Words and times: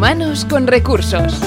Humanos 0.00 0.46
con 0.46 0.66
recursos. 0.66 1.38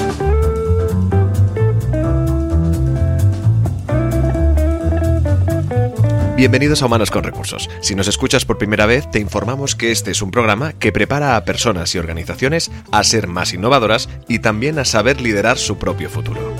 Bienvenidos 6.36 6.80
a 6.80 6.86
Humanos 6.86 7.10
con 7.10 7.24
Recursos. 7.24 7.68
Si 7.80 7.96
nos 7.96 8.06
escuchas 8.06 8.44
por 8.44 8.56
primera 8.56 8.86
vez, 8.86 9.10
te 9.10 9.18
informamos 9.18 9.74
que 9.74 9.90
este 9.90 10.12
es 10.12 10.22
un 10.22 10.30
programa 10.30 10.72
que 10.72 10.92
prepara 10.92 11.34
a 11.34 11.44
personas 11.44 11.96
y 11.96 11.98
organizaciones 11.98 12.70
a 12.92 13.02
ser 13.02 13.26
más 13.26 13.52
innovadoras 13.52 14.08
y 14.28 14.38
también 14.38 14.78
a 14.78 14.84
saber 14.84 15.20
liderar 15.20 15.58
su 15.58 15.76
propio 15.76 16.08
futuro. 16.08 16.54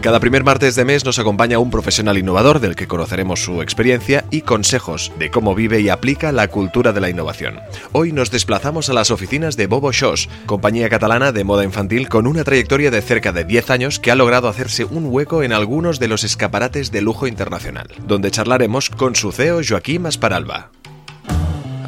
Cada 0.00 0.20
primer 0.20 0.44
martes 0.44 0.76
de 0.76 0.84
mes 0.84 1.04
nos 1.04 1.18
acompaña 1.18 1.58
un 1.58 1.72
profesional 1.72 2.16
innovador 2.16 2.60
del 2.60 2.76
que 2.76 2.86
conoceremos 2.86 3.42
su 3.42 3.62
experiencia 3.62 4.24
y 4.30 4.42
consejos 4.42 5.10
de 5.18 5.28
cómo 5.28 5.56
vive 5.56 5.80
y 5.80 5.88
aplica 5.88 6.30
la 6.30 6.46
cultura 6.46 6.92
de 6.92 7.00
la 7.00 7.10
innovación. 7.10 7.58
Hoy 7.90 8.12
nos 8.12 8.30
desplazamos 8.30 8.88
a 8.88 8.92
las 8.92 9.10
oficinas 9.10 9.56
de 9.56 9.66
Bobo 9.66 9.90
Shows, 9.90 10.28
compañía 10.46 10.88
catalana 10.88 11.32
de 11.32 11.42
moda 11.42 11.64
infantil 11.64 12.08
con 12.08 12.28
una 12.28 12.44
trayectoria 12.44 12.92
de 12.92 13.02
cerca 13.02 13.32
de 13.32 13.42
10 13.42 13.70
años 13.70 13.98
que 13.98 14.12
ha 14.12 14.14
logrado 14.14 14.46
hacerse 14.46 14.84
un 14.84 15.06
hueco 15.06 15.42
en 15.42 15.52
algunos 15.52 15.98
de 15.98 16.06
los 16.06 16.22
escaparates 16.22 16.92
de 16.92 17.02
lujo 17.02 17.26
internacional, 17.26 17.88
donde 18.06 18.30
charlaremos 18.30 18.90
con 18.90 19.16
su 19.16 19.32
CEO 19.32 19.62
Joaquín 19.68 20.06
Asparalba. 20.06 20.70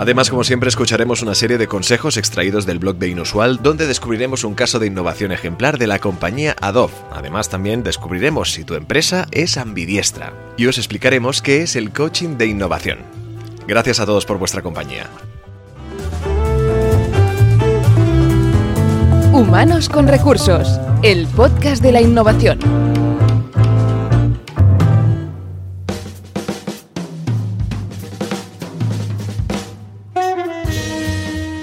Además, 0.00 0.30
como 0.30 0.44
siempre, 0.44 0.70
escucharemos 0.70 1.20
una 1.20 1.34
serie 1.34 1.58
de 1.58 1.66
consejos 1.66 2.16
extraídos 2.16 2.64
del 2.64 2.78
blog 2.78 2.96
de 2.96 3.08
Inusual, 3.08 3.60
donde 3.62 3.86
descubriremos 3.86 4.44
un 4.44 4.54
caso 4.54 4.78
de 4.78 4.86
innovación 4.86 5.30
ejemplar 5.30 5.76
de 5.76 5.86
la 5.86 5.98
compañía 5.98 6.56
Adobe. 6.58 6.94
Además, 7.12 7.50
también 7.50 7.82
descubriremos 7.82 8.50
si 8.50 8.64
tu 8.64 8.76
empresa 8.76 9.26
es 9.30 9.58
ambidiestra 9.58 10.32
y 10.56 10.68
os 10.68 10.78
explicaremos 10.78 11.42
qué 11.42 11.60
es 11.60 11.76
el 11.76 11.92
coaching 11.92 12.38
de 12.38 12.46
innovación. 12.46 13.00
Gracias 13.68 14.00
a 14.00 14.06
todos 14.06 14.24
por 14.24 14.38
vuestra 14.38 14.62
compañía. 14.62 15.10
Humanos 19.34 19.90
con 19.90 20.08
recursos, 20.08 20.80
el 21.02 21.26
podcast 21.26 21.82
de 21.82 21.92
la 21.92 22.00
innovación. 22.00 22.58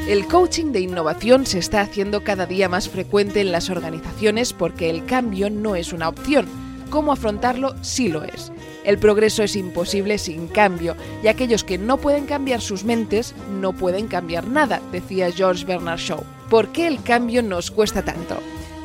El 0.08 0.26
coaching 0.26 0.72
de 0.72 0.80
innovación 0.80 1.46
se 1.46 1.60
está 1.60 1.82
haciendo 1.82 2.24
cada 2.24 2.46
día 2.46 2.70
más 2.70 2.88
frecuente 2.88 3.42
en 3.42 3.52
las 3.52 3.70
organizaciones 3.70 4.54
porque 4.54 4.90
el 4.90 5.04
cambio 5.04 5.50
no 5.50 5.76
es 5.76 5.92
una 5.92 6.08
opción. 6.08 6.48
¿Cómo 6.90 7.12
afrontarlo? 7.12 7.76
Sí 7.84 8.08
lo 8.08 8.24
es. 8.24 8.54
El 8.86 9.00
progreso 9.00 9.44
es 9.44 9.58
imposible 9.58 10.18
sin 10.18 10.48
cambio, 10.48 10.96
y 11.22 11.28
aquellos 11.28 11.66
que 11.66 11.78
no 11.78 11.98
pueden 11.98 12.26
cambiar 12.26 12.62
sus 12.62 12.86
mentes 12.86 13.36
no 13.60 13.74
pueden 13.74 14.08
cambiar 14.08 14.48
nada, 14.48 14.82
decía 14.94 15.30
George 15.30 15.66
Bernard 15.66 16.00
Shaw. 16.00 16.24
¿Por 16.50 16.70
qué 16.70 16.88
el 16.88 17.04
cambio 17.04 17.44
nos 17.44 17.70
cuesta 17.70 18.02
tanto? 18.02 18.38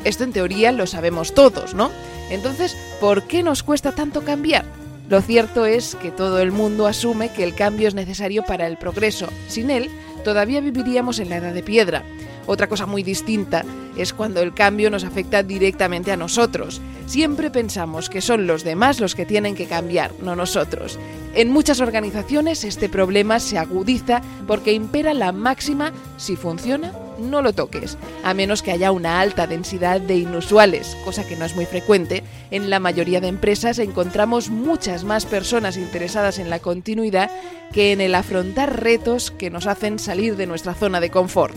Esto 0.03 0.25
en 0.25 0.33
teoría 0.33 0.73
lo 0.73 0.89
sabemos 0.89 1.35
todos, 1.35 1.73
¿no? 1.73 1.93
Entonces, 2.31 2.77
¿por 3.01 3.23
qué 3.29 3.45
nos 3.45 3.63
cuesta 3.63 3.93
tanto 3.93 4.23
cambiar? 4.23 4.65
Lo 5.09 5.21
cierto 5.21 5.67
es 5.67 5.95
que 5.97 6.11
todo 6.11 6.41
el 6.41 6.53
mundo 6.53 6.87
asume 6.87 7.31
que 7.33 7.45
el 7.45 7.55
cambio 7.55 7.87
es 7.87 7.95
necesario 7.95 8.43
para 8.45 8.67
el 8.67 8.77
progreso. 8.77 9.29
Sin 9.47 9.71
él, 9.71 9.91
todavía 10.23 10.61
viviríamos 10.61 11.19
en 11.19 11.31
la 11.31 11.37
edad 11.37 11.53
de 11.53 11.63
piedra. 11.63 12.03
Otra 12.47 12.69
cosa 12.69 12.87
muy 12.87 13.03
distinta 13.03 13.65
es 13.97 14.13
cuando 14.13 14.41
el 14.41 14.55
cambio 14.55 14.91
nos 14.91 15.05
afecta 15.05 15.43
directamente 15.43 16.13
a 16.13 16.17
nosotros. 16.17 16.81
Siempre 17.07 17.51
pensamos 17.51 18.09
que 18.09 18.21
son 18.21 18.47
los 18.47 18.65
demás 18.65 19.01
los 19.01 19.15
que 19.15 19.27
tienen 19.27 19.55
que 19.55 19.67
cambiar, 19.67 20.13
no 20.23 20.35
nosotros. 20.35 20.99
En 21.35 21.51
muchas 21.51 21.81
organizaciones 21.81 22.65
este 22.65 22.89
problema 22.89 23.39
se 23.39 23.59
agudiza 23.59 24.23
porque 24.47 24.73
impera 24.73 25.15
la 25.15 25.33
máxima 25.33 25.93
si 26.17 26.37
funciona, 26.37 26.93
no 27.23 27.43
lo 27.43 27.53
toques, 27.53 27.97
a 28.25 28.35
menos 28.35 28.63
que 28.63 28.73
haya 28.73 28.93
una 28.93 29.21
alta 29.21 29.47
densidad 29.47 30.01
de 30.01 30.17
inusuales, 30.17 30.97
cosa 31.05 31.27
que 31.27 31.37
no 31.37 31.45
es 31.45 31.57
muy 31.57 31.67
frecuente. 31.67 32.23
En 32.51 32.69
la 32.71 32.81
mayoría 32.81 33.21
de 33.21 33.29
empresas 33.29 33.79
encontramos 33.79 34.51
muchas 34.51 35.05
más 35.05 35.25
personas 35.27 35.77
interesadas 35.77 36.39
en 36.39 36.51
la 36.51 36.59
continuidad 36.59 37.31
que 37.73 37.93
en 37.93 38.01
el 38.01 38.15
afrontar 38.15 38.83
retos 38.83 39.31
que 39.31 39.51
nos 39.51 39.67
hacen 39.67 39.99
salir 39.99 40.37
de 40.37 40.47
nuestra 40.47 40.75
zona 40.75 41.01
de 41.01 41.11
confort. 41.11 41.55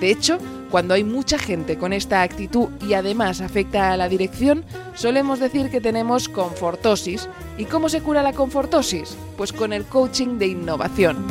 De 0.00 0.10
hecho, 0.10 0.38
cuando 0.70 0.94
hay 0.94 1.04
mucha 1.04 1.38
gente 1.38 1.78
con 1.78 1.92
esta 1.92 2.22
actitud 2.22 2.68
y 2.86 2.94
además 2.94 3.40
afecta 3.40 3.92
a 3.92 3.96
la 3.96 4.08
dirección, 4.08 4.64
solemos 4.94 5.38
decir 5.38 5.70
que 5.70 5.80
tenemos 5.80 6.28
confortosis. 6.28 7.28
¿Y 7.56 7.64
cómo 7.64 7.88
se 7.88 8.02
cura 8.02 8.22
la 8.22 8.32
confortosis? 8.32 9.16
Pues 9.36 9.52
con 9.52 9.72
el 9.72 9.84
coaching 9.84 10.38
de 10.38 10.48
innovación. 10.48 11.24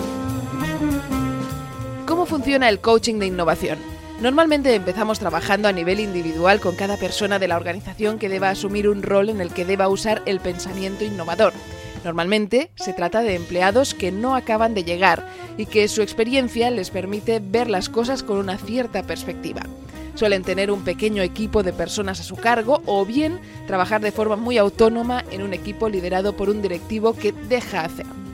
¿Cómo 2.25 2.37
funciona 2.37 2.69
el 2.69 2.79
coaching 2.79 3.19
de 3.19 3.27
innovación? 3.27 3.77
Normalmente 4.19 4.73
empezamos 4.73 5.19
trabajando 5.19 5.67
a 5.67 5.71
nivel 5.71 5.99
individual 5.99 6.59
con 6.59 6.75
cada 6.75 6.97
persona 6.97 7.37
de 7.37 7.47
la 7.47 7.55
organización 7.55 8.17
que 8.17 8.29
deba 8.29 8.49
asumir 8.49 8.89
un 8.89 9.03
rol 9.03 9.29
en 9.29 9.41
el 9.41 9.51
que 9.51 9.63
deba 9.63 9.89
usar 9.89 10.23
el 10.25 10.39
pensamiento 10.39 11.03
innovador. 11.03 11.53
Normalmente 12.03 12.71
se 12.73 12.93
trata 12.93 13.21
de 13.21 13.35
empleados 13.35 13.93
que 13.93 14.11
no 14.11 14.35
acaban 14.35 14.73
de 14.73 14.83
llegar 14.83 15.27
y 15.55 15.67
que 15.67 15.87
su 15.87 16.01
experiencia 16.01 16.71
les 16.71 16.89
permite 16.89 17.39
ver 17.39 17.69
las 17.69 17.89
cosas 17.89 18.23
con 18.23 18.39
una 18.39 18.57
cierta 18.57 19.03
perspectiva. 19.03 19.61
Suelen 20.15 20.41
tener 20.41 20.71
un 20.71 20.83
pequeño 20.83 21.21
equipo 21.21 21.61
de 21.61 21.73
personas 21.73 22.19
a 22.21 22.23
su 22.23 22.37
cargo 22.37 22.81
o 22.87 23.05
bien 23.05 23.39
trabajar 23.67 24.01
de 24.01 24.11
forma 24.11 24.35
muy 24.35 24.57
autónoma 24.57 25.23
en 25.29 25.43
un 25.43 25.53
equipo 25.53 25.89
liderado 25.89 26.35
por 26.35 26.49
un 26.49 26.63
directivo 26.63 27.13
que 27.13 27.33
deja 27.33 27.81
hacer. 27.81 28.24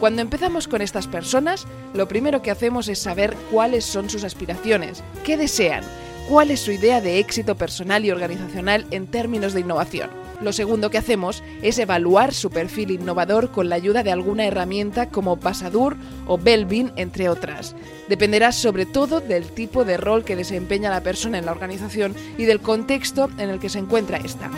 Cuando 0.00 0.20
empezamos 0.20 0.68
con 0.68 0.82
estas 0.82 1.06
personas, 1.06 1.66
lo 1.94 2.06
primero 2.06 2.42
que 2.42 2.50
hacemos 2.50 2.88
es 2.88 2.98
saber 2.98 3.34
cuáles 3.50 3.84
son 3.84 4.10
sus 4.10 4.24
aspiraciones, 4.24 5.02
qué 5.24 5.38
desean, 5.38 5.84
cuál 6.28 6.50
es 6.50 6.60
su 6.60 6.72
idea 6.72 7.00
de 7.00 7.18
éxito 7.18 7.56
personal 7.56 8.04
y 8.04 8.10
organizacional 8.10 8.86
en 8.90 9.06
términos 9.06 9.54
de 9.54 9.60
innovación. 9.60 10.10
Lo 10.42 10.52
segundo 10.52 10.90
que 10.90 10.98
hacemos 10.98 11.42
es 11.62 11.78
evaluar 11.78 12.34
su 12.34 12.50
perfil 12.50 12.90
innovador 12.90 13.50
con 13.50 13.70
la 13.70 13.76
ayuda 13.76 14.02
de 14.02 14.12
alguna 14.12 14.44
herramienta 14.44 15.08
como 15.08 15.38
Pasadur 15.38 15.96
o 16.26 16.36
Belvin, 16.36 16.92
entre 16.96 17.30
otras. 17.30 17.74
Dependerá 18.08 18.52
sobre 18.52 18.84
todo 18.84 19.20
del 19.20 19.46
tipo 19.46 19.86
de 19.86 19.96
rol 19.96 20.24
que 20.24 20.36
desempeña 20.36 20.90
la 20.90 21.02
persona 21.02 21.38
en 21.38 21.46
la 21.46 21.52
organización 21.52 22.14
y 22.36 22.44
del 22.44 22.60
contexto 22.60 23.30
en 23.38 23.48
el 23.48 23.58
que 23.58 23.70
se 23.70 23.78
encuentra 23.78 24.18
esta. 24.18 24.50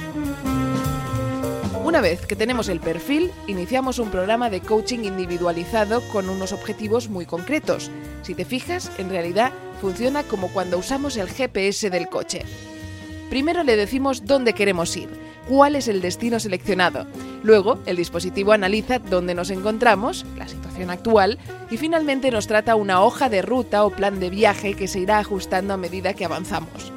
Una 1.89 2.03
vez 2.03 2.27
que 2.27 2.37
tenemos 2.37 2.69
el 2.69 2.81
perfil, 2.81 3.33
iniciamos 3.47 3.99
un 3.99 4.11
programa 4.11 4.51
de 4.51 4.61
coaching 4.61 5.05
individualizado 5.05 6.07
con 6.09 6.29
unos 6.29 6.53
objetivos 6.53 7.09
muy 7.09 7.25
concretos. 7.25 7.91
Si 8.21 8.35
te 8.35 8.45
fijas, 8.45 8.93
en 8.99 9.09
realidad 9.09 9.55
funciona 9.81 10.23
como 10.23 10.49
cuando 10.49 10.77
usamos 10.77 11.17
el 11.17 11.31
GPS 11.31 11.89
del 11.89 12.11
coche. 12.11 12.43
Primero 13.31 13.63
le 13.63 13.75
decimos 13.75 14.27
dónde 14.27 14.53
queremos 14.53 14.95
ir, 14.99 15.09
cuál 15.49 15.77
es 15.77 15.89
el 15.89 16.03
destino 16.03 16.39
seleccionado. 16.39 17.07
Luego, 17.43 17.79
el 17.87 17.97
dispositivo 17.97 18.53
analiza 18.53 18.99
dónde 18.99 19.35
nos 19.35 19.49
encontramos, 19.49 20.27
la 20.37 20.47
situación 20.47 20.91
actual, 20.91 21.39
y 21.71 21.79
finalmente 21.79 22.31
nos 22.31 22.47
trata 22.47 22.77
una 22.77 23.01
hoja 23.01 23.31
de 23.31 23.41
ruta 23.41 23.83
o 23.87 23.89
plan 23.89 24.21
de 24.21 24.29
viaje 24.29 24.75
que 24.75 24.89
se 24.89 25.01
irá 25.01 25.21
ajustando 25.21 25.73
a 25.73 25.79
medida 25.79 26.13
que 26.13 26.27
avanzamos. 26.27 26.93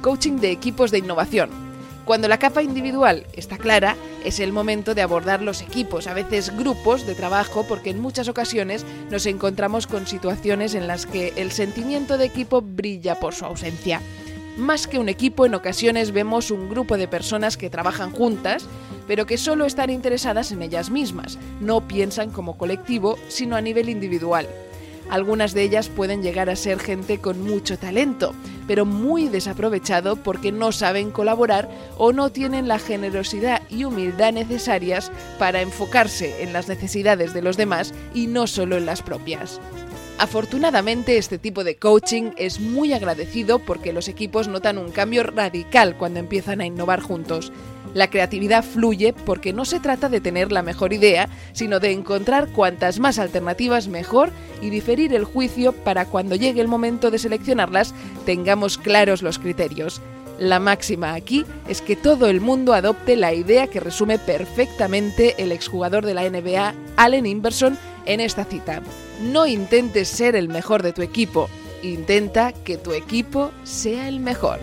Coaching 0.00 0.36
de 0.36 0.52
equipos 0.52 0.92
de 0.92 0.98
innovación. 0.98 1.71
Cuando 2.04 2.26
la 2.26 2.38
capa 2.38 2.64
individual 2.64 3.26
está 3.32 3.58
clara, 3.58 3.96
es 4.24 4.40
el 4.40 4.52
momento 4.52 4.94
de 4.94 5.02
abordar 5.02 5.40
los 5.40 5.62
equipos, 5.62 6.08
a 6.08 6.14
veces 6.14 6.56
grupos 6.56 7.06
de 7.06 7.14
trabajo, 7.14 7.64
porque 7.68 7.90
en 7.90 8.00
muchas 8.00 8.26
ocasiones 8.26 8.84
nos 9.10 9.24
encontramos 9.26 9.86
con 9.86 10.08
situaciones 10.08 10.74
en 10.74 10.88
las 10.88 11.06
que 11.06 11.32
el 11.36 11.52
sentimiento 11.52 12.18
de 12.18 12.24
equipo 12.24 12.60
brilla 12.60 13.20
por 13.20 13.34
su 13.34 13.44
ausencia. 13.44 14.00
Más 14.56 14.88
que 14.88 14.98
un 14.98 15.08
equipo, 15.08 15.46
en 15.46 15.54
ocasiones 15.54 16.10
vemos 16.10 16.50
un 16.50 16.68
grupo 16.68 16.96
de 16.96 17.06
personas 17.06 17.56
que 17.56 17.70
trabajan 17.70 18.10
juntas, 18.10 18.66
pero 19.06 19.24
que 19.24 19.38
solo 19.38 19.64
están 19.64 19.88
interesadas 19.88 20.50
en 20.50 20.62
ellas 20.62 20.90
mismas, 20.90 21.38
no 21.60 21.86
piensan 21.86 22.30
como 22.30 22.58
colectivo, 22.58 23.16
sino 23.28 23.54
a 23.54 23.60
nivel 23.60 23.88
individual. 23.88 24.48
Algunas 25.12 25.52
de 25.52 25.62
ellas 25.62 25.90
pueden 25.90 26.22
llegar 26.22 26.48
a 26.48 26.56
ser 26.56 26.78
gente 26.78 27.18
con 27.18 27.42
mucho 27.42 27.78
talento, 27.78 28.34
pero 28.66 28.86
muy 28.86 29.28
desaprovechado 29.28 30.16
porque 30.16 30.52
no 30.52 30.72
saben 30.72 31.10
colaborar 31.10 31.68
o 31.98 32.14
no 32.14 32.30
tienen 32.30 32.66
la 32.66 32.78
generosidad 32.78 33.60
y 33.68 33.84
humildad 33.84 34.32
necesarias 34.32 35.12
para 35.38 35.60
enfocarse 35.60 36.42
en 36.42 36.54
las 36.54 36.66
necesidades 36.66 37.34
de 37.34 37.42
los 37.42 37.58
demás 37.58 37.92
y 38.14 38.26
no 38.26 38.46
solo 38.46 38.78
en 38.78 38.86
las 38.86 39.02
propias. 39.02 39.60
Afortunadamente 40.16 41.18
este 41.18 41.36
tipo 41.36 41.62
de 41.62 41.76
coaching 41.76 42.30
es 42.38 42.58
muy 42.58 42.94
agradecido 42.94 43.58
porque 43.58 43.92
los 43.92 44.08
equipos 44.08 44.48
notan 44.48 44.78
un 44.78 44.92
cambio 44.92 45.24
radical 45.24 45.98
cuando 45.98 46.20
empiezan 46.20 46.62
a 46.62 46.66
innovar 46.66 47.02
juntos. 47.02 47.52
La 47.94 48.08
creatividad 48.10 48.64
fluye 48.64 49.12
porque 49.12 49.52
no 49.52 49.64
se 49.64 49.80
trata 49.80 50.08
de 50.08 50.20
tener 50.20 50.52
la 50.52 50.62
mejor 50.62 50.92
idea, 50.92 51.28
sino 51.52 51.80
de 51.80 51.92
encontrar 51.92 52.48
cuantas 52.48 52.98
más 52.98 53.18
alternativas 53.18 53.88
mejor 53.88 54.30
y 54.60 54.70
diferir 54.70 55.14
el 55.14 55.24
juicio 55.24 55.72
para 55.72 56.06
cuando 56.06 56.36
llegue 56.36 56.60
el 56.60 56.68
momento 56.68 57.10
de 57.10 57.18
seleccionarlas 57.18 57.94
tengamos 58.24 58.78
claros 58.78 59.22
los 59.22 59.38
criterios. 59.38 60.00
La 60.38 60.58
máxima 60.58 61.14
aquí 61.14 61.44
es 61.68 61.82
que 61.82 61.94
todo 61.94 62.28
el 62.28 62.40
mundo 62.40 62.72
adopte 62.72 63.16
la 63.16 63.34
idea 63.34 63.66
que 63.66 63.80
resume 63.80 64.18
perfectamente 64.18 65.34
el 65.38 65.52
exjugador 65.52 66.04
de 66.06 66.14
la 66.14 66.28
NBA, 66.28 66.74
Allen 66.96 67.26
Inverson, 67.26 67.78
en 68.06 68.20
esta 68.20 68.44
cita. 68.44 68.82
No 69.22 69.46
intentes 69.46 70.08
ser 70.08 70.34
el 70.34 70.48
mejor 70.48 70.82
de 70.82 70.92
tu 70.92 71.02
equipo, 71.02 71.48
Intenta 71.82 72.52
que 72.52 72.76
tu 72.76 72.92
equipo 72.92 73.50
sea 73.64 74.06
el 74.06 74.20
mejor. 74.20 74.60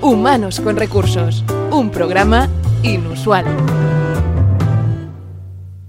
Humanos 0.00 0.60
con 0.60 0.76
Recursos, 0.76 1.44
un 1.72 1.90
programa 1.90 2.48
inusual. 2.84 3.44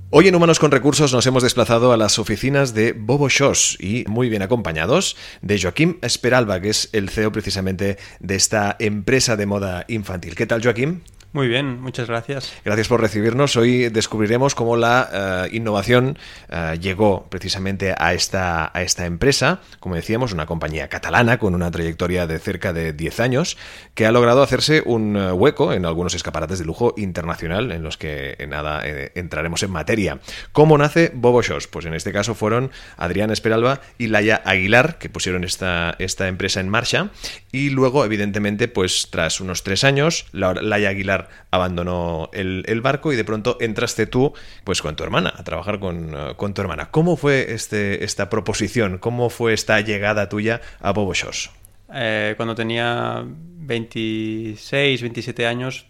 Hoy 0.10 0.28
en 0.28 0.34
Humanos 0.34 0.58
con 0.58 0.72
Recursos 0.72 1.14
nos 1.14 1.28
hemos 1.28 1.44
desplazado 1.44 1.94
a 1.94 1.98
las 1.98 2.18
oficinas 2.18 2.74
de 2.74 2.94
Bobo 2.94 3.30
Shows 3.30 3.78
y 3.80 4.06
muy 4.08 4.28
bien 4.28 4.42
acompañados 4.42 5.16
de 5.44 5.62
Joaquín 5.62 6.00
Esperalba, 6.02 6.60
que 6.60 6.70
es 6.70 6.90
el 6.94 7.10
CEO 7.10 7.32
precisamente 7.32 8.00
de 8.20 8.36
esta 8.36 8.76
empresa 8.80 9.36
de 9.36 9.46
moda 9.46 9.86
infantil. 9.88 10.34
¿Qué 10.36 10.48
tal, 10.48 10.64
Joaquín? 10.64 11.04
Muy 11.32 11.48
bien, 11.48 11.80
muchas 11.80 12.08
gracias. 12.08 12.52
Gracias 12.66 12.88
por 12.88 13.02
recibirnos. 13.02 13.56
Hoy 13.56 13.90
descubriremos 13.90 14.56
cómo 14.56 14.76
la 14.76 15.46
eh, 15.46 15.56
innovación 15.56 16.18
eh, 16.50 16.80
llegó 16.82 17.28
precisamente 17.30 17.94
a 17.96 18.16
esta, 18.16 18.72
a 18.74 18.82
esta 18.82 19.06
empresa, 19.06 19.62
como 19.80 19.94
decíamos, 19.94 20.34
una 20.34 20.48
compañía 20.48 20.88
catalana 20.88 21.38
con 21.38 21.54
una 21.54 21.70
trayectoria 21.70 22.26
de 22.26 22.40
cerca 22.40 22.74
de 22.74 22.94
10 22.94 23.20
años, 23.20 23.58
que 23.94 24.08
ha 24.08 24.12
logrado 24.12 24.42
hacerse 24.42 24.82
un 24.84 25.18
eh, 25.18 25.32
hueco 25.32 25.72
en 25.72 25.86
algunos 25.86 26.16
escaparates 26.16 26.58
de 26.58 26.66
lujo 26.66 26.96
internacional, 26.98 27.72
en 27.72 27.84
los 27.84 27.98
que 27.98 28.36
nada 28.50 28.82
entraremos 29.14 29.62
en 29.62 29.70
materia. 29.70 30.20
¿Cómo 30.52 30.80
nace 30.80 31.12
Bobo 31.14 31.44
Shows? 31.44 31.68
Pues 31.68 31.86
en 31.86 31.94
este 31.94 32.12
caso 32.12 32.34
fueron 32.34 32.72
Adrián 32.98 33.30
Esperalba 33.30 33.82
y 34.00 34.08
Laia 34.08 34.42
Aguilar, 34.46 34.98
que 34.98 35.10
pusieron 35.10 35.44
esta, 35.44 35.96
esta 36.00 36.28
empresa 36.28 36.60
en 36.60 36.70
marcha, 36.70 37.12
y 37.52 37.70
luego, 37.70 38.04
evidentemente, 38.04 38.68
pues 38.68 39.10
tras 39.12 39.40
unos 39.42 39.62
tres 39.62 39.84
años, 39.84 40.26
Laia 40.32 40.90
Aguilar 40.90 41.19
abandonó 41.52 42.30
el, 42.34 42.82
barco 42.82 43.12
y 43.12 43.16
de 43.16 43.26
pronto 43.26 43.58
entraste 43.60 44.06
tú 44.06 44.34
pues 44.64 44.82
con 44.82 44.96
tu 44.96 45.04
hermana, 45.04 45.34
a 45.36 45.44
trabajar 45.44 45.80
con, 45.80 46.14
eh, 46.16 46.54
tu 46.54 46.62
hermana. 46.62 46.90
¿Cómo 46.92 47.18
fue 47.18 47.54
este, 47.54 48.04
esta 48.04 48.30
proposición? 48.30 48.98
¿Cómo 49.00 49.30
fue 49.30 49.54
esta 49.54 49.82
llegada 49.82 50.30
tuya 50.30 50.62
a 50.80 50.92
Bobo 50.92 51.14
Shows? 51.14 51.52
Eh, 51.94 52.34
cuando 52.38 52.56
tenía 52.56 53.24
26, 53.26 55.02
27 55.02 55.46
años, 55.46 55.86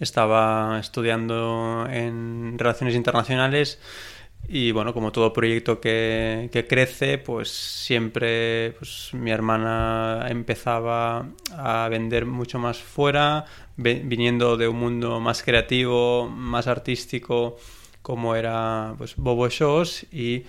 estaba 0.00 0.78
estudiando 0.80 1.86
en 1.90 2.58
Relaciones 2.58 2.94
Internacionales 2.94 3.78
y 4.46 4.72
bueno, 4.72 4.94
como 4.94 5.12
todo 5.12 5.32
proyecto 5.32 5.80
que, 5.80 6.66
crece, 6.68 7.18
pues 7.18 7.50
siempre 7.50 8.72
pues, 8.78 9.10
mi 9.12 9.30
hermana 9.30 10.26
empezaba 10.28 11.26
a 11.52 11.88
vender 11.90 12.24
mucho 12.24 12.58
más 12.58 12.78
fuera, 12.78 13.44
viniendo 13.78 14.56
de 14.56 14.68
un 14.68 14.78
mundo 14.78 15.20
más 15.20 15.42
creativo, 15.42 16.28
más 16.28 16.66
artístico, 16.66 17.56
como 18.02 18.34
era 18.34 18.94
pues, 18.98 19.16
Bobo 19.16 19.48
Shows, 19.48 20.04
y 20.12 20.44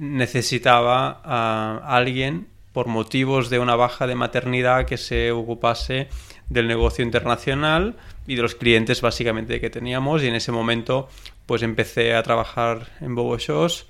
necesitaba 0.00 1.20
a 1.24 1.96
alguien 1.96 2.48
por 2.72 2.88
motivos 2.88 3.50
de 3.50 3.60
una 3.60 3.76
baja 3.76 4.06
de 4.06 4.16
maternidad 4.16 4.84
que 4.84 4.96
se 4.96 5.30
ocupase 5.30 6.08
del 6.48 6.66
negocio 6.66 7.04
internacional 7.04 7.94
y 8.26 8.34
de 8.34 8.42
los 8.42 8.56
clientes 8.56 9.00
básicamente 9.00 9.60
que 9.60 9.70
teníamos. 9.70 10.22
Y 10.22 10.26
en 10.26 10.34
ese 10.34 10.50
momento 10.50 11.08
pues 11.46 11.62
empecé 11.62 12.14
a 12.14 12.22
trabajar 12.24 12.88
en 13.00 13.14
Bobo 13.14 13.38
Shows 13.38 13.86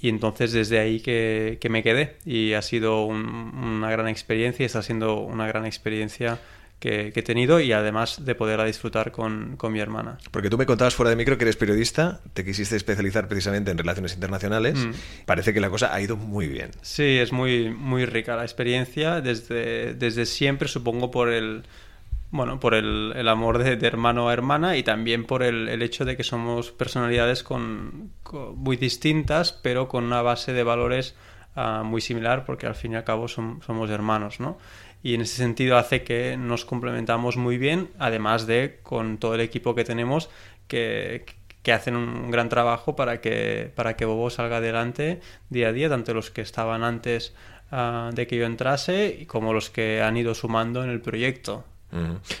y 0.00 0.08
entonces 0.08 0.52
desde 0.52 0.80
ahí 0.80 1.00
que, 1.00 1.68
me 1.70 1.82
quedé. 1.82 2.16
Y 2.24 2.54
ha 2.54 2.62
sido 2.62 3.04
una 3.04 3.90
gran 3.90 4.08
experiencia 4.08 4.64
y 4.64 4.66
está 4.66 4.82
siendo 4.82 5.20
una 5.20 5.46
gran 5.46 5.66
experiencia 5.66 6.40
que, 6.84 7.12
he 7.14 7.22
tenido 7.22 7.60
y 7.60 7.72
además 7.72 8.26
de 8.26 8.34
poderla 8.34 8.66
disfrutar 8.66 9.10
con, 9.10 9.56
mi 9.70 9.80
hermana. 9.80 10.18
Porque 10.30 10.50
tú 10.50 10.58
me 10.58 10.66
contabas 10.66 10.94
fuera 10.94 11.08
de 11.08 11.16
micro 11.16 11.38
que 11.38 11.44
eres 11.44 11.56
periodista, 11.56 12.20
te 12.34 12.44
quisiste 12.44 12.76
especializar 12.76 13.26
precisamente 13.26 13.70
en 13.70 13.78
relaciones 13.78 14.12
internacionales. 14.12 14.74
Mm. 14.74 14.90
Parece 15.24 15.54
que 15.54 15.60
la 15.60 15.70
cosa 15.70 15.94
ha 15.94 16.00
ido 16.02 16.18
muy 16.18 16.46
bien. 16.46 16.72
Sí, 16.82 17.16
es 17.16 17.32
muy, 17.32 17.70
muy 17.70 18.04
rica 18.04 18.36
la 18.36 18.42
experiencia 18.42 19.22
desde, 19.22 19.94
desde 19.94 20.26
siempre, 20.26 20.68
supongo 20.68 21.10
por 21.10 21.30
el 21.30 21.62
bueno, 22.30 22.60
por 22.60 22.74
el, 22.74 23.28
amor 23.28 23.58
de, 23.58 23.86
hermano 23.86 24.28
a 24.28 24.32
hermana 24.32 24.76
y 24.76 24.82
también 24.82 25.24
por 25.24 25.42
el, 25.42 25.80
hecho 25.80 26.04
de 26.04 26.16
que 26.16 26.24
somos 26.24 26.70
personalidades 26.72 27.42
con, 27.44 28.10
muy 28.56 28.76
distintas, 28.76 29.52
pero 29.52 29.88
con 29.88 30.04
una 30.04 30.20
base 30.20 30.52
de 30.52 30.64
valores 30.64 31.14
ah, 31.54 31.82
muy 31.84 32.00
similar, 32.00 32.44
porque 32.44 32.66
al 32.66 32.74
fin 32.74 32.92
y 32.92 32.96
al 32.96 33.04
cabo 33.04 33.28
somos 33.28 33.88
hermanos, 33.88 34.40
¿no? 34.40 34.58
Y 35.04 35.14
en 35.14 35.20
ese 35.20 35.36
sentido 35.36 35.76
hace 35.76 36.02
que 36.02 36.38
nos 36.38 36.64
complementamos 36.64 37.36
muy 37.36 37.58
bien, 37.58 37.90
además 37.98 38.46
de 38.46 38.80
con 38.82 39.18
todo 39.18 39.34
el 39.34 39.42
equipo 39.42 39.74
que 39.74 39.84
tenemos 39.84 40.30
que, 40.66 41.26
hacen 41.70 41.94
un 41.94 42.30
gran 42.30 42.48
trabajo 42.48 42.96
para 42.96 43.20
que, 43.20 43.70
para 43.74 43.96
que 43.96 44.06
Bobo 44.06 44.30
salga 44.30 44.56
adelante 44.56 45.20
día 45.50 45.68
a 45.68 45.72
día, 45.72 45.90
tanto 45.90 46.14
los 46.14 46.30
que 46.30 46.40
estaban 46.40 46.82
antes 46.82 47.34
ah, 47.70 48.12
de 48.14 48.26
que 48.26 48.38
yo 48.38 48.46
entrase 48.46 49.26
como 49.26 49.52
los 49.52 49.68
que 49.68 50.00
han 50.00 50.16
ido 50.16 50.34
sumando 50.34 50.82
en 50.82 50.88
el 50.88 51.02
proyecto. 51.02 51.64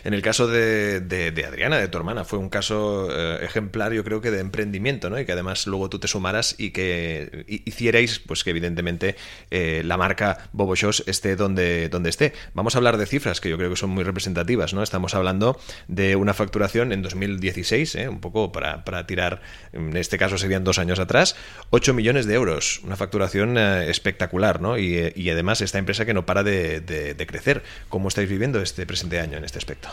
En 0.04 0.14
el 0.14 0.20
caso 0.20 0.48
de, 0.48 1.44
Adriana, 1.46 1.78
de 1.78 1.86
tu 1.86 1.98
hermana, 1.98 2.24
fue 2.24 2.40
un 2.40 2.48
caso 2.48 3.08
eh, 3.10 3.38
ejemplar, 3.44 3.92
yo 3.92 4.02
creo 4.02 4.20
que 4.20 4.32
de 4.32 4.40
emprendimiento, 4.40 5.10
¿no? 5.10 5.20
Y 5.20 5.24
que 5.24 5.32
además 5.32 5.68
luego 5.68 5.88
tú 5.88 6.00
te 6.00 6.08
sumaras 6.08 6.56
y 6.58 6.70
que 6.70 7.44
hicierais, 7.46 8.18
pues 8.18 8.42
que 8.42 8.50
evidentemente 8.50 9.14
eh, 9.52 9.82
la 9.84 9.96
marca 9.96 10.48
Bobo 10.52 10.74
Shows 10.74 11.04
esté 11.06 11.36
donde, 11.36 11.88
donde 11.88 12.10
esté. 12.10 12.32
Vamos 12.54 12.74
a 12.74 12.78
hablar 12.78 12.96
de 12.96 13.06
cifras 13.06 13.40
que 13.40 13.48
yo 13.48 13.56
creo 13.56 13.70
que 13.70 13.76
son 13.76 13.90
muy 13.90 14.02
representativas, 14.02 14.74
¿no? 14.74 14.82
Estamos 14.82 15.14
hablando 15.14 15.58
de 15.86 16.16
una 16.16 16.34
facturación 16.34 16.90
en 16.90 17.02
2016, 17.02 17.94
¿eh? 17.94 18.08
un 18.08 18.20
poco 18.20 18.50
para, 18.50 19.06
tirar, 19.06 19.40
en 19.72 19.96
este 19.96 20.18
caso 20.18 20.36
serían 20.36 20.64
dos 20.64 20.78
años 20.80 20.98
atrás, 20.98 21.36
8 21.70 21.94
millones 21.94 22.26
de 22.26 22.34
euros, 22.34 22.80
una 22.82 22.96
facturación 22.96 23.56
espectacular, 23.56 24.60
¿no? 24.60 24.78
Y, 24.78 25.30
además 25.34 25.60
esta 25.60 25.78
empresa 25.78 26.04
que 26.04 26.14
no 26.14 26.26
para 26.26 26.42
de, 26.44 26.80
de 26.80 27.26
crecer. 27.26 27.62
¿Cómo 27.88 28.08
estáis 28.08 28.28
viviendo 28.28 28.60
este 28.60 28.86
presente 28.86 29.18
año? 29.18 29.43
Este 29.44 29.58
aspecto? 29.58 29.88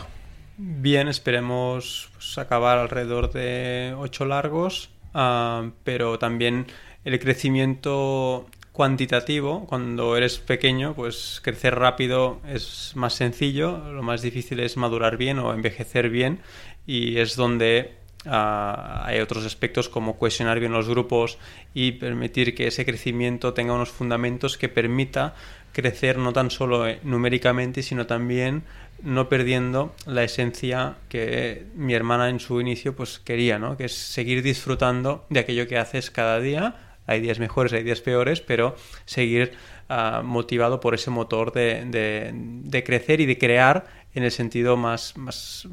Bien, 0.56 1.08
esperemos 1.08 2.10
pues, 2.12 2.38
acabar 2.38 2.78
alrededor 2.78 3.32
de 3.32 3.94
ocho 3.98 4.24
largos, 4.24 4.90
ah, 5.14 5.70
pero 5.84 6.18
también 6.18 6.66
el 7.04 7.18
crecimiento 7.18 8.46
cuantitativo, 8.72 9.66
cuando 9.66 10.16
eres 10.16 10.38
pequeño, 10.38 10.94
pues 10.94 11.40
crecer 11.42 11.74
rápido 11.74 12.40
es 12.48 12.92
más 12.94 13.14
sencillo, 13.14 13.92
lo 13.92 14.02
más 14.02 14.22
difícil 14.22 14.60
es 14.60 14.76
madurar 14.76 15.16
bien 15.16 15.38
o 15.38 15.52
envejecer 15.52 16.08
bien 16.08 16.40
y 16.86 17.18
es 17.18 17.36
donde 17.36 18.01
ah, 18.26 19.02
hay 19.04 19.20
otros 19.20 19.44
aspectos 19.44 19.88
como 19.88 20.18
cohesionar 20.18 20.60
bien 20.60 20.72
los 20.72 20.88
grupos 20.88 21.38
y 21.74 21.92
permitir 21.92 22.54
que 22.54 22.66
ese 22.66 22.84
crecimiento 22.84 23.54
tenga 23.54 23.74
unos 23.74 23.90
fundamentos 23.90 24.56
que 24.56 24.68
permita 24.68 25.34
crecer 25.72 26.18
no 26.18 26.32
tan 26.32 26.50
solo 26.50 26.86
eh, 26.86 27.00
numéricamente, 27.02 27.82
sino 27.82 28.06
también 28.06 28.62
no 29.02 29.28
perdiendo 29.28 29.94
la 30.06 30.22
esencia 30.22 30.96
que 31.08 31.66
mi 31.74 31.94
hermana 31.94 32.28
en 32.28 32.40
su 32.40 32.60
inicio 32.60 32.94
pues 32.94 33.18
quería, 33.18 33.58
¿no? 33.58 33.76
Que 33.76 33.86
es 33.86 33.94
seguir 33.94 34.42
disfrutando 34.42 35.26
de 35.28 35.40
aquello 35.40 35.66
que 35.66 35.78
haces 35.78 36.10
cada 36.10 36.38
día. 36.38 36.76
Hay 37.06 37.20
días 37.20 37.40
mejores, 37.40 37.72
hay 37.72 37.82
días 37.82 38.00
peores, 38.00 38.40
pero 38.40 38.76
seguir 39.06 39.52
ah, 39.88 40.22
motivado 40.24 40.78
por 40.78 40.94
ese 40.94 41.10
motor 41.10 41.52
de, 41.52 42.82
crecer 42.86 43.20
y 43.20 43.26
de 43.26 43.38
crear 43.38 43.86
en 44.14 44.22
el 44.22 44.30
sentido 44.30 44.76
más, 44.76 45.16
más, 45.16 45.66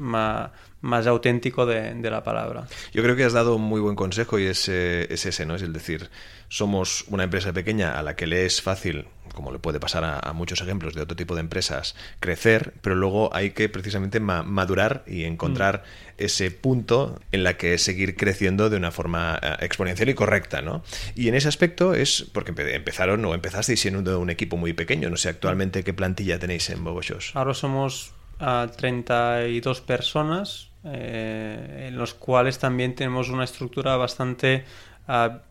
auténtico 0.82 1.66
de, 1.66 1.94
la 2.10 2.24
palabra. 2.24 2.66
Yo 2.92 3.02
creo 3.02 3.16
que 3.16 3.24
has 3.24 3.32
dado 3.32 3.56
un 3.56 3.62
muy 3.62 3.80
buen 3.80 3.96
consejo 3.96 4.38
y 4.38 4.46
es, 4.46 4.68
es 4.68 5.26
ese, 5.26 5.46
¿no? 5.46 5.54
Es 5.54 5.62
el 5.62 5.72
decir, 5.72 6.10
somos 6.48 7.04
una 7.08 7.24
empresa 7.24 7.52
pequeña 7.52 7.98
a 7.98 8.02
la 8.02 8.16
que 8.16 8.26
le 8.26 8.46
es 8.46 8.62
fácil 8.62 9.06
como 9.34 9.52
le 9.52 9.58
puede 9.58 9.80
pasar 9.80 10.04
a, 10.04 10.32
muchos 10.32 10.60
ejemplos 10.60 10.94
de 10.94 11.02
otro 11.02 11.16
tipo 11.16 11.34
de 11.34 11.40
empresas, 11.40 11.94
crecer, 12.20 12.74
pero 12.82 12.94
luego 12.94 13.34
hay 13.34 13.50
que 13.50 13.68
precisamente 13.68 14.20
madurar 14.20 15.04
y 15.06 15.24
encontrar 15.24 15.82
mm. 15.84 16.22
ese 16.22 16.50
punto 16.50 17.20
en 17.32 17.44
la 17.44 17.56
que 17.56 17.78
seguir 17.78 18.16
creciendo 18.16 18.70
de 18.70 18.76
una 18.76 18.90
forma 18.90 19.38
eh, 19.42 19.56
exponencial 19.60 20.08
y 20.08 20.14
correcta, 20.14 20.62
¿no? 20.62 20.82
Y 21.14 21.28
en 21.28 21.34
ese 21.34 21.48
aspecto 21.48 21.94
es 21.94 22.26
porque 22.32 22.52
empezaron 22.74 23.24
o 23.24 23.34
empezasteis 23.34 23.80
siendo 23.80 24.18
un 24.20 24.30
equipo 24.30 24.56
muy 24.56 24.72
pequeño, 24.72 25.10
no 25.10 25.16
sé 25.16 25.28
actualmente 25.28 25.84
qué 25.84 25.94
plantilla 25.94 26.38
tenéis 26.38 26.70
en 26.70 26.84
Boboshos. 26.84 27.32
Ahora 27.34 27.54
somos 27.54 28.12
a 28.38 28.68
32 28.74 29.80
personas, 29.82 30.69
eh, 30.84 31.86
en 31.88 31.98
los 31.98 32.14
cuales 32.14 32.58
también 32.58 32.94
tenemos 32.94 33.28
una 33.28 33.44
estructura 33.44 33.96
bastante 33.96 34.64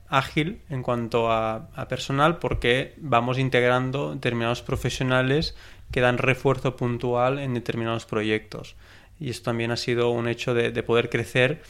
ágil 0.08 0.62
en 0.70 0.84
cuanto 0.84 1.32
a, 1.32 1.70
personal 1.90 2.38
porque 2.38 2.94
vamos 2.98 3.38
integrando 3.38 4.14
determinados 4.14 4.62
profesionales 4.62 5.56
que 5.92 6.02
dan 6.02 6.18
refuerzo 6.18 6.76
puntual 6.76 7.40
en 7.40 7.54
determinados 7.54 8.06
proyectos. 8.06 8.76
Y 9.20 9.30
esto 9.30 9.46
también 9.46 9.72
ha 9.72 9.78
sido 9.78 10.12
un 10.12 10.28
hecho 10.28 10.54
de, 10.54 10.72
poder 10.84 11.10
crecer 11.10 11.62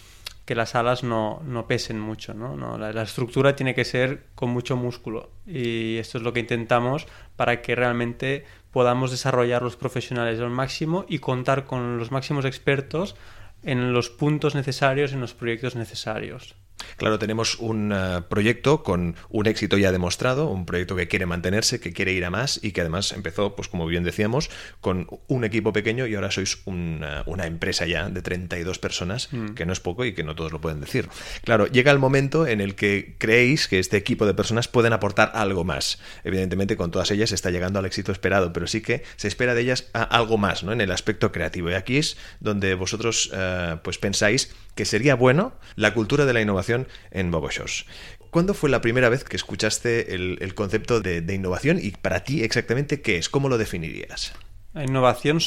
que 0.45 0.55
las 0.55 0.75
alas 0.75 1.03
no, 1.03 1.41
pesen 1.67 1.99
mucho. 1.99 2.33
¿no? 2.33 2.77
la, 2.77 3.01
estructura 3.01 3.55
tiene 3.55 3.73
que 3.73 3.85
ser 3.85 4.25
con 4.35 4.49
mucho 4.51 4.75
músculo 4.75 5.31
y 5.47 5.97
esto 5.97 6.17
es 6.19 6.23
lo 6.23 6.31
que 6.31 6.41
intentamos 6.41 7.07
para 7.35 7.61
que 7.61 7.75
realmente 7.75 8.45
podamos 8.71 9.09
desarrollar 9.11 9.63
los 9.63 9.77
profesionales 9.77 10.39
al 10.39 10.51
máximo 10.51 11.05
y 11.07 11.19
contar 11.19 11.65
con 11.65 11.97
los 11.97 12.11
máximos 12.11 12.45
expertos 12.45 13.15
en 13.63 13.93
los 13.93 14.09
puntos 14.09 14.55
necesarios, 14.55 15.13
en 15.13 15.19
los 15.19 15.33
proyectos 15.33 15.75
necesarios. 15.75 16.55
Claro, 16.97 17.19
tenemos 17.19 17.57
un 17.59 17.91
eh, 17.93 18.21
proyecto 18.29 18.83
con 18.83 19.15
un 19.29 19.47
éxito 19.47 19.77
ya 19.77 19.91
demostrado, 19.91 20.47
un 20.49 20.65
proyecto 20.65 20.95
que 20.95 21.07
quiere 21.07 21.25
mantenerse, 21.25 21.79
que 21.79 21.93
quiere 21.93 22.13
ir 22.13 22.25
a 22.25 22.29
más 22.29 22.59
y 22.61 22.71
que 22.71 22.81
además 22.81 23.11
empezó, 23.11 23.55
pues 23.55 23.67
como 23.67 23.85
bien 23.85 24.03
decíamos, 24.03 24.49
con 24.81 25.07
un 25.27 25.43
equipo 25.43 25.73
pequeño 25.73 26.07
y 26.07 26.15
ahora 26.15 26.31
sois 26.31 26.59
una, 26.65 27.23
empresa 27.45 27.85
ya 27.85 28.09
de 28.09 28.21
32 28.21 28.79
personas, 28.79 29.29
mm. 29.31 29.49
que 29.49 29.65
no 29.65 29.73
es 29.73 29.79
poco 29.79 30.05
y 30.05 30.13
que 30.13 30.23
no 30.23 30.35
todos 30.35 30.51
lo 30.51 30.61
pueden 30.61 30.81
decir. 30.81 31.09
Claro, 31.43 31.67
llega 31.67 31.91
el 31.91 31.99
momento 31.99 32.47
en 32.47 32.61
el 32.61 32.75
que 32.75 33.15
creéis 33.17 33.67
que 33.67 33.79
este 33.79 33.97
equipo 33.97 34.25
de 34.25 34.33
personas 34.33 34.67
pueden 34.67 34.93
aportar 34.93 35.31
algo 35.33 35.63
más. 35.63 35.99
Evidentemente, 36.23 36.75
con 36.77 36.91
todas 36.91 37.11
ellas 37.11 37.31
está 37.31 37.49
llegando 37.49 37.79
al 37.79 37.85
éxito 37.85 38.11
esperado, 38.11 38.53
pero 38.53 38.67
sí 38.67 38.81
que 38.81 39.03
se 39.15 39.27
espera 39.27 39.55
de 39.55 39.61
ellas 39.61 39.87
algo 39.93 40.37
más, 40.37 40.63
¿no? 40.63 40.71
En 40.71 40.81
el 40.81 40.91
aspecto 40.91 41.31
creativo. 41.31 41.69
Y 41.69 41.73
aquí 41.73 41.97
es 41.97 42.17
donde 42.39 42.73
vosotros, 42.75 43.29
eh, 43.33 43.77
pues 43.83 43.97
pensáis 43.97 44.53
que 44.79 44.85
sería 44.85 45.15
bueno 45.15 45.51
la 45.75 45.93
cultura 45.93 46.23
de 46.23 46.31
la 46.31 46.39
innovación 46.39 46.87
en 47.11 47.31
Bogoshos. 47.31 47.85
¿Cuándo 48.29 48.53
fue 48.53 48.69
la 48.69 48.79
primera 48.79 49.09
vez 49.09 49.25
que 49.25 49.35
escuchaste 49.35 50.15
el, 50.15 50.55
concepto 50.55 51.01
de, 51.01 51.21
innovación 51.35 51.79
y 51.81 51.91
para 51.91 52.23
ti 52.23 52.43
exactamente 52.43 53.01
qué 53.01 53.17
es? 53.17 53.27
¿Cómo 53.27 53.49
lo 53.49 53.57
definirías? 53.57 54.31
La 54.73 54.85
innovación 54.85 55.39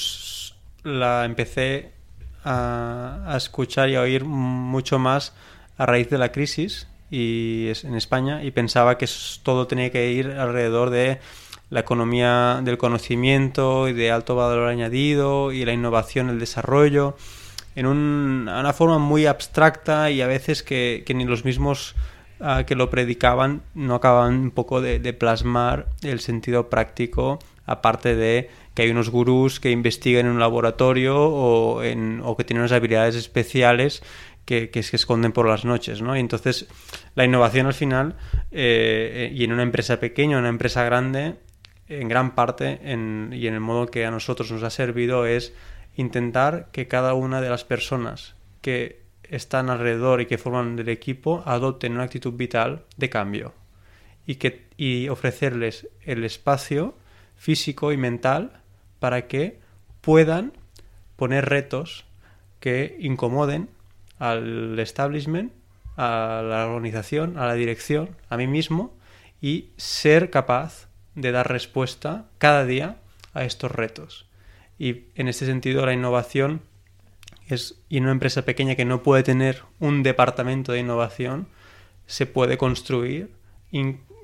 la 0.82 1.24
empecé 1.24 1.92
a, 2.44 3.32
escuchar 3.34 3.88
y 3.88 3.94
a 3.94 4.02
oír 4.02 4.26
mucho 4.26 4.98
más 4.98 5.32
a 5.78 5.86
raíz 5.86 6.10
de 6.10 6.18
la 6.18 6.30
crisis 6.30 6.88
y 7.10 7.72
en 7.84 7.94
España 7.94 8.44
y 8.44 8.50
pensaba 8.50 8.98
que 8.98 9.08
todo 9.42 9.66
tenía 9.66 9.90
que 9.90 10.12
ir 10.12 10.26
alrededor 10.26 10.90
de 10.90 11.20
la 11.70 11.80
economía 11.80 12.60
del 12.62 12.76
conocimiento 12.76 13.88
y 13.88 13.94
de 13.94 14.10
alto 14.10 14.36
valor 14.36 14.68
añadido 14.68 15.52
y 15.52 15.64
la 15.64 15.72
innovación, 15.72 16.28
el 16.28 16.38
desarrollo 16.38 17.16
en 17.74 17.86
una 17.86 18.72
forma 18.72 18.98
muy 18.98 19.26
abstracta 19.26 20.10
y 20.10 20.20
a 20.20 20.26
veces 20.26 20.62
que, 20.62 21.04
ni 21.14 21.24
los 21.24 21.44
mismos 21.44 21.94
ah, 22.40 22.64
que 22.66 22.74
lo 22.74 22.90
predicaban 22.90 23.62
no 23.74 23.94
acababan 23.94 24.34
un 24.34 24.50
poco 24.50 24.80
de, 24.80 25.12
plasmar 25.12 25.86
el 26.02 26.20
sentido 26.20 26.68
práctico, 26.68 27.38
aparte 27.64 28.14
de 28.14 28.50
que 28.74 28.82
hay 28.82 28.90
unos 28.90 29.10
gurús 29.10 29.60
que 29.60 29.70
investigan 29.70 30.26
en 30.26 30.32
un 30.32 30.40
laboratorio 30.40 31.18
o, 31.18 31.82
en, 31.82 32.20
o 32.24 32.36
que 32.36 32.44
tienen 32.44 32.62
unas 32.62 32.72
habilidades 32.72 33.16
especiales 33.16 34.02
que, 34.44 34.70
que, 34.70 34.82
se 34.82 34.96
esconden 34.96 35.32
por 35.32 35.46
las 35.46 35.64
noches, 35.64 36.02
¿no? 36.02 36.16
Y 36.16 36.20
entonces 36.20 36.66
la 37.14 37.24
innovación 37.24 37.66
al 37.66 37.74
final, 37.74 38.16
eh, 38.50 39.30
y 39.32 39.44
en 39.44 39.52
una 39.52 39.62
empresa 39.62 40.00
pequeña, 40.00 40.38
una 40.38 40.48
empresa 40.48 40.82
grande, 40.84 41.36
en 41.88 42.08
gran 42.08 42.34
parte, 42.34 42.80
en, 42.82 43.30
y 43.32 43.46
en 43.46 43.54
el 43.54 43.60
modo 43.60 43.86
que 43.86 44.04
a 44.04 44.10
nosotros 44.10 44.50
nos 44.50 44.62
ha 44.62 44.70
servido, 44.70 45.26
es 45.26 45.52
intentar 45.96 46.68
que 46.72 46.88
cada 46.88 47.14
una 47.14 47.40
de 47.40 47.50
las 47.50 47.64
personas 47.64 48.34
que 48.60 49.02
están 49.24 49.70
alrededor 49.70 50.20
y 50.20 50.26
que 50.26 50.38
forman 50.38 50.76
del 50.76 50.88
equipo 50.88 51.42
adopten 51.46 51.94
una 51.94 52.04
actitud 52.04 52.34
vital 52.34 52.84
de 52.96 53.10
cambio 53.10 53.54
y, 54.26 54.36
que, 54.36 54.68
y 54.76 55.08
ofrecerles 55.08 55.88
el 56.04 56.24
espacio 56.24 56.96
físico 57.36 57.92
y 57.92 57.96
mental 57.96 58.60
para 58.98 59.26
que 59.26 59.58
puedan 60.00 60.52
poner 61.16 61.48
retos 61.48 62.04
que 62.60 62.96
incomoden 63.00 63.68
al 64.18 64.78
establishment, 64.78 65.52
a 65.96 66.42
la 66.44 66.68
organización, 66.68 67.36
a 67.36 67.46
la 67.46 67.54
dirección, 67.54 68.16
a 68.28 68.36
mí 68.36 68.46
mismo 68.46 68.94
y 69.40 69.70
ser 69.76 70.30
capaz 70.30 70.88
de 71.14 71.32
dar 71.32 71.50
respuesta 71.50 72.26
cada 72.38 72.64
día 72.64 72.98
a 73.34 73.44
estos 73.44 73.70
retos. 73.70 74.26
Y 74.82 75.04
en 75.14 75.28
este 75.28 75.46
sentido 75.46 75.86
la 75.86 75.92
innovación 75.92 76.60
es, 77.46 77.80
y 77.88 77.98
en 77.98 78.02
una 78.02 78.10
empresa 78.10 78.44
pequeña 78.44 78.74
que 78.74 78.84
no 78.84 79.04
puede 79.04 79.22
tener 79.22 79.62
un 79.78 80.02
departamento 80.02 80.72
de 80.72 80.80
innovación, 80.80 81.46
se 82.06 82.26
puede 82.26 82.58
construir 82.58 83.30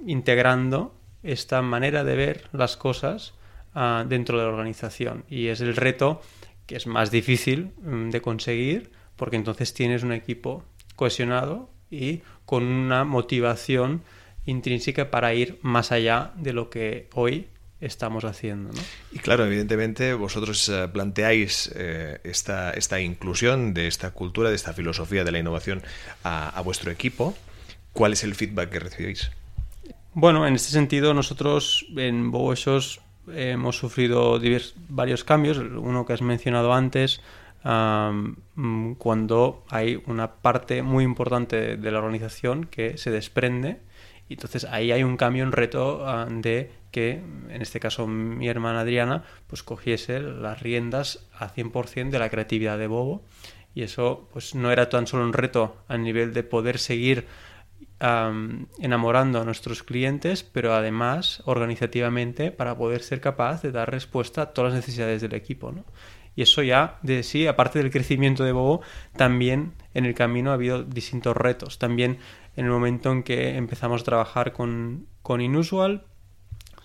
integrando 0.04 0.96
esta 1.22 1.62
manera 1.62 2.02
de 2.02 2.16
ver 2.16 2.48
las 2.50 2.76
cosas 2.76 3.34
ah, 3.72 4.04
dentro 4.08 4.36
de 4.36 4.46
la 4.46 4.50
organización. 4.50 5.24
Y 5.28 5.46
es 5.46 5.60
el 5.60 5.76
reto 5.76 6.22
que 6.66 6.74
es 6.74 6.88
más 6.88 7.12
difícil 7.12 7.70
mm, 7.80 8.10
de 8.10 8.20
conseguir 8.20 8.90
porque 9.14 9.36
entonces 9.36 9.72
tienes 9.74 10.02
un 10.02 10.10
equipo 10.10 10.64
cohesionado 10.96 11.70
y 11.88 12.22
con 12.46 12.64
una 12.64 13.04
motivación 13.04 14.02
intrínseca 14.44 15.08
para 15.12 15.34
ir 15.34 15.60
más 15.62 15.92
allá 15.92 16.32
de 16.34 16.52
lo 16.52 16.68
que 16.68 17.08
hoy 17.14 17.46
estamos 17.80 18.24
haciendo. 18.24 18.72
¿no? 18.72 18.80
Y 19.12 19.18
claro, 19.18 19.46
evidentemente 19.46 20.14
vosotros 20.14 20.68
eh, 20.68 20.88
planteáis 20.92 21.70
eh, 21.74 22.20
esta, 22.24 22.72
esta 22.72 23.00
inclusión 23.00 23.74
de 23.74 23.86
esta 23.86 24.10
cultura, 24.10 24.50
de 24.50 24.56
esta 24.56 24.72
filosofía 24.72 25.24
de 25.24 25.32
la 25.32 25.38
innovación 25.38 25.82
a, 26.24 26.60
vuestro 26.64 26.90
equipo. 26.90 27.36
¿Cuál 27.92 28.12
es 28.12 28.24
el 28.24 28.34
feedback 28.34 28.70
que 28.70 28.80
recibís? 28.80 29.30
Bueno, 30.14 30.46
en 30.46 30.54
este 30.54 30.70
sentido 30.70 31.14
nosotros 31.14 31.86
en 31.96 32.30
BogoShows 32.30 33.00
hemos 33.32 33.76
sufrido 33.76 34.40
varios 34.88 35.24
cambios. 35.24 35.58
Uno 35.58 36.04
que 36.04 36.12
has 36.12 36.22
mencionado 36.22 36.72
antes, 36.72 37.20
cuando 37.62 39.64
hay 39.68 40.02
una 40.06 40.32
parte 40.32 40.82
muy 40.82 41.04
importante 41.04 41.76
de 41.76 41.90
la 41.90 41.98
organización 41.98 42.66
que 42.66 42.98
se 42.98 43.10
desprende. 43.10 43.80
Y 44.28 44.34
entonces 44.34 44.64
ahí 44.64 44.92
hay 44.92 45.02
un 45.02 45.16
cambio, 45.16 45.44
un 45.44 45.52
reto 45.52 46.06
ah, 46.06 46.26
de 46.30 46.70
que, 46.90 47.22
en 47.48 47.62
este 47.62 47.80
caso 47.80 48.06
mi 48.06 48.48
hermana 48.48 48.80
Adriana, 48.80 49.24
pues 49.46 49.62
cogiese 49.62 50.20
las 50.20 50.60
riendas 50.60 51.28
a 51.32 51.52
100% 51.52 52.10
de 52.10 52.18
la 52.18 52.30
creatividad 52.30 52.78
de 52.78 52.86
Bobo. 52.86 53.22
Y 53.74 53.82
eso 53.82 54.28
pues 54.32 54.54
no 54.54 54.72
era 54.72 54.88
tan 54.88 55.06
solo 55.06 55.24
un 55.24 55.32
reto 55.32 55.76
a 55.88 55.96
nivel 55.96 56.32
de 56.32 56.42
poder 56.42 56.78
seguir 56.78 57.26
enamorando 58.00 59.40
a 59.40 59.44
nuestros 59.44 59.82
clientes, 59.82 60.44
pero 60.44 60.74
además 60.74 61.42
organizativamente 61.46 62.52
para 62.52 62.76
poder 62.76 63.02
ser 63.02 63.20
capaz 63.20 63.62
de 63.62 63.72
dar 63.72 63.90
respuesta 63.90 64.42
a 64.42 64.46
todas 64.52 64.72
las 64.72 64.80
necesidades 64.80 65.20
del 65.20 65.34
equipo. 65.34 65.72
¿no? 65.72 65.84
Y 66.36 66.42
eso 66.42 66.62
ya 66.62 66.98
de 67.02 67.24
sí, 67.24 67.48
aparte 67.48 67.80
del 67.80 67.90
crecimiento 67.90 68.44
de 68.44 68.52
Bobo, 68.52 68.82
también 69.16 69.74
en 69.94 70.04
el 70.04 70.14
camino 70.14 70.50
ha 70.50 70.54
habido 70.54 70.84
distintos 70.84 71.36
retos. 71.36 71.78
También 71.78 72.18
en 72.56 72.64
el 72.64 72.70
momento 72.70 73.10
en 73.10 73.24
que 73.24 73.56
empezamos 73.56 74.02
a 74.02 74.04
trabajar 74.04 74.52
con, 74.52 75.08
con 75.22 75.40
Inusual, 75.40 76.04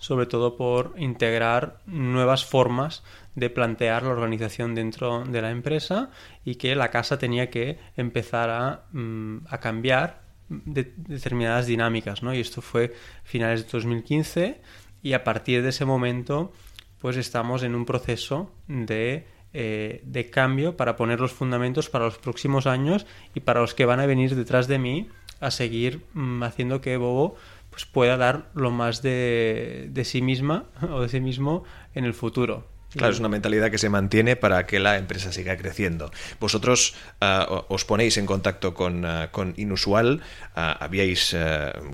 sobre 0.03 0.25
todo 0.25 0.57
por 0.57 0.95
integrar 0.97 1.79
nuevas 1.85 2.43
formas 2.43 3.03
de 3.35 3.49
plantear 3.49 4.03
la 4.03 4.09
organización 4.09 4.75
dentro 4.75 5.23
de 5.23 5.41
la 5.41 5.49
empresa 5.49 6.09
y 6.43 6.55
que 6.55 6.75
la 6.75 6.91
casa 6.91 7.17
tenía 7.17 7.49
que 7.49 7.79
empezar 7.95 8.49
a, 8.49 8.83
mm, 8.91 9.45
cambiar 9.61 10.23
determinadas 10.49 11.67
dinámicas, 11.67 12.21
¿no? 12.21 12.33
Y 12.33 12.41
esto 12.41 12.61
fue 12.61 12.93
finales 13.23 13.65
de 13.65 13.71
2015 13.71 14.59
y 15.01 15.13
a 15.13 15.23
partir 15.23 15.63
de 15.63 15.69
ese 15.69 15.85
momento 15.85 16.51
pues 16.99 17.15
estamos 17.15 17.63
en 17.63 17.73
un 17.73 17.85
proceso 17.85 18.51
de, 18.67 19.25
eh, 19.53 20.01
de 20.03 20.29
cambio 20.29 20.75
para 20.75 20.97
poner 20.97 21.21
los 21.21 21.31
fundamentos 21.31 21.89
para 21.89 22.03
los 22.03 22.17
próximos 22.17 22.67
años 22.67 23.05
y 23.33 23.39
para 23.39 23.61
los 23.61 23.73
que 23.73 23.85
van 23.85 24.01
a 24.01 24.05
venir 24.05 24.35
detrás 24.35 24.67
de 24.67 24.79
mí 24.79 25.07
a 25.39 25.49
seguir 25.49 26.01
mm, 26.13 26.43
haciendo 26.43 26.81
que 26.81 26.97
Bobo 26.97 27.35
pues 27.73 27.87
pueda 27.87 28.17
dar 28.17 28.51
lo 28.53 28.69
más 28.69 29.01
de, 29.01 29.89
de 29.89 30.05
sí 30.05 30.21
misma 30.21 30.65
o 30.91 31.01
de 31.01 31.09
sí 31.09 31.19
mismo 31.19 31.63
en 31.95 32.05
el 32.05 32.13
futuro. 32.13 32.67
Claro, 32.95 33.11
es 33.11 33.19
una 33.19 33.29
mentalidad 33.29 33.71
que 33.71 33.79
se 33.79 33.89
mantiene 33.89 34.35
para 34.35 34.67
que 34.67 34.79
la 34.79 34.99
empresa 34.99 35.31
siga 35.31 35.57
creciendo. 35.57 36.11
Vosotros 36.39 36.93
ah, 37.19 37.65
os 37.67 37.83
ponéis 37.85 38.17
en 38.17 38.27
contacto 38.27 38.75
con, 38.75 39.05
ah, 39.05 39.31
Inusual, 39.55 40.21
ah, 40.55 40.77
habíais 40.79 41.35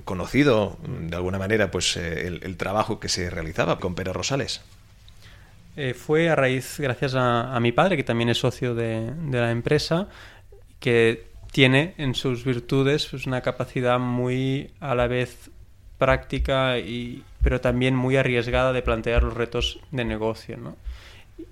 conocido 0.04 0.76
de 0.84 1.16
alguna 1.16 1.38
manera 1.38 1.70
pues 1.70 1.96
eh, 1.96 2.26
el, 2.26 2.56
trabajo 2.58 3.00
que 3.00 3.08
se 3.08 3.30
realizaba 3.30 3.78
con 3.78 3.94
Pérez 3.94 4.12
Rosales. 4.12 4.60
Eh, 5.76 5.94
fue 5.94 6.28
a 6.28 6.36
raíz, 6.36 6.78
gracias 6.78 7.14
a, 7.16 7.58
mi 7.60 7.72
padre, 7.72 7.96
que 7.96 8.04
también 8.04 8.28
es 8.28 8.36
socio 8.36 8.74
de, 8.74 9.10
de 9.14 9.40
la 9.40 9.50
empresa, 9.50 10.08
que 10.78 11.30
tiene 11.52 11.94
en 11.96 12.14
sus 12.14 12.44
virtudes 12.44 13.06
pues, 13.06 13.26
una 13.26 13.40
capacidad 13.40 13.98
muy 13.98 14.72
a 14.80 14.94
la 14.94 15.06
vez 15.06 15.50
práctica, 16.00 16.78
y, 16.78 17.22
pero 17.42 17.60
también 17.60 17.94
muy 17.94 18.16
arriesgada 18.16 18.72
de 18.72 18.82
plantear 18.82 19.22
los 19.22 19.34
retos 19.34 19.78
de 19.92 20.04
negocio. 20.04 20.56
¿no? 20.56 20.76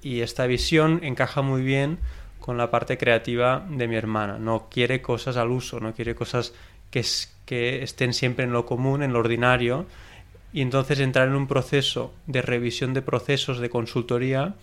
Y 0.03 0.23
esta 0.23 0.47
visión 0.47 1.01
encaja 1.05 1.43
muy 1.43 1.63
bien 1.63 1.99
con 2.41 2.57
la 2.57 2.71
parte 2.71 2.97
creativa 2.97 3.65
de 3.69 3.87
mi 3.87 3.95
hermana. 3.95 4.39
No 4.39 4.69
quiere 4.71 5.03
cosas 5.03 5.37
al 5.37 5.51
uso, 5.51 5.81
no 5.81 5.93
quiere 5.93 6.15
cosas 6.15 6.55
que, 6.91 7.05
que 7.45 7.83
estén 7.83 8.15
siempre 8.15 8.45
en 8.47 8.53
lo 8.53 8.65
común, 8.65 9.03
en 9.03 9.13
lo 9.13 9.19
ordinario. 9.21 9.87
Y 10.53 10.63
entonces 10.63 10.99
entrar 10.99 11.29
en 11.29 11.35
un 11.35 11.47
proceso 11.47 12.15
de 12.27 12.41
revisión 12.41 12.95
de 12.95 13.03
procesos 13.03 13.59
de 13.59 13.69
consultoría 13.69 14.55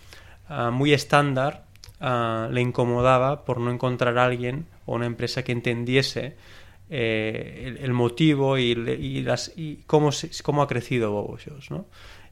ah, 0.48 0.72
muy 0.72 0.92
estándar 0.92 1.64
ah, 2.00 2.48
le 2.50 2.60
incomodaba 2.60 3.44
por 3.44 3.60
no 3.60 3.70
encontrar 3.70 4.18
a 4.18 4.24
alguien 4.24 4.66
o 4.84 4.96
una 4.96 5.06
empresa 5.06 5.44
que 5.44 5.52
entendiese 5.52 6.34
eh, 6.88 7.76
el, 7.80 7.92
motivo 7.92 8.58
y, 8.58 8.74
las, 9.22 9.52
y 9.56 9.76
cómo, 9.86 10.10
cómo 10.42 10.62
ha 10.62 10.68
crecido 10.68 11.10
Bobo 11.10 11.38
¿no? 11.70 11.86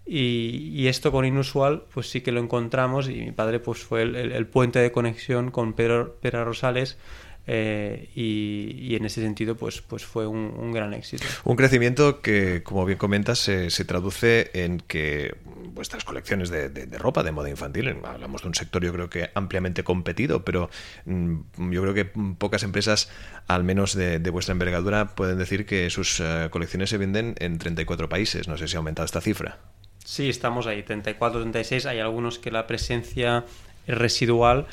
Y, 0.06 0.86
esto 0.86 1.10
con 1.10 1.24
Inusual, 1.24 1.84
pues 1.92 2.10
sí 2.10 2.20
que 2.20 2.30
lo 2.30 2.40
encontramos 2.40 3.08
y 3.08 3.14
mi 3.14 3.32
padre 3.32 3.58
pues 3.58 3.78
fue 3.80 4.02
el, 4.02 4.46
puente 4.46 4.78
de 4.78 4.92
conexión 4.92 5.50
con 5.50 5.72
Pedro, 5.72 6.16
Pedro 6.20 6.44
Rosales 6.44 6.98
eh, 7.46 8.08
y, 8.14 8.94
en 8.94 9.04
ese 9.04 9.20
sentido 9.20 9.56
pues, 9.56 9.82
pues 9.82 10.04
fue 10.04 10.26
un, 10.26 10.72
gran 10.72 10.94
éxito. 10.94 11.24
Un 11.44 11.56
crecimiento 11.56 12.20
que, 12.20 12.62
como 12.62 12.84
bien 12.86 12.98
comentas, 12.98 13.38
se, 13.38 13.84
traduce 13.84 14.50
en 14.54 14.78
que 14.80 15.36
vuestras 15.74 16.04
colecciones 16.04 16.48
de, 16.48 16.86
ropa, 16.98 17.22
de 17.22 17.32
moda 17.32 17.50
infantil, 17.50 17.96
hablamos 18.04 18.42
de 18.42 18.48
un 18.48 18.54
sector 18.54 18.82
yo 18.82 18.92
creo 18.92 19.10
que 19.10 19.30
ampliamente 19.34 19.84
competido, 19.84 20.44
pero 20.44 20.70
mm, 21.04 21.70
yo 21.70 21.82
creo 21.82 21.94
que 21.94 22.04
pocas 22.38 22.62
empresas, 22.62 23.10
al 23.46 23.64
menos 23.64 23.94
de, 23.94 24.18
vuestra 24.30 24.52
envergadura, 24.52 25.14
pueden 25.14 25.38
decir 25.38 25.66
que 25.66 25.90
sus 25.90 26.20
eh, 26.20 26.48
colecciones 26.50 26.90
se 26.90 26.98
venden 26.98 27.34
en 27.38 27.58
34 27.58 28.08
países. 28.08 28.48
No 28.48 28.56
sé 28.56 28.68
si 28.68 28.76
ha 28.76 28.78
aumentado 28.78 29.04
esta 29.04 29.20
cifra. 29.20 29.58
Sí, 30.04 30.28
estamos 30.28 30.66
ahí, 30.66 30.82
34, 30.82 31.40
36. 31.40 31.86
Hay 31.86 31.98
algunos 31.98 32.38
que 32.38 32.50
la 32.50 32.66
presencia 32.66 33.44
es 33.86 33.98
residual, 33.98 34.66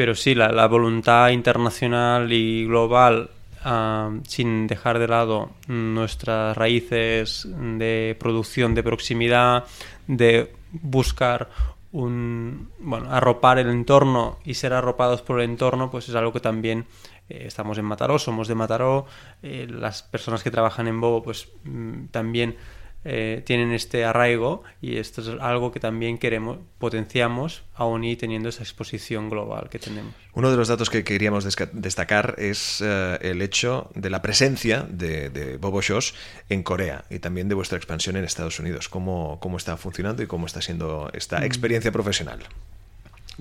pero 0.00 0.14
sí, 0.14 0.34
la, 0.34 0.66
voluntad 0.66 1.28
internacional 1.28 2.32
y 2.32 2.64
global, 2.64 3.28
ah, 3.62 4.10
sin 4.26 4.66
dejar 4.66 4.98
de 4.98 5.06
lado 5.06 5.50
nuestras 5.68 6.56
raíces 6.56 7.46
de 7.46 8.16
producción 8.18 8.74
de 8.74 8.82
proximidad, 8.82 9.64
de 10.06 10.54
buscar 10.72 11.50
un 11.92 12.70
bueno 12.78 13.12
arropar 13.12 13.58
el 13.58 13.68
entorno 13.68 14.38
y 14.42 14.54
ser 14.54 14.72
arropados 14.72 15.20
por 15.20 15.38
el 15.38 15.50
entorno 15.50 15.90
pues 15.90 16.08
es 16.08 16.14
algo 16.14 16.32
que 16.32 16.40
también 16.40 16.86
eh, 17.28 17.42
estamos 17.46 17.76
en 17.76 17.84
Mataró 17.84 18.18
somos 18.18 18.48
de 18.48 18.54
Mataró 18.54 19.06
eh, 19.42 19.66
las 19.68 20.04
personas 20.04 20.42
que 20.44 20.52
trabajan 20.52 20.86
en 20.86 21.00
Bobo 21.00 21.22
pues 21.22 21.48
mm, 21.64 22.06
también 22.12 22.56
eh, 23.02 23.42
tienen 23.46 23.72
este 23.72 24.04
arraigo 24.04 24.62
y 24.82 24.98
esto 24.98 25.22
es 25.22 25.40
algo 25.40 25.72
que 25.72 25.80
también 25.80 26.18
queremos, 26.18 26.58
potenciamos 26.78 27.62
aún 27.74 28.04
y 28.04 28.14
teniendo 28.14 28.50
esa 28.50 28.62
exposición 28.62 29.30
global 29.30 29.70
que 29.70 29.78
tenemos. 29.78 30.12
Uno 30.34 30.50
de 30.50 30.58
los 30.58 30.68
datos 30.68 30.90
que 30.90 31.02
queríamos 31.02 31.46
destacar 31.72 32.34
es 32.36 32.82
eh, 32.84 33.18
el 33.22 33.40
hecho 33.40 33.90
de 33.94 34.10
la 34.10 34.20
presencia 34.20 34.86
de, 34.86 35.56
Bobo 35.58 35.80
Shows 35.80 36.14
en 36.50 36.62
Corea 36.62 37.04
y 37.08 37.20
también 37.20 37.48
de 37.48 37.54
vuestra 37.54 37.78
expansión 37.78 38.16
en 38.16 38.24
Estados 38.24 38.60
Unidos. 38.60 38.90
¿Cómo, 38.90 39.38
cómo 39.40 39.56
está 39.56 39.78
funcionando 39.78 40.22
y 40.22 40.26
cómo 40.26 40.44
está 40.44 40.60
siendo 40.60 41.10
esta 41.14 41.40
mm. 41.40 41.44
experiencia 41.44 41.92
profesional? 41.92 42.40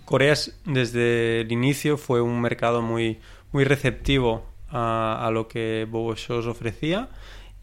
Corea 0.05 0.35
desde 0.63 1.41
el 1.41 1.51
inicio 1.51 1.97
fue 1.97 2.21
un 2.21 2.39
mercado 2.39 2.81
muy, 2.81 3.19
muy 3.51 3.65
receptivo 3.65 4.45
a, 4.69 5.27
a 5.27 5.31
lo 5.31 5.49
que 5.49 5.85
Bobo 5.89 6.15
Shows 6.15 6.45
ofrecía 6.45 7.09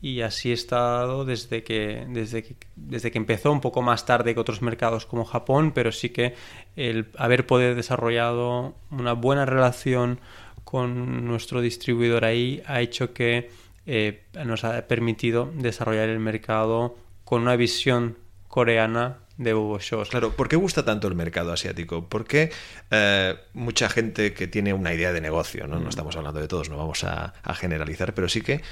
y 0.07 0.23
así 0.23 0.53
he 0.53 0.55
estado 0.55 1.25
desde 1.25 1.65
que, 1.65 2.07
desde 2.09 2.45
que, 2.45 2.55
desde 2.77 3.11
que 3.11 3.19
empezó, 3.19 3.51
un 3.51 3.61
poco 3.61 3.83
más 3.83 4.07
tarde 4.07 4.35
que 4.35 4.41
otros 4.41 4.63
mercados 4.63 5.05
como 5.05 5.25
Japón, 5.25 5.73
pero 5.73 5.91
sí 5.91 6.11
que 6.11 6.37
el 6.77 7.09
haber 7.19 7.45
podido 7.45 7.75
desarrollado 7.75 8.77
una 8.93 9.15
buena 9.15 9.47
relación 9.47 10.21
con 10.63 11.27
nuestro 11.27 11.61
distribuidor 11.61 12.25
ahí 12.25 12.63
ha 12.67 12.81
hecho 12.83 13.13
que 13.13 13.51
eh, 13.85 14.23
nos 14.45 14.63
ha 14.63 14.87
permitido 14.87 15.51
desarrollar 15.53 16.09
el 16.09 16.21
mercado 16.21 16.97
con 17.25 17.43
una 17.43 17.57
visión 17.57 18.17
coreana 18.47 19.19
de 19.39 19.55
Bobo 19.55 19.81
Shows. 19.81 20.11
Claro, 20.11 20.37
¿por 20.37 20.49
qué 20.49 20.55
gusta 20.55 20.85
tanto 20.85 21.09
el 21.09 21.17
mercado 21.17 21.53
asiático? 21.53 22.09
Porque 22.09 22.53
eh, 22.93 23.35
mucha 23.55 23.89
gente 23.89 24.33
que 24.35 24.47
tiene 24.47 24.73
una 24.73 24.95
idea 24.95 25.13
de 25.13 25.21
negocio, 25.21 25.67
¿no? 25.67 25.81
No 25.81 25.87
mm. 25.87 25.89
estamos 25.89 26.17
hablando 26.17 26.41
de 26.41 26.47
todos, 26.47 26.71
no 26.71 26.77
vamos 26.77 27.03
a, 27.03 27.35
generalizar, 27.55 28.15
pero 28.15 28.29
sí 28.29 28.41
que 28.41 28.63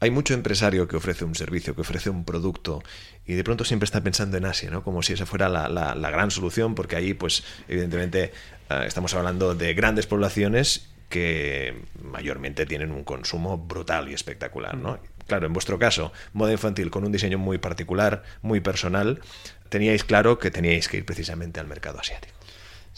hay 0.00 0.10
mucho 0.10 0.34
empresario 0.34 0.86
que 0.88 0.96
ofrece 0.96 1.24
un 1.24 1.34
servicio, 1.34 1.74
que 1.74 1.80
ofrece 1.80 2.10
un 2.10 2.24
producto 2.24 2.82
y 3.26 3.34
de 3.34 3.44
pronto 3.44 3.64
siempre 3.64 3.84
está 3.84 4.02
pensando 4.02 4.36
en 4.36 4.44
Asia, 4.44 4.70
¿no? 4.70 4.82
Como 4.82 5.02
si 5.02 5.12
esa 5.12 5.26
fuera 5.26 5.48
la, 5.48 5.68
la, 5.68 6.10
gran 6.10 6.30
solución, 6.30 6.74
porque 6.74 6.96
ahí, 6.96 7.14
pues, 7.14 7.44
evidentemente, 7.68 8.32
eh, 8.70 8.84
estamos 8.86 9.14
hablando 9.14 9.54
de 9.54 9.74
grandes 9.74 10.06
poblaciones 10.06 10.88
que 11.08 11.82
mayormente 12.02 12.66
tienen 12.66 12.92
un 12.92 13.04
consumo 13.04 13.58
brutal 13.58 14.08
y 14.08 14.14
espectacular, 14.14 14.76
¿no? 14.76 14.98
Claro, 15.26 15.46
en 15.46 15.52
vuestro 15.52 15.78
caso, 15.78 16.12
moda 16.32 16.52
infantil 16.52 16.90
con 16.90 17.04
un 17.04 17.12
diseño 17.12 17.38
muy 17.38 17.58
particular, 17.58 18.22
muy 18.40 18.60
personal, 18.60 19.20
teníais 19.68 20.04
claro 20.04 20.38
que 20.38 20.50
teníais 20.50 20.88
que 20.88 20.98
ir 20.98 21.04
precisamente 21.04 21.60
al 21.60 21.66
mercado 21.66 21.98
asiático. 21.98 22.37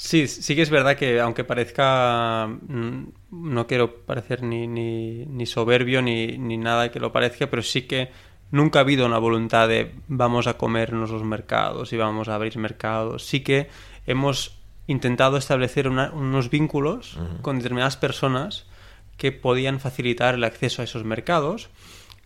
Sí, 0.02 0.28
sí 0.28 0.56
que 0.56 0.62
es 0.62 0.70
verdad 0.70 0.96
que 0.96 1.20
aunque 1.20 1.44
parezca, 1.44 2.46
mm, 2.46 3.02
no 3.32 3.66
quiero 3.66 3.96
parecer 4.06 4.42
ni, 4.42 4.66
ni, 4.66 5.44
soberbio 5.46 6.00
ni, 6.00 6.38
ni, 6.38 6.56
nada 6.56 6.90
que 6.90 6.98
lo 6.98 7.12
parezca, 7.12 7.50
pero 7.50 7.60
sí 7.60 7.82
que 7.82 8.10
nunca 8.50 8.78
ha 8.78 8.82
habido 8.82 9.04
una 9.04 9.18
voluntad 9.18 9.68
de 9.68 9.94
vamos 10.08 10.46
a 10.46 10.56
comernos 10.56 11.10
los 11.10 11.22
mercados 11.22 11.92
y 11.92 11.98
vamos 11.98 12.28
a 12.28 12.34
abrir 12.34 12.56
mercados. 12.56 13.26
Sí 13.26 13.40
que 13.40 13.68
hemos 14.06 14.58
intentado 14.86 15.36
establecer 15.36 15.86
unos 15.86 16.48
vínculos 16.48 17.18
con 17.42 17.58
determinadas 17.58 17.98
personas 17.98 18.66
que 19.18 19.32
podían 19.32 19.80
facilitar 19.80 20.34
el 20.34 20.44
acceso 20.44 20.80
a 20.80 20.86
esos 20.86 21.04
mercados 21.04 21.68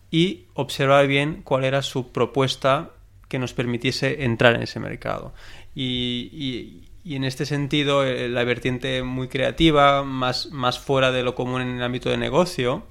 y 0.09 0.45
observar 0.53 1.07
bien 1.07 1.41
cuál 1.43 1.65
era 1.65 1.81
su 1.81 2.13
propuesta 2.13 2.91
que 3.27 3.37
nos 3.37 3.53
permitiese 3.53 4.23
entrar 4.23 4.55
en 4.55 4.61
ese 4.61 4.79
mercado. 4.79 5.33
y, 5.75 6.29
y 6.31 6.84
en 7.13 7.23
este 7.23 7.45
sentido 7.45 8.03
eh, 8.03 8.27
la 8.29 8.43
vertiente 8.43 9.03
muy 9.03 9.27
creativa, 9.27 10.03
más, 10.03 10.47
más 10.47 10.79
fuera 10.79 11.11
de 11.11 11.21
lo 11.21 11.35
común 11.35 11.61
en 11.61 11.77
el 11.77 11.83
ámbito 11.83 12.09
de 12.09 12.17
negocio, 12.17 12.83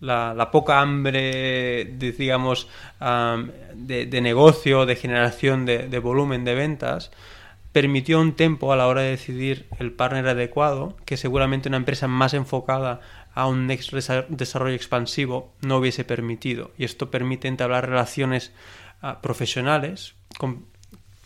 la, 0.00 0.50
poca 0.50 0.80
hambre, 0.80 1.84
de, 1.84 2.12
digamos, 2.12 2.68
de, 3.74 4.20
negocio, 4.20 4.86
de 4.86 4.96
generación 4.96 5.66
de, 5.66 5.98
volumen 5.98 6.44
de 6.44 6.54
ventas, 6.54 7.10
permitió 7.72 8.20
un 8.20 8.32
tiempo 8.32 8.72
a 8.72 8.76
la 8.76 8.86
hora 8.86 9.02
de 9.02 9.10
decidir 9.10 9.66
el 9.78 9.92
partner 9.92 10.28
adecuado, 10.28 10.96
que 11.04 11.16
seguramente 11.16 11.68
una 11.68 11.76
empresa 11.78 12.08
más 12.08 12.34
enfocada 12.34 13.00
a 13.34 13.46
un 13.46 13.68
desarrollo 13.68 14.74
expansivo 14.74 15.52
no 15.60 15.78
hubiese 15.78 16.04
permitido. 16.04 16.72
Y 16.78 16.84
esto 16.84 17.10
permite 17.10 17.48
entablar 17.48 17.88
relaciones 17.88 18.52
ah, 19.02 19.20
profesionales 19.20 20.14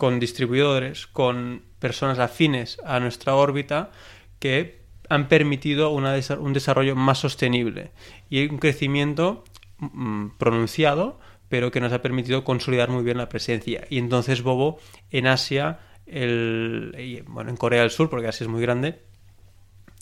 con 0.03 0.19
distribuidores, 0.19 1.07
con 1.07 1.63
personas 1.79 2.19
afines 2.19 2.81
a 2.85 2.99
nuestra 2.99 3.37
órbita 3.37 3.93
que 4.41 4.81
han 5.09 5.29
permitido 5.29 5.91
un 5.91 6.53
desarrollo 6.53 6.97
más 6.97 7.19
sostenible 7.19 7.93
y 8.29 8.49
un 8.49 8.59
crecimiento 8.59 9.45
mm, 9.79 10.31
pronunciado, 10.39 11.21
pero 11.49 11.71
que 11.71 11.81
nos 11.81 11.93
ha 11.93 12.03
permitido 12.03 12.43
consolidar 12.43 12.89
muy 12.91 13.05
bien 13.05 13.17
la 13.17 13.29
presencia. 13.29 13.87
Y 13.91 13.99
entonces 13.99 14.43
Bobo 14.43 14.81
en 15.13 15.29
Asia, 15.29 15.79
el, 16.07 17.23
bueno, 17.29 17.51
en 17.51 17.57
Corea 17.57 17.83
del 17.83 17.91
Sur, 17.93 18.11
porque 18.11 18.27
Asia 18.27 18.43
es 18.43 18.51
muy 18.51 18.61
grande, 18.61 19.03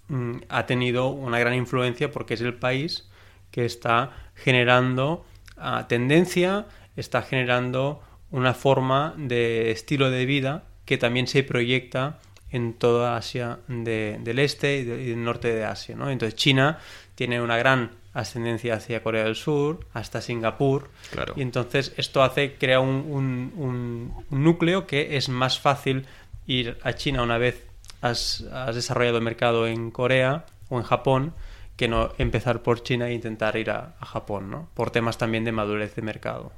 mm, 0.09 0.37
ha 0.49 0.65
tenido 0.65 1.09
una 1.09 1.39
gran 1.39 1.53
influencia 1.53 2.11
porque 2.11 2.33
es 2.33 2.41
el 2.41 2.55
país 2.55 3.11
que 3.51 3.67
está 3.67 4.13
generando 4.35 5.27
ah, 5.59 5.85
tendencia, 5.89 6.69
está 6.97 7.21
generando 7.21 8.01
una 8.31 8.55
forma 8.55 9.15
de 9.17 9.71
estilo 9.71 10.11
de 10.11 10.27
vida 10.27 10.65
que 10.85 10.99
también 10.99 11.27
se 11.27 11.43
proyecta 11.43 12.19
en 12.51 12.75
toda 12.75 13.17
Asia 13.17 13.61
del 13.69 14.39
este 14.39 14.79
y, 14.79 14.85
del 14.85 15.23
norte 15.23 15.55
de 15.55 15.65
Asia. 15.65 15.97
¿no? 15.97 16.11
Entonces 16.11 16.35
China 16.35 16.79
tiene 17.15 17.41
una 17.41 17.57
gran 17.57 17.93
ascendencia 18.13 18.75
hacia 18.75 19.03
Corea 19.03 19.25
del 19.25 19.37
Sur, 19.37 19.87
hasta 19.93 20.21
Singapur, 20.21 20.91
y 21.37 21.43
entonces 21.43 21.93
esto 21.97 22.25
hace, 22.25 22.55
crea 22.55 22.81
un, 22.81 23.53
un, 23.57 24.25
núcleo 24.31 24.87
que 24.87 25.17
es 25.17 25.29
más 25.29 25.61
fácil 25.61 26.07
ir 26.47 26.77
a 26.83 26.95
China 26.95 27.23
una 27.23 27.39
vez 27.39 27.65
has, 28.01 28.41
has 28.53 28.75
desarrollado 28.75 29.19
el 29.19 29.23
mercado 29.25 29.69
en 29.69 29.93
Corea 29.93 30.45
o 30.69 30.79
en 30.79 30.83
Japón, 30.83 31.35
que 31.81 31.89
no 31.89 32.13
empezar 32.19 32.61
por 32.61 32.83
China 32.83 33.09
e 33.09 33.15
intentar 33.15 33.57
ir 33.57 33.71
a, 33.71 33.95
Japón, 34.03 34.51
¿no? 34.51 34.69
Por 34.75 34.91
temas 34.91 35.17
también 35.17 35.47
de 35.47 35.53
madurez 35.53 35.95
de 35.95 36.03
mercado. 36.03 36.53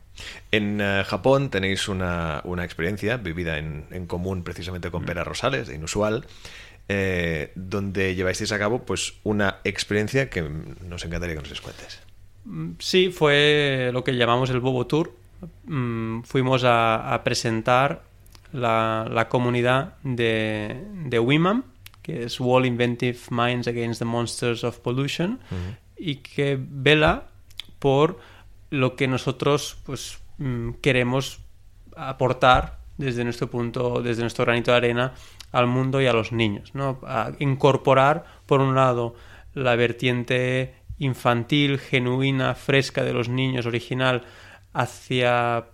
En 0.50 0.80
eh, 0.80 1.04
Japón 1.06 1.48
tenéis 1.48 1.87
una, 1.87 2.42
experiencia 2.64 3.18
vivida 3.18 3.56
en, 3.58 4.06
común 4.08 4.42
precisamente 4.42 4.90
con 4.90 5.04
mm. 5.04 5.06
Pera 5.06 5.22
Rosales, 5.22 5.68
de 5.68 5.76
Inusual, 5.76 6.26
eh, 6.88 7.52
donde 7.54 8.16
lleváis 8.16 8.50
a 8.50 8.58
cabo 8.58 8.82
pues 8.82 9.14
una 9.22 9.58
experiencia 9.62 10.28
que 10.28 10.42
nos 10.42 11.04
encantaría 11.04 11.37
que 11.37 11.48
nos 11.48 11.61
cuentes. 11.61 12.00
Mm, 12.44 12.70
sí, 12.80 13.11
fue 13.12 13.90
lo 13.92 14.02
que 14.02 14.16
llamamos 14.16 14.50
el 14.50 14.58
Bobo 14.58 14.88
Tour. 14.88 15.14
Mm, 15.66 16.22
fuimos 16.22 16.64
a, 16.66 17.20
presentar 17.22 18.02
la, 18.52 19.28
comunidad 19.30 19.94
de, 20.02 20.85
de 21.06 21.18
WIMAM, 21.20 21.62
que 22.02 22.24
es 22.24 22.40
Wall 22.40 22.66
Inventive 22.66 23.18
Minds 23.30 23.68
Against 23.68 24.00
the 24.00 24.04
Monsters 24.04 24.64
of 24.64 24.78
Pollution, 24.78 25.40
y 25.96 26.16
que 26.16 26.58
vela 26.60 27.28
por 27.78 28.18
lo 28.70 28.96
que 28.96 29.06
nosotros 29.06 29.76
pues, 29.84 30.18
mm, 30.38 30.72
queremos 30.80 31.40
aportar 31.96 32.78
desde 32.96 33.24
nuestro 33.24 33.50
punto, 33.50 34.02
desde 34.02 34.22
nuestro 34.22 34.44
granito 34.44 34.70
de 34.70 34.76
arena 34.76 35.14
al 35.52 35.66
mundo 35.66 36.00
y 36.00 36.06
a 36.06 36.12
los 36.12 36.32
niños. 36.32 36.74
¿no? 36.74 36.98
A 37.06 37.32
incorporar, 37.38 38.24
por 38.46 38.60
un 38.60 38.74
lado, 38.74 39.14
la 39.54 39.76
vertiente 39.76 40.74
infantil, 40.98 41.78
genuina, 41.78 42.54
fresca 42.54 43.04
de 43.04 43.12
los 43.12 43.28
niños, 43.28 43.66
original, 43.66 44.24
hacia 44.72 45.66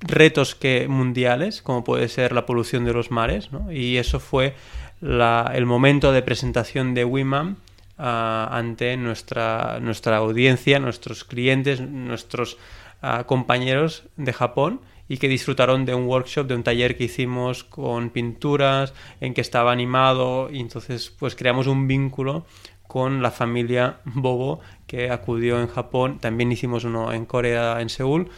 retos 0.00 0.54
que 0.54 0.86
mundiales, 0.88 1.62
como 1.62 1.84
puede 1.84 2.08
ser 2.08 2.32
la 2.32 2.46
polución 2.46 2.84
de 2.84 2.92
los 2.92 3.10
mares, 3.10 3.52
¿no? 3.52 3.72
y 3.72 3.96
eso 3.96 4.20
fue 4.20 4.54
el 5.00 5.66
momento 5.66 6.12
de 6.12 6.22
presentación 6.22 6.94
de 6.94 7.04
WIMAM 7.04 7.56
ah, 7.98 8.48
ante 8.52 8.96
nuestra, 8.96 9.78
nuestra 9.80 10.16
audiencia, 10.16 10.78
nuestros 10.78 11.24
clientes, 11.24 11.80
nuestros 11.80 12.58
ah, 13.02 13.24
compañeros 13.26 14.04
de 14.16 14.32
Japón 14.32 14.80
y 15.08 15.16
que 15.16 15.28
disfrutaron 15.28 15.84
de 15.84 15.94
un 15.94 16.04
workshop, 16.04 16.46
de 16.46 16.54
un 16.54 16.62
taller 16.62 16.96
que 16.96 17.04
hicimos 17.04 17.64
con 17.64 18.10
pinturas, 18.10 18.92
en 19.20 19.34
que 19.34 19.40
estaba 19.40 19.72
animado 19.72 20.50
y 20.50 20.60
entonces 20.60 21.10
pues 21.18 21.34
creamos 21.34 21.66
un 21.66 21.88
vínculo 21.88 22.44
con 22.86 23.22
la 23.22 23.30
familia 23.30 24.00
Bobo 24.04 24.60
que 24.86 25.10
acudió 25.10 25.60
en 25.60 25.68
Japón, 25.68 26.18
también 26.20 26.52
hicimos 26.52 26.84
uno 26.84 27.12
en 27.12 27.26
Corea, 27.26 27.80
en 27.80 27.88
Seúl, 27.88 28.30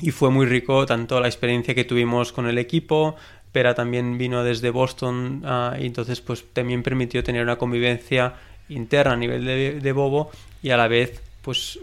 y 0.00 0.12
fue 0.12 0.30
muy 0.30 0.46
rico 0.46 0.86
tanto 0.86 1.20
la 1.20 1.28
experiencia 1.28 1.74
que 1.74 1.84
tuvimos 1.84 2.32
con 2.32 2.46
el 2.46 2.58
equipo, 2.58 3.16
pero 3.52 3.74
también 3.74 4.18
vino 4.18 4.44
desde 4.44 4.70
Boston 4.70 5.42
ah, 5.44 5.76
y 5.78 5.86
entonces 5.86 6.20
pues 6.20 6.44
también 6.52 6.82
permitió 6.82 7.22
tener 7.24 7.42
una 7.42 7.56
convivencia 7.56 8.34
interna 8.68 9.14
a 9.14 9.16
nivel 9.16 9.44
de, 9.44 9.80
de 9.80 9.92
Bobo 9.92 10.30
y 10.62 10.70
a 10.70 10.76
la 10.76 10.88
vez 10.88 11.22
pues 11.42 11.78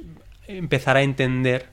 empezar 0.48 0.98
a 0.98 1.02
entender 1.02 1.68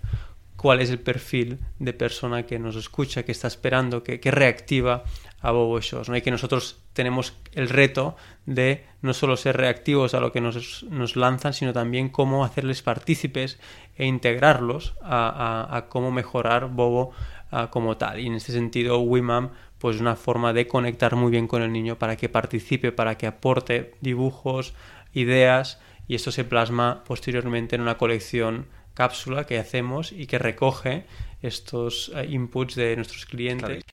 cuál 0.64 0.80
es 0.80 0.88
el 0.88 0.98
perfil 0.98 1.58
de 1.78 1.92
persona 1.92 2.44
que 2.44 2.58
nos 2.58 2.74
escucha, 2.76 3.22
que 3.22 3.32
está 3.32 3.48
esperando, 3.48 4.02
que, 4.02 4.18
reactiva 4.30 5.04
a 5.42 5.50
Bobo 5.50 5.78
Shows. 5.78 6.08
¿no? 6.08 6.16
Y 6.16 6.22
que 6.22 6.30
nosotros 6.30 6.78
tenemos 6.94 7.34
el 7.52 7.68
reto 7.68 8.16
de 8.46 8.86
no 9.02 9.12
solo 9.12 9.36
ser 9.36 9.58
reactivos 9.58 10.14
a 10.14 10.20
lo 10.20 10.32
que 10.32 10.40
nos, 10.40 10.86
lanzan, 11.16 11.52
sino 11.52 11.74
también 11.74 12.08
cómo 12.08 12.46
hacerles 12.46 12.80
partícipes 12.80 13.58
e 13.98 14.06
integrarlos 14.06 14.94
a, 15.02 15.84
cómo 15.90 16.10
mejorar 16.10 16.68
Bobo 16.68 17.12
como 17.68 17.98
tal. 17.98 18.20
Y 18.20 18.28
en 18.28 18.34
este 18.36 18.52
sentido, 18.52 19.00
Wimam 19.00 19.50
pues 19.84 20.00
una 20.00 20.16
forma 20.16 20.54
de 20.54 20.66
conectar 20.66 21.14
muy 21.14 21.30
bien 21.30 21.46
con 21.46 21.60
el 21.60 21.70
niño 21.70 21.98
para 21.98 22.16
que 22.16 22.30
participe, 22.30 22.90
para 22.90 23.18
que 23.18 23.26
aporte 23.26 23.92
dibujos, 24.00 24.72
ideas 25.12 25.78
y 26.08 26.14
esto 26.14 26.32
se 26.32 26.44
plasma 26.44 27.04
posteriormente 27.04 27.76
en 27.76 27.82
una 27.82 27.98
colección 27.98 28.68
cápsula 28.94 29.44
que 29.44 29.58
hacemos 29.58 30.10
y 30.10 30.26
que 30.26 30.38
recoge 30.38 31.04
estos 31.42 32.10
eh, 32.14 32.26
inputs 32.30 32.76
de 32.76 32.96
nuestros 32.96 33.26
clientes. 33.26 33.84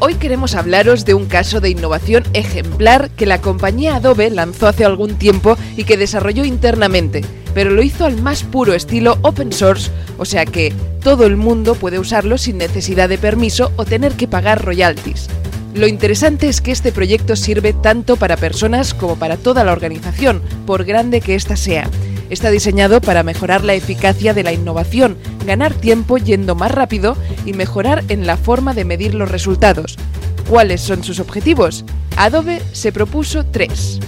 Hoy 0.00 0.14
queremos 0.14 0.54
hablaros 0.54 1.04
de 1.04 1.14
un 1.14 1.26
caso 1.26 1.60
de 1.60 1.70
innovación 1.70 2.22
ejemplar 2.32 3.10
que 3.10 3.26
la 3.26 3.40
compañía 3.40 3.96
Adobe 3.96 4.30
lanzó 4.30 4.68
hace 4.68 4.84
algún 4.84 5.16
tiempo 5.16 5.56
y 5.76 5.82
que 5.82 5.96
desarrolló 5.96 6.44
internamente, 6.44 7.24
pero 7.52 7.70
lo 7.70 7.82
hizo 7.82 8.04
al 8.04 8.22
más 8.22 8.44
puro 8.44 8.74
estilo 8.74 9.18
open 9.22 9.52
source, 9.52 9.90
o 10.16 10.24
sea 10.24 10.46
que 10.46 10.72
todo 11.02 11.26
el 11.26 11.36
mundo 11.36 11.74
puede 11.74 11.98
usarlo 11.98 12.38
sin 12.38 12.58
necesidad 12.58 13.08
de 13.08 13.18
permiso 13.18 13.72
o 13.74 13.84
tener 13.84 14.12
que 14.12 14.28
pagar 14.28 14.64
royalties. 14.64 15.26
Lo 15.74 15.88
interesante 15.88 16.48
es 16.48 16.60
que 16.60 16.70
este 16.70 16.92
proyecto 16.92 17.34
sirve 17.34 17.72
tanto 17.72 18.14
para 18.14 18.36
personas 18.36 18.94
como 18.94 19.16
para 19.16 19.36
toda 19.36 19.64
la 19.64 19.72
organización, 19.72 20.42
por 20.64 20.84
grande 20.84 21.20
que 21.20 21.34
ésta 21.34 21.56
sea. 21.56 21.90
Está 22.30 22.50
diseñado 22.50 23.00
para 23.00 23.22
mejorar 23.22 23.64
la 23.64 23.74
eficacia 23.74 24.34
de 24.34 24.42
la 24.42 24.52
innovación, 24.52 25.16
ganar 25.46 25.72
tiempo 25.72 26.18
yendo 26.18 26.54
más 26.54 26.70
rápido 26.70 27.16
y 27.46 27.54
mejorar 27.54 28.04
en 28.08 28.26
la 28.26 28.36
forma 28.36 28.74
de 28.74 28.84
medir 28.84 29.14
los 29.14 29.30
resultados. 29.30 29.96
¿Cuáles 30.48 30.82
son 30.82 31.04
sus 31.04 31.20
objetivos? 31.20 31.84
Adobe 32.16 32.60
se 32.72 32.92
propuso 32.92 33.46
tres. 33.46 34.00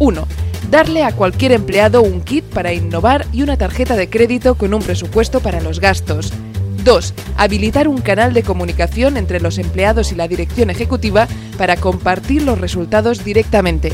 1. 0.00 0.26
Darle 0.70 1.04
a 1.04 1.12
cualquier 1.12 1.52
empleado 1.52 2.02
un 2.02 2.22
kit 2.22 2.44
para 2.44 2.72
innovar 2.72 3.26
y 3.32 3.42
una 3.42 3.56
tarjeta 3.56 3.96
de 3.96 4.10
crédito 4.10 4.56
con 4.56 4.74
un 4.74 4.82
presupuesto 4.82 5.40
para 5.40 5.60
los 5.60 5.78
gastos. 5.78 6.32
2. 6.84 7.14
Habilitar 7.36 7.86
un 7.86 8.00
canal 8.00 8.32
de 8.32 8.42
comunicación 8.42 9.16
entre 9.16 9.40
los 9.40 9.58
empleados 9.58 10.10
y 10.10 10.16
la 10.16 10.26
dirección 10.26 10.70
ejecutiva 10.70 11.28
para 11.56 11.76
compartir 11.76 12.42
los 12.42 12.60
resultados 12.60 13.24
directamente. 13.24 13.92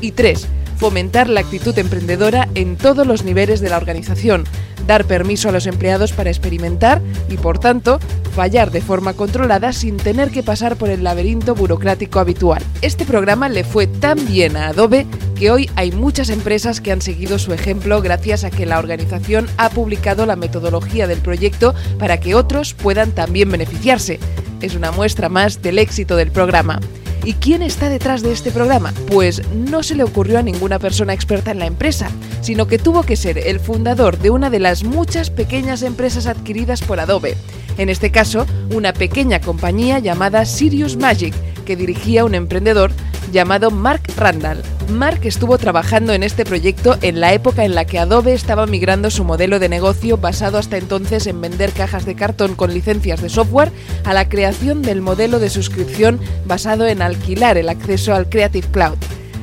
Y 0.00 0.12
3 0.12 0.46
fomentar 0.78 1.28
la 1.28 1.40
actitud 1.40 1.76
emprendedora 1.76 2.48
en 2.54 2.76
todos 2.76 3.06
los 3.06 3.24
niveles 3.24 3.60
de 3.60 3.68
la 3.68 3.76
organización, 3.76 4.44
dar 4.86 5.04
permiso 5.04 5.48
a 5.48 5.52
los 5.52 5.66
empleados 5.66 6.12
para 6.12 6.30
experimentar 6.30 7.02
y, 7.28 7.36
por 7.36 7.58
tanto, 7.58 7.98
fallar 8.34 8.70
de 8.70 8.80
forma 8.80 9.14
controlada 9.14 9.72
sin 9.72 9.96
tener 9.96 10.30
que 10.30 10.44
pasar 10.44 10.76
por 10.76 10.88
el 10.88 11.02
laberinto 11.02 11.54
burocrático 11.54 12.20
habitual. 12.20 12.62
Este 12.80 13.04
programa 13.04 13.48
le 13.48 13.64
fue 13.64 13.86
tan 13.86 14.24
bien 14.26 14.56
a 14.56 14.68
Adobe 14.68 15.06
que 15.34 15.50
hoy 15.50 15.68
hay 15.74 15.90
muchas 15.90 16.30
empresas 16.30 16.80
que 16.80 16.92
han 16.92 17.02
seguido 17.02 17.38
su 17.38 17.52
ejemplo 17.52 18.00
gracias 18.00 18.44
a 18.44 18.50
que 18.50 18.66
la 18.66 18.78
organización 18.78 19.48
ha 19.56 19.70
publicado 19.70 20.26
la 20.26 20.36
metodología 20.36 21.06
del 21.06 21.18
proyecto 21.18 21.74
para 21.98 22.20
que 22.20 22.34
otros 22.36 22.74
puedan 22.74 23.10
también 23.12 23.50
beneficiarse. 23.50 24.20
Es 24.60 24.74
una 24.74 24.92
muestra 24.92 25.28
más 25.28 25.60
del 25.60 25.78
éxito 25.78 26.16
del 26.16 26.30
programa. 26.30 26.80
¿Y 27.24 27.34
quién 27.34 27.62
está 27.62 27.88
detrás 27.88 28.22
de 28.22 28.32
este 28.32 28.50
programa? 28.50 28.92
Pues 29.10 29.42
no 29.52 29.82
se 29.82 29.94
le 29.94 30.04
ocurrió 30.04 30.38
a 30.38 30.42
ninguna 30.42 30.78
persona 30.78 31.12
experta 31.12 31.50
en 31.50 31.58
la 31.58 31.66
empresa, 31.66 32.10
sino 32.40 32.66
que 32.66 32.78
tuvo 32.78 33.02
que 33.02 33.16
ser 33.16 33.38
el 33.38 33.60
fundador 33.60 34.18
de 34.18 34.30
una 34.30 34.50
de 34.50 34.60
las 34.60 34.84
muchas 34.84 35.30
pequeñas 35.30 35.82
empresas 35.82 36.26
adquiridas 36.26 36.82
por 36.82 37.00
Adobe. 37.00 37.36
En 37.76 37.88
este 37.88 38.10
caso, 38.10 38.46
una 38.74 38.92
pequeña 38.92 39.40
compañía 39.40 39.98
llamada 39.98 40.44
Sirius 40.44 40.96
Magic, 40.96 41.34
que 41.68 41.76
dirigía 41.76 42.24
un 42.24 42.34
emprendedor 42.34 42.92
llamado 43.30 43.70
Mark 43.70 44.00
Randall. 44.16 44.62
Mark 44.88 45.20
estuvo 45.24 45.58
trabajando 45.58 46.14
en 46.14 46.22
este 46.22 46.46
proyecto 46.46 46.96
en 47.02 47.20
la 47.20 47.34
época 47.34 47.66
en 47.66 47.74
la 47.74 47.84
que 47.84 47.98
Adobe 47.98 48.32
estaba 48.32 48.66
migrando 48.66 49.10
su 49.10 49.22
modelo 49.22 49.58
de 49.58 49.68
negocio 49.68 50.16
basado 50.16 50.56
hasta 50.56 50.78
entonces 50.78 51.26
en 51.26 51.42
vender 51.42 51.72
cajas 51.72 52.06
de 52.06 52.14
cartón 52.14 52.54
con 52.54 52.72
licencias 52.72 53.20
de 53.20 53.28
software 53.28 53.70
a 54.04 54.14
la 54.14 54.30
creación 54.30 54.80
del 54.80 55.02
modelo 55.02 55.40
de 55.40 55.50
suscripción 55.50 56.18
basado 56.46 56.86
en 56.86 57.02
alquilar 57.02 57.58
el 57.58 57.68
acceso 57.68 58.14
al 58.14 58.30
Creative 58.30 58.66
Cloud. 58.68 58.96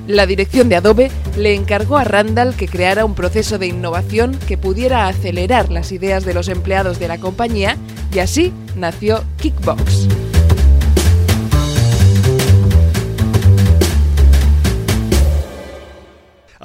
La 0.07 0.25
dirección 0.25 0.67
de 0.67 0.77
Adobe 0.77 1.11
le 1.38 1.53
encargó 1.53 1.97
a 1.97 2.05
Randall 2.05 2.55
que 2.55 2.67
creara 2.67 3.05
un 3.05 3.13
proceso 3.13 3.59
de 3.59 3.67
innovación 3.67 4.35
que 4.47 4.57
pudiera 4.57 5.07
acelerar 5.07 5.71
las 5.71 5.91
ideas 5.91 6.25
de 6.25 6.33
los 6.33 6.47
empleados 6.47 6.97
de 6.97 7.07
la 7.07 7.19
compañía 7.19 7.77
y 8.11 8.17
así 8.17 8.51
nació 8.75 9.23
Kickbox. 9.38 10.24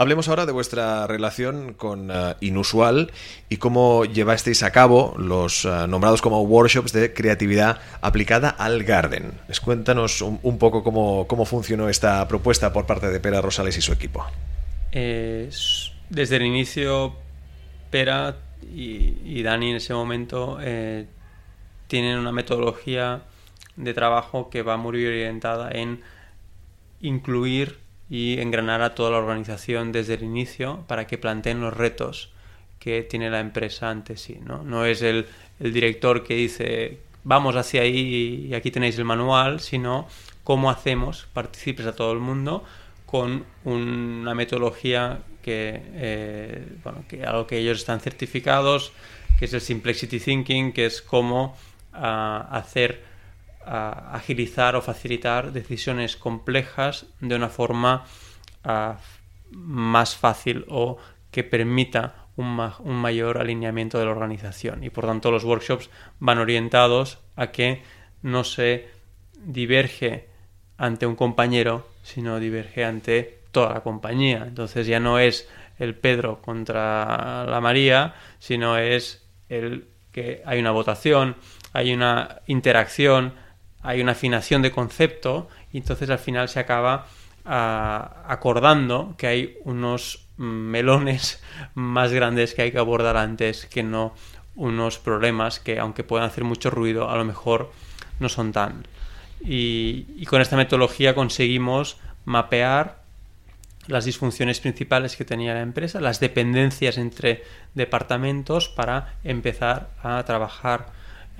Hablemos 0.00 0.30
ahora 0.30 0.46
de 0.46 0.52
vuestra 0.52 1.06
relación 1.06 1.74
con 1.74 2.10
eh, 2.10 2.34
Inusual 2.40 3.12
y 3.50 3.58
cómo 3.58 4.06
llevasteis 4.06 4.62
a 4.62 4.70
cabo 4.70 5.14
los 5.18 5.66
eh, 5.66 5.86
nombrados 5.86 6.22
como 6.22 6.40
workshops 6.40 6.94
de 6.94 7.12
creatividad 7.12 7.82
aplicada 8.00 8.48
al 8.48 8.82
garden. 8.84 9.32
Les 9.46 9.60
cuéntanos 9.60 10.22
un, 10.22 10.56
poco 10.56 10.82
cómo, 10.82 11.44
funcionó 11.44 11.90
esta 11.90 12.26
propuesta 12.28 12.72
por 12.72 12.86
parte 12.86 13.10
de 13.10 13.20
Pera 13.20 13.42
Rosales 13.42 13.76
y 13.76 13.82
su 13.82 13.92
equipo. 13.92 14.24
desde 14.90 16.36
el 16.36 16.44
inicio, 16.44 17.16
Pera 17.90 18.36
y, 18.74 19.42
Dani 19.42 19.68
en 19.68 19.76
ese 19.76 19.92
momento 19.92 20.56
eh, 20.62 21.08
tienen 21.88 22.18
una 22.18 22.32
metodología 22.32 23.20
de 23.76 23.92
trabajo 23.92 24.48
que 24.48 24.62
va 24.62 24.78
muy 24.78 25.04
orientada 25.04 25.70
en 25.70 26.00
incluir 27.02 27.89
y 28.10 28.40
engranar 28.40 28.82
a 28.82 28.96
toda 28.96 29.12
la 29.12 29.18
organización 29.18 29.92
desde 29.92 30.14
el 30.14 30.24
inicio 30.24 30.84
para 30.88 31.06
que 31.06 31.16
planteen 31.16 31.60
los 31.60 31.72
retos 31.72 32.32
que 32.80 33.02
tiene 33.02 33.30
la 33.30 33.38
empresa 33.38 33.88
ante 33.88 34.16
sí. 34.16 34.40
No, 34.44 34.64
no 34.64 34.84
es 34.84 35.00
el, 35.02 35.26
director 35.60 36.24
que 36.24 36.34
dice 36.34 36.98
vamos 37.22 37.54
hacia 37.54 37.82
ahí 37.82 38.48
y 38.48 38.54
aquí 38.54 38.70
tenéis 38.70 38.98
el 38.98 39.04
manual, 39.04 39.60
sino 39.60 40.08
cómo 40.42 40.70
hacemos 40.70 41.28
participes 41.32 41.86
a 41.86 41.94
todo 41.94 42.12
el 42.12 42.18
mundo 42.18 42.64
con 43.06 43.44
una 43.64 44.34
metodología 44.34 45.20
que, 45.42 45.82
eh, 45.94 46.66
bueno, 46.82 47.04
que 47.08 47.24
a 47.24 47.32
lo 47.32 47.46
que 47.46 47.58
ellos 47.58 47.78
están 47.78 48.00
certificados, 48.00 48.92
que 49.38 49.44
es 49.44 49.52
el 49.52 49.60
Simplicity 49.60 50.18
Thinking, 50.18 50.72
que 50.72 50.86
es 50.86 51.02
cómo 51.02 51.56
ah, 51.92 52.48
hacer 52.50 53.09
agilizar 53.64 54.74
o 54.76 54.82
facilitar 54.82 55.52
decisiones 55.52 56.16
complejas 56.16 57.06
de 57.20 57.34
una 57.36 57.48
forma 57.48 58.04
ah, 58.64 58.98
más 59.50 60.16
fácil 60.16 60.64
o 60.68 60.98
que 61.30 61.44
permita 61.44 62.26
un, 62.36 62.58
un, 62.80 62.96
mayor 62.96 63.38
alineamiento 63.38 63.98
de 63.98 64.06
la 64.06 64.10
organización. 64.10 64.82
Y 64.82 64.90
por 64.90 65.06
tanto 65.06 65.30
los 65.30 65.44
workshops 65.44 65.90
van 66.18 66.38
orientados 66.38 67.18
a 67.36 67.48
que 67.48 67.82
no 68.22 68.44
se 68.44 68.88
diverge 69.44 70.28
ante 70.78 71.06
un 71.06 71.16
compañero, 71.16 71.86
sino 72.02 72.40
diverge 72.40 72.84
ante 72.84 73.40
toda 73.52 73.74
la 73.74 73.80
compañía. 73.80 74.44
Entonces 74.46 74.86
ya 74.86 75.00
no 75.00 75.18
es 75.18 75.48
el 75.78 75.94
Pedro 75.94 76.40
contra 76.42 77.44
la 77.44 77.60
María, 77.60 78.14
sino 78.38 78.78
es 78.78 79.26
el 79.48 79.88
que 80.12 80.42
hay 80.44 80.58
una 80.58 80.70
votación, 80.70 81.36
hay 81.72 81.92
una 81.92 82.40
interacción, 82.46 83.34
hay 83.82 84.00
una 84.00 84.12
afinación 84.12 84.62
de 84.62 84.70
concepto 84.70 85.48
y 85.72 85.78
entonces 85.78 86.10
al 86.10 86.18
final 86.18 86.48
se 86.48 86.60
acaba 86.60 87.06
ah, 87.44 88.24
acordando 88.26 89.14
que 89.16 89.26
hay 89.26 89.58
unos 89.64 90.26
melones 90.36 91.42
más 91.74 92.12
grandes 92.12 92.54
que 92.54 92.62
hay 92.62 92.72
que 92.72 92.78
abordar 92.78 93.16
antes 93.16 93.66
que 93.66 93.82
no 93.82 94.14
unos 94.56 94.98
problemas 94.98 95.60
que 95.60 95.78
aunque 95.78 96.04
puedan 96.04 96.26
hacer 96.26 96.44
mucho 96.44 96.70
ruido, 96.70 97.08
a 97.08 97.16
lo 97.16 97.24
mejor 97.24 97.72
no 98.18 98.28
son 98.28 98.52
tan. 98.52 98.86
Y, 99.42 100.06
y 100.16 100.26
con 100.26 100.42
esta 100.42 100.56
metodología 100.56 101.14
conseguimos 101.14 101.96
mapear 102.26 103.00
las 103.86 104.04
disfunciones 104.04 104.60
principales 104.60 105.16
que 105.16 105.24
tenía 105.24 105.54
la 105.54 105.62
empresa, 105.62 106.00
las 106.00 106.20
dependencias 106.20 106.98
entre 106.98 107.42
departamentos 107.74 108.68
para 108.68 109.14
empezar 109.24 109.88
a 110.02 110.22
trabajar 110.24 110.88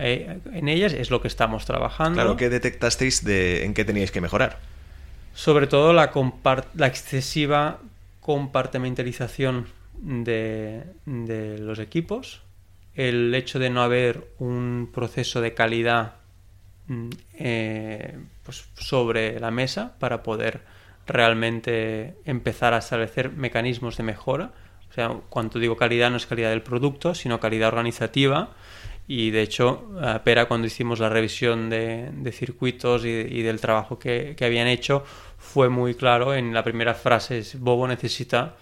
eh, 0.01 0.41
en 0.53 0.69
ellas. 0.69 0.93
Es 0.93 1.11
lo 1.11 1.21
que 1.21 1.29
estamos 1.29 1.67
trabajando. 1.67 2.15
Claro, 2.15 2.37
¿qué 2.37 2.49
detectasteis 2.49 3.25
de 3.25 3.65
en 3.65 3.75
qué 3.75 3.85
teníais 3.85 4.11
que 4.11 4.21
mejorar? 4.21 4.59
Sobre 5.35 5.67
todo 5.67 5.93
la, 5.93 6.11
la 6.75 6.87
excesiva 6.87 7.79
compartimentalización 8.21 9.67
de, 10.01 10.85
de 11.07 11.59
los 11.59 11.79
equipos, 11.79 12.43
el 12.95 13.35
hecho 13.35 13.59
de 13.59 13.71
no 13.71 13.83
haber 13.83 14.29
un 14.39 14.91
proceso 14.93 15.41
de 15.41 15.55
calidad 15.55 16.15
mm, 16.89 17.09
eh, 17.35 18.19
pues 18.43 18.65
sobre 18.75 19.39
la 19.41 19.51
mesa 19.51 19.95
para 19.99 20.23
poder 20.23 20.61
realmente 21.07 22.15
empezar 22.25 22.75
a 22.75 22.79
establecer 22.79 23.33
mecanismos 23.33 23.97
de 23.97 24.03
mejora. 24.03 24.53
O 24.91 24.93
sea, 24.93 25.09
cuando 25.29 25.59
digo 25.59 25.77
calidad 25.77 26.11
no 26.11 26.17
es 26.17 26.27
calidad 26.27 26.51
del 26.51 26.63
producto, 26.63 27.15
sino 27.15 27.41
calidad 27.41 27.69
organizativa. 27.69 28.51
Y 29.13 29.33
de 29.33 29.43
hecho, 29.43 29.89
Pera, 30.23 30.47
cuando 30.47 30.69
hicimos 30.69 31.01
la 31.01 31.09
revisión 31.09 31.69
de, 31.69 32.31
circuitos 32.33 33.05
y, 33.05 33.43
del 33.43 33.61
trabajo 33.61 33.99
que, 33.99 34.37
habían 34.41 34.69
hecho, 34.69 35.03
fue 35.37 35.69
muy 35.69 35.97
claro 35.97 36.33
en 36.33 36.55
la 36.55 36.63
primera 36.63 36.95
frase, 36.95 37.39
es, 37.39 37.59
Bobo 37.59 37.89
necesita 37.89 38.55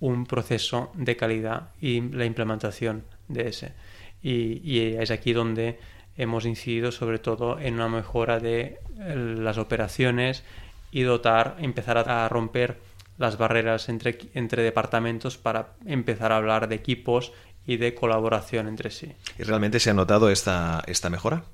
un 0.00 0.24
proceso 0.24 0.92
de 0.94 1.14
calidad 1.14 1.72
y 1.78 2.00
la 2.00 2.24
implementación 2.24 3.04
de 3.28 3.48
ese. 3.48 3.74
y 4.22 4.94
es 4.94 5.10
aquí 5.10 5.34
donde 5.34 5.78
hemos 6.16 6.46
incidido 6.46 6.90
sobre 6.90 7.18
todo 7.18 7.58
en 7.58 7.74
una 7.74 7.88
mejora 7.88 8.40
de 8.40 8.78
las 8.96 9.58
operaciones 9.58 10.42
y 10.90 11.02
dotar, 11.02 11.56
empezar 11.60 11.98
a 11.98 12.26
romper 12.30 12.78
las 13.18 13.36
barreras 13.36 13.90
entre, 13.90 14.18
entre 14.32 14.62
departamentos 14.62 15.36
para 15.36 15.74
empezar 15.84 16.32
a 16.32 16.38
hablar 16.38 16.68
de 16.68 16.76
equipos 16.76 17.34
y 17.66 17.76
de 17.76 17.94
colaboración 17.94 18.68
entre 18.68 18.90
sí. 18.90 19.12
¿Y 19.38 19.42
realmente 19.42 19.80
se 19.80 19.90
ha 19.90 19.94
notado 19.94 20.30
esta, 20.30 20.82
esta 20.86 21.10
mejora? 21.10 21.44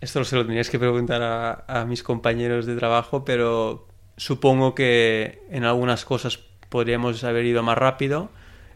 Esto 0.00 0.24
se 0.24 0.36
lo 0.36 0.42
tendrías 0.42 0.70
que 0.70 0.78
preguntar 0.78 1.22
a, 1.22 1.64
a 1.66 1.84
mis 1.84 2.02
compañeros 2.02 2.66
de 2.66 2.76
trabajo, 2.76 3.24
pero 3.24 3.86
supongo 4.16 4.74
que 4.74 5.42
en 5.50 5.64
algunas 5.64 6.04
cosas 6.04 6.38
podríamos 6.68 7.22
haber 7.24 7.44
ido 7.44 7.62
más 7.62 7.78
rápido, 7.78 8.30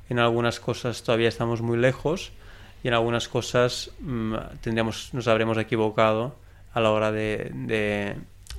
en 0.08 0.18
algunas 0.18 0.60
cosas 0.60 1.02
todavía 1.02 1.28
estamos 1.28 1.62
muy 1.62 1.78
lejos 1.78 2.32
y 2.84 2.88
en 2.88 2.94
algunas 2.94 3.28
cosas 3.28 3.90
mmm, 4.00 4.34
tendríamos, 4.60 5.10
nos 5.12 5.26
habremos 5.28 5.58
equivocado 5.58 6.36
a 6.72 6.80
la 6.80 6.90
hora 6.90 7.10
de, 7.10 7.50
de, 7.54 8.16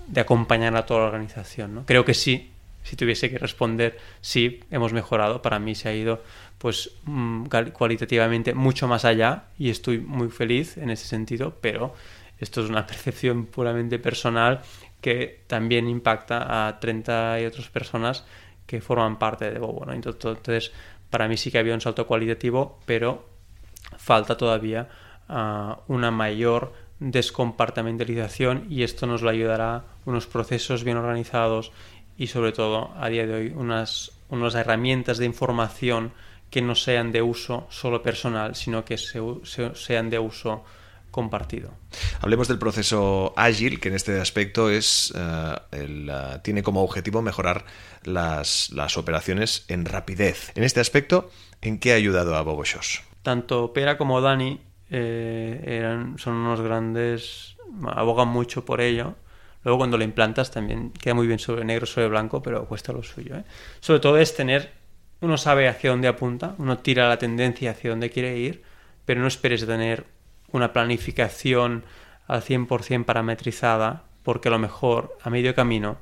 de 0.07 0.21
acompañar 0.21 0.75
a 0.75 0.85
toda 0.85 1.01
la 1.01 1.05
organización. 1.07 1.75
¿no? 1.75 1.85
Creo 1.85 2.03
que 2.03 2.13
sí, 2.13 2.51
si 2.83 2.95
tuviese 2.95 3.29
que 3.29 3.37
responder, 3.37 3.97
sí, 4.21 4.61
hemos 4.71 4.93
mejorado. 4.93 5.41
Para 5.41 5.59
mí 5.59 5.75
se 5.75 5.89
ha 5.89 5.93
ido 5.93 6.23
pues 6.57 6.91
mm, 7.05 7.45
cualitativamente 7.73 8.53
mucho 8.53 8.87
más 8.87 9.05
allá 9.05 9.45
y 9.59 9.69
estoy 9.69 9.99
muy 9.99 10.29
feliz 10.29 10.77
en 10.77 10.89
ese 10.89 11.05
sentido, 11.05 11.57
pero 11.61 11.93
esto 12.39 12.63
es 12.63 12.69
una 12.69 12.85
percepción 12.87 13.45
puramente 13.45 13.99
personal 13.99 14.61
que 15.01 15.43
también 15.47 15.87
impacta 15.87 16.67
a 16.67 16.79
30 16.79 17.41
y 17.41 17.45
otras 17.45 17.69
personas 17.69 18.25
que 18.65 18.81
forman 18.81 19.19
parte 19.19 19.49
de 19.51 19.59
Bobo. 19.59 19.91
Entonces, 19.91 20.71
para 21.09 21.27
mí 21.27 21.37
sí 21.37 21.51
que 21.51 21.59
había 21.59 21.73
un 21.73 21.81
salto 21.81 22.05
cualitativo, 22.07 22.79
pero 22.85 23.27
falta 23.97 24.35
todavía 24.35 24.89
uh, 25.29 25.75
una 25.87 26.11
mayor 26.11 26.73
descompartamentalización 26.99 28.65
y 28.69 28.83
esto 28.83 29.05
nos 29.05 29.21
lo 29.21 29.29
ayudará 29.29 29.83
unos 30.05 30.25
procesos 30.25 30.83
bien 30.83 30.97
organizados 30.97 31.71
y 32.17 32.27
sobre 32.27 32.51
todo 32.51 32.93
a 32.97 33.09
día 33.09 33.25
de 33.25 33.33
hoy 33.33 33.53
unas, 33.55 34.11
unas 34.29 34.55
herramientas 34.55 35.17
de 35.17 35.25
información 35.25 36.11
que 36.49 36.61
no 36.61 36.75
sean 36.75 37.11
de 37.11 37.21
uso 37.21 37.67
solo 37.69 38.01
personal, 38.01 38.55
sino 38.55 38.85
que 38.85 38.97
se, 38.97 39.21
se, 39.43 39.75
sean 39.75 40.09
de 40.09 40.19
uso 40.19 40.63
compartido. 41.11 41.71
Hablemos 42.21 42.47
del 42.47 42.59
proceso 42.59 43.33
ágil, 43.35 43.79
que 43.79 43.89
en 43.89 43.95
este 43.95 44.19
aspecto 44.19 44.69
es 44.69 45.11
uh, 45.11 45.75
el, 45.75 46.09
uh, 46.09 46.39
tiene 46.43 46.63
como 46.63 46.83
objetivo 46.83 47.21
mejorar 47.21 47.65
las, 48.03 48.69
las, 48.71 48.97
operaciones 48.97 49.65
en 49.67 49.85
rapidez. 49.85 50.51
En 50.55 50.63
este 50.63 50.79
aspecto, 50.79 51.29
¿en 51.61 51.79
qué 51.79 51.93
ha 51.93 51.95
ayudado 51.95 52.35
a 52.35 52.43
Boboshos? 52.43 53.01
Tanto 53.23 53.73
Pera 53.73 53.97
como 53.97 54.21
Dani 54.21 54.61
eh, 54.89 55.63
eran, 55.65 56.17
son 56.17 56.35
unos 56.35 56.61
grandes, 56.61 57.57
abogan 57.87 58.27
mucho 58.27 58.63
por 58.63 58.79
ello. 58.79 59.15
Luego 59.63 59.79
cuando 59.79 59.97
lo 59.97 60.03
implantas 60.03 60.51
también 60.51 60.91
queda 60.91 61.13
muy 61.13 61.27
bien 61.27 61.39
sobre 61.39 61.65
negro, 61.65 61.85
sobre 61.85 62.07
blanco, 62.07 62.41
pero 62.41 62.65
cuesta 62.65 62.93
lo 62.93 63.03
suyo. 63.03 63.35
¿eh? 63.35 63.43
Sobre 63.79 63.99
todo 63.99 64.17
es 64.17 64.35
tener, 64.35 64.71
uno 65.21 65.37
sabe 65.37 65.67
hacia 65.67 65.89
dónde 65.89 66.07
apunta, 66.07 66.55
uno 66.57 66.77
tira 66.77 67.09
la 67.09 67.17
tendencia 67.17 67.71
hacia 67.71 67.89
dónde 67.89 68.09
quiere 68.09 68.37
ir, 68.37 68.63
pero 69.05 69.21
no 69.21 69.27
esperes 69.27 69.65
tener 69.65 70.05
una 70.51 70.73
planificación 70.73 71.83
al 72.27 72.41
100% 72.41 73.05
parametrizada, 73.05 74.03
porque 74.23 74.49
a 74.49 74.51
lo 74.51 74.59
mejor 74.59 75.17
a 75.21 75.29
medio 75.29 75.55
camino 75.55 75.97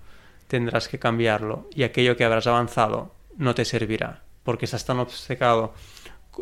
tendrás 0.47 0.87
que 0.87 0.99
cambiarlo 0.99 1.69
y 1.73 1.83
aquello 1.83 2.15
que 2.15 2.23
habrás 2.23 2.47
avanzado 2.47 3.13
no 3.37 3.55
te 3.55 3.65
servirá, 3.65 4.23
porque 4.43 4.65
estás 4.65 4.85
tan 4.85 4.99
obcecado 4.99 5.73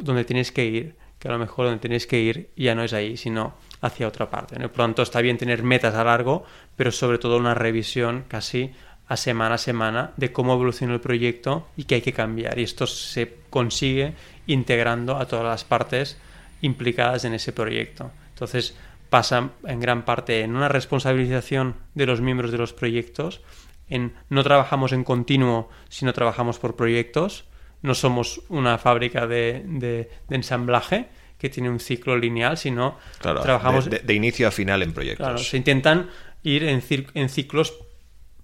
donde 0.01 0.25
tienes 0.25 0.51
que 0.51 0.65
ir 0.65 0.95
que 1.19 1.29
a 1.29 1.31
lo 1.31 1.39
mejor 1.39 1.67
donde 1.67 1.79
tenéis 1.79 2.05
que 2.05 2.19
ir 2.19 2.49
ya 2.57 2.75
no 2.75 2.83
es 2.83 2.91
ahí, 2.91 3.15
sino 3.15 3.53
hacia 3.83 4.07
otra 4.07 4.29
parte. 4.29 4.57
¿no? 4.57 4.71
Por 4.71 5.01
está 5.01 5.21
bien 5.21 5.37
tener 5.37 5.61
metas 5.61 5.93
a 5.93 6.03
largo, 6.05 6.45
pero 6.75 6.91
sobre 6.91 7.17
todo 7.17 7.37
una 7.37 7.53
revisión 7.53 8.23
casi 8.29 8.71
a 9.09 9.17
semana 9.17 9.55
a 9.55 9.57
semana 9.57 10.11
de 10.15 10.31
cómo 10.31 10.53
evoluciona 10.53 10.93
el 10.93 11.01
proyecto 11.01 11.67
y 11.75 11.83
qué 11.83 11.95
hay 11.95 12.01
que 12.01 12.13
cambiar. 12.13 12.57
Y 12.57 12.63
esto 12.63 12.87
se 12.87 13.39
consigue 13.49 14.13
integrando 14.47 15.17
a 15.17 15.27
todas 15.27 15.45
las 15.45 15.65
partes 15.65 16.17
implicadas 16.61 17.25
en 17.25 17.33
ese 17.33 17.51
proyecto. 17.51 18.11
Entonces 18.29 18.75
pasa 19.09 19.49
en 19.67 19.79
gran 19.81 20.05
parte 20.05 20.41
en 20.41 20.55
una 20.55 20.69
responsabilización 20.69 21.75
de 21.93 22.05
los 22.05 22.21
miembros 22.21 22.51
de 22.51 22.57
los 22.57 22.71
proyectos, 22.71 23.41
en 23.89 24.13
no 24.29 24.43
trabajamos 24.43 24.93
en 24.93 25.03
continuo, 25.03 25.69
sino 25.89 26.13
trabajamos 26.13 26.57
por 26.57 26.77
proyectos, 26.77 27.43
no 27.81 27.95
somos 27.95 28.41
una 28.47 28.77
fábrica 28.77 29.27
de 29.27 30.09
ensamblaje 30.29 31.09
que 31.43 31.49
tiene 31.49 31.69
un 31.69 31.81
ciclo 31.81 32.15
lineal, 32.17 32.57
sino 32.57 32.97
claro, 33.19 33.41
trabajamos... 33.41 33.89
De, 33.89 33.99
de, 33.99 34.13
inicio 34.13 34.47
a 34.47 34.51
final 34.51 34.81
en 34.81 34.93
proyectos. 34.93 35.27
Claro, 35.27 35.37
se 35.37 35.57
intentan 35.57 36.09
ir 36.41 36.63
en, 36.63 36.81
en 37.15 37.27
ciclos 37.27 37.73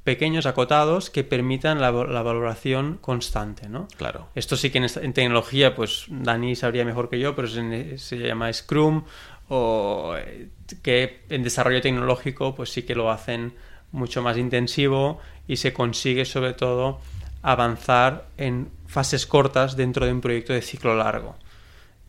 pequeños, 0.04 0.46
acotados, 0.46 1.10
que 1.10 1.24
permitan 1.24 1.80
la, 1.80 1.94
la, 1.94 2.22
valoración 2.24 2.98
constante, 3.00 3.70
¿no? 3.70 3.88
Claro. 3.96 4.28
Esto 4.36 4.58
sí 4.58 4.70
que 4.70 4.80
en, 4.80 4.88
en 5.02 5.14
tecnología, 5.14 5.76
pues 5.76 6.08
Dani 6.10 6.58
sabría 6.58 6.84
mejor 6.84 7.10
que 7.10 7.20
yo, 7.20 7.38
pero 7.38 7.48
se, 7.48 7.98
se, 7.98 8.18
llama 8.18 8.52
Scrum, 8.52 9.06
o 9.48 10.16
eh, 10.18 10.50
que 10.84 11.22
en 11.30 11.42
desarrollo 11.42 11.80
tecnológico, 11.80 12.54
pues 12.54 12.70
sí 12.70 12.84
que 12.84 12.96
lo 12.96 13.10
hacen 13.10 13.54
mucho 13.94 14.22
más 14.22 14.36
intensivo 14.36 15.22
y 15.48 15.56
se 15.56 15.72
consigue 15.72 16.26
sobre 16.26 16.52
todo 16.52 17.00
avanzar 17.44 18.26
en 18.36 18.68
fases 18.88 19.26
cortas 19.26 19.78
dentro 19.78 20.06
de 20.06 20.12
un 20.12 20.20
proyecto 20.20 20.52
de 20.52 20.62
ciclo 20.62 20.98
largo. 20.98 21.38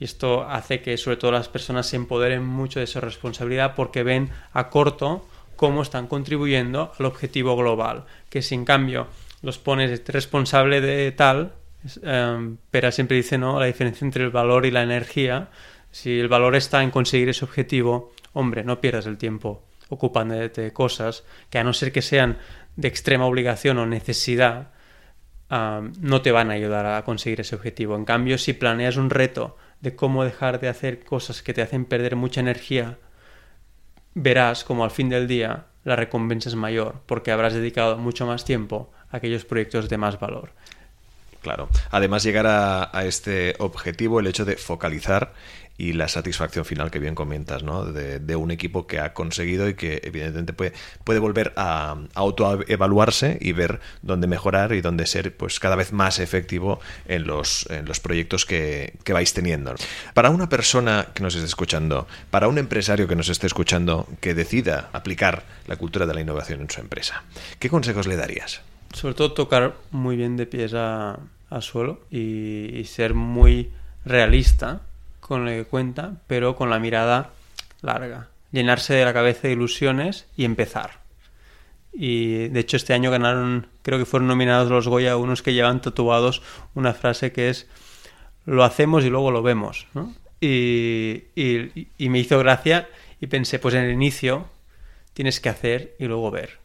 Y 0.01 0.05
esto 0.05 0.49
hace 0.49 0.81
que 0.81 0.97
sobre 0.97 1.19
todo 1.19 1.31
las 1.31 1.49
personas 1.49 1.87
se 1.87 1.97
empoderen 1.97 2.45
mucho 2.45 2.81
de 2.81 2.87
su 2.87 3.01
responsabilidad 3.01 3.75
porque 3.77 4.03
ven 4.03 4.31
a 4.53 4.71
corto 4.71 5.29
cómo 5.57 5.83
están 5.83 6.07
contribuyendo 6.07 6.93
al 6.99 7.05
objetivo 7.05 7.55
global. 7.55 8.07
Que 8.31 8.41
si 8.41 8.55
en 8.55 8.65
cambio 8.65 9.09
los 9.43 9.59
pones 9.59 10.03
responsable 10.07 10.81
de 10.81 11.13
tal, 11.13 11.53
eh, 12.03 12.57
Pera 12.71 12.91
siempre 12.93 13.19
dice 13.19 13.37
no, 13.37 13.61
la 13.61 13.67
diferencia 13.67 14.07
entre 14.07 14.25
el 14.25 14.31
valor 14.31 14.65
y 14.65 14.71
la 14.71 14.83
energía. 14.83 15.51
Si 15.91 16.19
el 16.19 16.29
valor 16.29 16.57
está 16.57 16.83
en 16.83 16.91
conseguir 16.91 17.29
ese 17.29 17.45
objetivo, 17.45 18.13
hombre, 18.33 18.65
no 18.65 18.81
pierdas 18.81 19.05
el 19.05 19.19
tiempo 19.19 19.65
ocupándote 19.91 20.63
de 20.63 20.73
cosas 20.73 21.25
que 21.51 21.59
a 21.59 21.65
no 21.65 21.75
ser 21.75 21.93
que 21.93 22.01
sean 22.01 22.39
de 22.77 22.89
extrema 22.89 23.27
obligación 23.27 23.77
o 23.77 23.87
necesidad, 23.87 24.71
no 25.51 26.23
te 26.23 26.31
van 26.31 26.51
a 26.51 26.55
ayudar 26.55 26.87
a 26.87 27.05
conseguir 27.05 27.41
ese 27.41 27.57
objetivo. 27.57 27.97
En 27.97 28.05
cambio, 28.05 28.39
si 28.39 28.53
planeas 28.53 28.97
un 28.97 29.11
reto 29.11 29.57
de 29.81 29.97
cómo 29.97 30.25
dejar 30.25 30.61
de 30.61 30.69
hacer 30.69 31.05
cosas 31.05 31.43
que 31.43 31.55
te 31.55 31.63
hacen 31.63 31.85
perder 31.85 32.17
mucha 32.17 32.41
energía, 32.41 32.99
verás 34.15 34.65
como 34.65 34.85
al 34.85 34.91
fin 34.91 35.09
del 35.09 35.27
día 35.27 35.67
la 35.85 35.97
recompensa 35.97 36.49
es 36.49 36.55
mayor 36.55 37.01
porque 37.07 37.33
habrás 37.33 37.55
dedicado 37.55 37.97
mucho 37.97 38.27
más 38.27 38.45
tiempo 38.45 38.93
a 39.11 39.17
aquellos 39.17 39.45
proyectos 39.45 39.89
de 39.89 39.99
más 39.99 40.21
valor. 40.21 40.53
Claro. 41.43 41.71
Además, 41.91 42.23
llegar 42.23 42.47
a, 42.47 42.97
a 42.97 43.05
este 43.07 43.55
objetivo, 43.59 44.21
el 44.21 44.27
hecho 44.27 44.45
de 44.45 44.57
focalizar 44.57 45.33
y 45.81 45.95
la 45.95 46.09
satisfacción 46.09 46.67
final 46.67 46.91
que 46.91 46.99
bien 46.99 47.15
comentas, 47.15 47.63
¿no? 47.63 47.87
De, 47.87 48.37
un 48.37 48.51
equipo 48.51 48.87
que 48.87 49.01
ha 49.01 49.15
conseguido 49.15 49.69
y 49.69 49.75
que 49.75 50.03
evidentemente 50.05 50.53
puede, 50.53 50.73
puede 51.05 51.21
volver 51.21 51.55
a, 51.57 51.97
autoevaluarse 52.15 53.39
y 53.41 53.53
ver 53.53 53.81
dónde 54.03 54.27
mejorar 54.27 54.73
y 54.73 54.83
dónde 54.83 55.07
ser 55.07 55.35
pues 55.37 55.59
cada 55.59 55.77
vez 55.77 55.93
más 55.93 56.19
efectivo 56.19 56.81
en 57.07 57.27
los, 57.27 57.67
en 57.71 57.87
los 57.87 57.99
proyectos 57.99 58.45
que, 58.45 58.95
que 59.05 59.15
vais 59.15 59.33
teniendo. 59.33 59.75
Para 60.13 60.29
una 60.29 60.51
persona 60.51 61.09
que 61.15 61.23
nos 61.23 61.35
esté 61.35 61.47
escuchando, 61.47 62.07
para 62.31 62.49
un 62.49 62.59
empresario 62.59 63.09
que 63.09 63.17
nos 63.17 63.31
esté 63.31 63.47
escuchando 63.47 64.07
que 64.21 64.35
decida 64.35 64.91
aplicar 64.93 65.45
la 65.67 65.77
cultura 65.77 66.05
de 66.05 66.13
la 66.13 66.21
innovación 66.21 66.61
en 66.61 66.69
su 66.69 66.81
empresa, 66.81 67.25
¿qué 67.59 67.71
consejos 67.71 68.07
le 68.07 68.17
darías? 68.17 68.61
Sobre 68.93 69.15
todo 69.15 69.33
tocar 69.33 69.77
muy 69.93 70.17
bien 70.17 70.37
de 70.37 70.47
pies 70.47 70.75
a, 70.75 71.19
suelo 71.61 72.01
y, 72.11 72.85
ser 72.85 73.15
muy 73.15 73.71
realista 74.05 74.83
con 75.31 75.45
lo 75.45 75.53
que 75.53 75.63
cuenta, 75.63 76.15
pero 76.27 76.57
con 76.57 76.71
la 76.71 76.81
mirada 76.81 77.31
larga. 77.83 78.31
Llenarse 78.51 78.95
de 78.95 79.05
la 79.05 79.13
cabeza 79.13 79.47
de 79.47 79.53
ilusiones 79.53 80.27
y 80.37 80.45
empezar. 80.45 81.03
Y 81.93 82.49
de 82.49 82.59
hecho 82.59 82.77
este 82.77 82.95
año 82.95 83.13
ganaron, 83.13 83.69
creo 83.83 83.97
que 83.97 84.07
fueron 84.07 84.27
nominados 84.27 84.69
los 84.69 84.89
Goya 84.89 85.17
unos 85.17 85.43
que 85.43 85.55
llevan 85.55 85.83
tatuados 85.83 86.43
una 86.75 86.95
frase 86.95 87.31
que 87.31 87.49
es 87.49 87.69
lo 88.45 88.65
hacemos 88.65 89.05
y 89.05 89.09
luego 89.09 89.31
lo 89.31 89.41
vemos. 89.41 89.87
Y, 90.41 91.27
y, 91.37 92.09
me 92.09 92.19
hizo 92.19 92.37
gracia 92.41 92.89
y 93.21 93.29
pensé, 93.29 93.61
pues 93.61 93.77
en 93.77 93.85
el 93.85 93.93
inicio 93.93 94.49
tienes 95.13 95.39
que 95.39 95.49
hacer 95.49 95.95
y 96.01 96.07
luego 96.07 96.33
ver. 96.33 96.59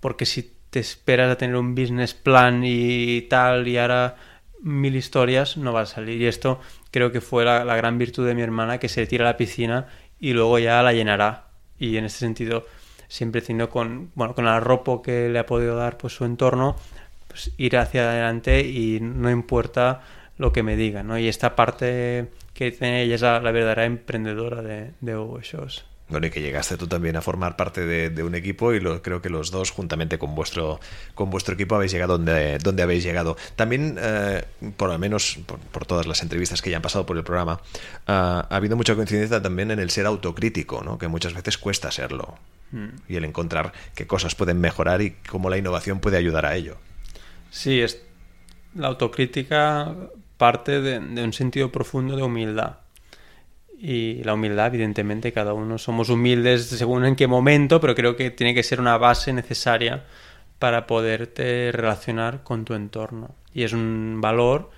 Porque 0.00 0.26
si 0.26 0.56
te 0.70 0.80
esperas 0.80 1.30
a 1.30 1.38
tener 1.38 1.54
un 1.54 1.76
business 1.76 2.14
plan 2.14 2.64
y 2.64 3.22
tal 3.30 3.68
y 3.68 3.78
ahora 3.78 4.16
mil 4.60 4.96
historias, 4.96 5.56
no 5.56 5.72
va 5.72 5.82
a 5.82 5.86
salir. 5.86 6.20
Y 6.20 6.26
esto 6.26 6.60
creo 6.90 7.12
que 7.12 7.20
fue 7.20 7.44
la, 7.44 7.76
gran 7.76 7.98
virtud 7.98 8.26
de 8.26 8.34
mi 8.34 8.42
hermana, 8.42 8.78
que 8.78 8.88
se 8.88 9.06
tira 9.06 9.24
a 9.24 9.32
la 9.32 9.36
piscina 9.36 9.86
y 10.18 10.32
luego 10.32 10.58
ya 10.58 10.82
la 10.82 10.92
llenará. 10.92 11.48
Y 11.78 11.96
en 11.96 12.04
este 12.04 12.20
sentido, 12.20 12.66
siempre 13.08 13.40
teniendo 13.40 13.70
con, 13.70 14.10
bueno, 14.14 14.34
con 14.34 14.46
el 14.46 14.52
arropo 14.52 15.02
que 15.02 15.28
le 15.28 15.38
ha 15.38 15.46
podido 15.46 15.76
dar 15.76 15.96
pues, 15.96 16.14
su 16.14 16.24
entorno, 16.24 16.76
pues, 17.28 17.52
ir 17.56 17.76
hacia 17.76 18.10
adelante 18.10 18.60
y 18.62 19.00
no 19.00 19.30
importa 19.30 20.02
lo 20.38 20.52
que 20.52 20.62
me 20.62 20.76
digan. 20.76 21.06
¿no? 21.06 21.18
Y 21.18 21.28
esta 21.28 21.54
parte 21.56 22.28
que 22.54 22.72
tiene 22.72 23.02
ella 23.02 23.14
es 23.14 23.22
la, 23.22 23.38
verdadera 23.40 23.84
emprendedora 23.84 24.62
de, 24.62 24.92
de 25.00 25.12
Shows. 25.42 25.87
Bueno, 26.08 26.26
y 26.26 26.30
que 26.30 26.40
llegaste 26.40 26.78
tú 26.78 26.86
también 26.86 27.16
a 27.16 27.20
formar 27.20 27.56
parte 27.56 27.84
de, 27.84 28.22
un 28.22 28.34
equipo 28.34 28.72
y 28.72 28.80
lo, 28.80 29.02
creo 29.02 29.20
que 29.20 29.28
los 29.28 29.50
dos, 29.50 29.70
juntamente 29.70 30.18
con 30.18 30.34
vuestro, 30.34 30.80
con 31.14 31.28
vuestro 31.28 31.54
equipo, 31.54 31.74
habéis 31.74 31.92
llegado 31.92 32.16
donde, 32.16 32.58
donde 32.58 32.82
habéis 32.82 33.04
llegado. 33.04 33.36
También, 33.56 33.98
eh, 34.00 34.42
por 34.76 34.88
lo 34.88 34.98
menos 34.98 35.38
por, 35.70 35.84
todas 35.84 36.06
las 36.06 36.22
entrevistas 36.22 36.62
que 36.62 36.70
ya 36.70 36.76
han 36.76 36.82
pasado 36.82 37.04
por 37.04 37.18
el 37.18 37.24
programa, 37.24 37.60
eh, 37.62 37.88
ha 38.06 38.46
habido 38.50 38.74
mucha 38.76 38.94
coincidencia 38.94 39.42
también 39.42 39.70
en 39.70 39.80
el 39.80 39.90
ser 39.90 40.06
autocrítico, 40.06 40.82
¿no? 40.82 40.96
que 40.96 41.08
muchas 41.08 41.34
veces 41.34 41.58
cuesta 41.58 41.90
serlo. 41.90 42.38
Mm. 42.72 42.88
Y 43.08 43.16
el 43.16 43.24
encontrar 43.26 43.72
qué 43.94 44.06
cosas 44.06 44.34
pueden 44.34 44.60
mejorar 44.60 45.02
y 45.02 45.10
cómo 45.28 45.50
la 45.50 45.58
innovación 45.58 46.00
puede 46.00 46.16
ayudar 46.16 46.46
a 46.46 46.56
ello. 46.56 46.78
Sí, 47.50 47.80
es, 47.80 48.00
la 48.74 48.88
autocrítica 48.88 49.94
parte 50.38 50.80
de 50.80 51.22
un 51.22 51.32
sentido 51.32 51.70
profundo 51.70 52.16
de 52.16 52.22
humildad 52.22 52.76
y 53.80 54.24
la 54.24 54.34
humildad, 54.34 54.66
evidentemente, 54.66 55.32
cada 55.32 55.52
uno 55.52 55.78
somos 55.78 56.08
humildes 56.08 56.66
según 56.66 57.04
en 57.04 57.14
qué 57.14 57.28
momento, 57.28 57.80
pero 57.80 57.94
creo 57.94 58.16
que 58.16 58.30
tiene 58.30 58.52
que 58.52 58.64
ser 58.64 58.80
una 58.80 58.98
base 58.98 59.32
necesaria 59.32 60.04
para 60.58 60.86
poderte 60.86 61.70
relacionar 61.72 62.42
con 62.42 62.64
tu 62.64 62.74
entorno. 62.74 63.34
Y 63.54 63.62
es 63.62 63.72
un 63.72 64.20
valor 64.20 64.70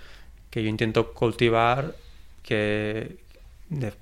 que 0.50 0.62
yo 0.62 0.68
intento 0.68 1.12
cultivar, 1.12 1.94
que 2.42 3.16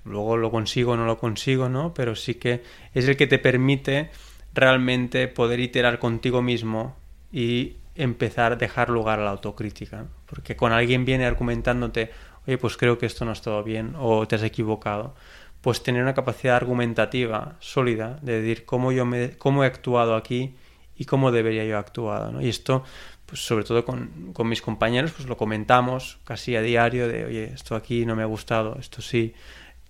luego 0.04 0.36
lo 0.36 0.50
consigo 0.50 0.92
o 0.92 0.96
no 0.96 1.06
lo 1.06 1.18
consigo, 1.18 1.68
¿no? 1.68 1.94
Pero 1.94 2.16
sí 2.16 2.34
que 2.34 2.62
es 2.94 3.06
el 3.06 3.16
que 3.16 3.26
te 3.26 3.38
permite 3.38 4.10
realmente 4.52 5.28
poder 5.28 5.60
iterar 5.60 6.00
contigo 6.00 6.42
mismo 6.42 6.96
y 7.32 7.76
empezar 7.94 8.52
a 8.52 8.56
dejar 8.56 8.90
lugar 8.90 9.20
a 9.20 9.24
la 9.24 9.30
autocrítica. 9.30 10.06
Porque 10.26 10.56
con 10.56 10.72
alguien 10.72 11.04
viene 11.04 11.26
argumentándote, 11.26 12.10
oye, 12.48 12.56
pues 12.56 12.78
creo 12.78 12.96
que 12.96 13.04
esto 13.04 13.26
no 13.26 13.30
ha 13.30 13.34
estado 13.34 13.62
bien 13.62 13.94
o 13.98 14.26
te 14.26 14.36
has 14.36 14.42
equivocado, 14.42 15.14
pues 15.60 15.82
tener 15.82 16.02
una 16.02 16.14
capacidad 16.14 16.56
argumentativa 16.56 17.56
sólida 17.60 18.18
de 18.22 18.40
decir 18.40 18.64
cómo 18.64 18.90
yo 18.90 19.04
me, 19.04 19.36
cómo 19.36 19.64
he 19.64 19.66
actuado 19.66 20.16
aquí 20.16 20.56
y 20.96 21.04
cómo 21.04 21.30
debería 21.30 21.64
yo 21.66 21.76
actuado. 21.76 22.32
¿no? 22.32 22.40
Y 22.40 22.48
esto, 22.48 22.84
pues 23.26 23.44
sobre 23.44 23.64
todo 23.64 23.84
con, 23.84 24.32
con, 24.32 24.48
mis 24.48 24.62
compañeros, 24.62 25.12
pues 25.12 25.28
lo 25.28 25.36
comentamos 25.36 26.20
casi 26.24 26.56
a 26.56 26.62
diario 26.62 27.06
de, 27.06 27.26
oye, 27.26 27.44
esto 27.52 27.76
aquí 27.76 28.06
no 28.06 28.16
me 28.16 28.22
ha 28.22 28.26
gustado, 28.26 28.78
esto 28.80 29.02
sí, 29.02 29.34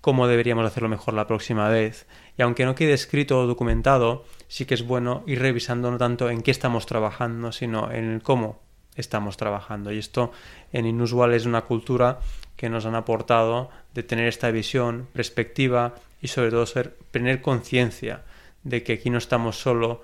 cómo 0.01 0.27
deberíamos 0.27 0.67
hacerlo 0.67 0.89
mejor 0.89 1.15
la 1.15 1.29
próxima 1.29 1.69
vez. 1.69 2.09
Y 2.37 2.43
aunque 2.43 2.65
no 2.65 2.75
quede 2.75 2.93
escrito 2.93 3.39
o 3.39 3.47
documentado, 3.47 4.25
sí 4.49 4.65
que 4.65 4.75
es 4.75 4.85
bueno 4.85 5.23
ir 5.29 5.39
revisando 5.39 5.93
no 5.93 5.99
tanto 5.99 6.29
en 6.29 6.43
qué 6.43 6.51
estamos 6.51 6.87
trabajando, 6.87 7.53
sino 7.53 7.93
en 7.93 8.15
el 8.15 8.23
cómo 8.23 8.68
estamos 8.99 9.37
trabajando. 9.37 9.93
Y 9.93 9.99
esto 9.99 10.33
en 10.73 10.87
Inusual 10.87 11.33
es 11.35 11.47
una 11.47 11.63
cultura 11.63 12.21
que 12.57 12.69
nos 12.69 12.87
han 12.87 12.95
aportado 12.95 13.71
de 13.95 14.03
tener 14.03 14.27
esta 14.27 14.51
visión, 14.51 15.09
perspectiva 15.13 15.95
y 16.21 16.29
sobre 16.29 16.51
todo 16.51 16.67
ser, 16.67 16.97
tener 17.11 17.41
conciencia 17.41 18.23
de 18.65 18.83
que 18.83 18.95
aquí 18.95 19.11
no 19.11 19.19
estamos 19.19 19.59
solo 19.59 20.03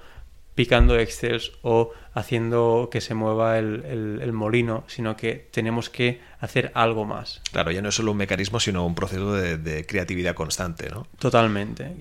picando 0.55 0.97
Excel 0.97 1.41
o 1.63 1.91
haciendo 2.15 2.89
que 2.91 3.01
se 3.01 3.15
mueva 3.15 3.59
el, 3.59 4.33
molino, 4.33 4.85
sino 4.87 5.17
que 5.17 5.49
tenemos 5.51 5.91
que 5.91 6.21
hacer 6.39 6.71
algo 6.75 7.05
más. 7.05 7.43
Claro, 7.51 7.73
ya 7.73 7.83
no 7.83 7.89
es 7.89 7.97
solo 7.97 8.13
un 8.13 8.19
mecanismo, 8.19 8.61
sino 8.61 8.87
un 8.87 8.95
proceso 8.95 9.35
de, 9.35 9.59
de 9.59 9.85
creatividad 9.85 10.35
constante, 10.35 10.89
¿no? 10.91 11.09
Totalmente. 11.19 11.93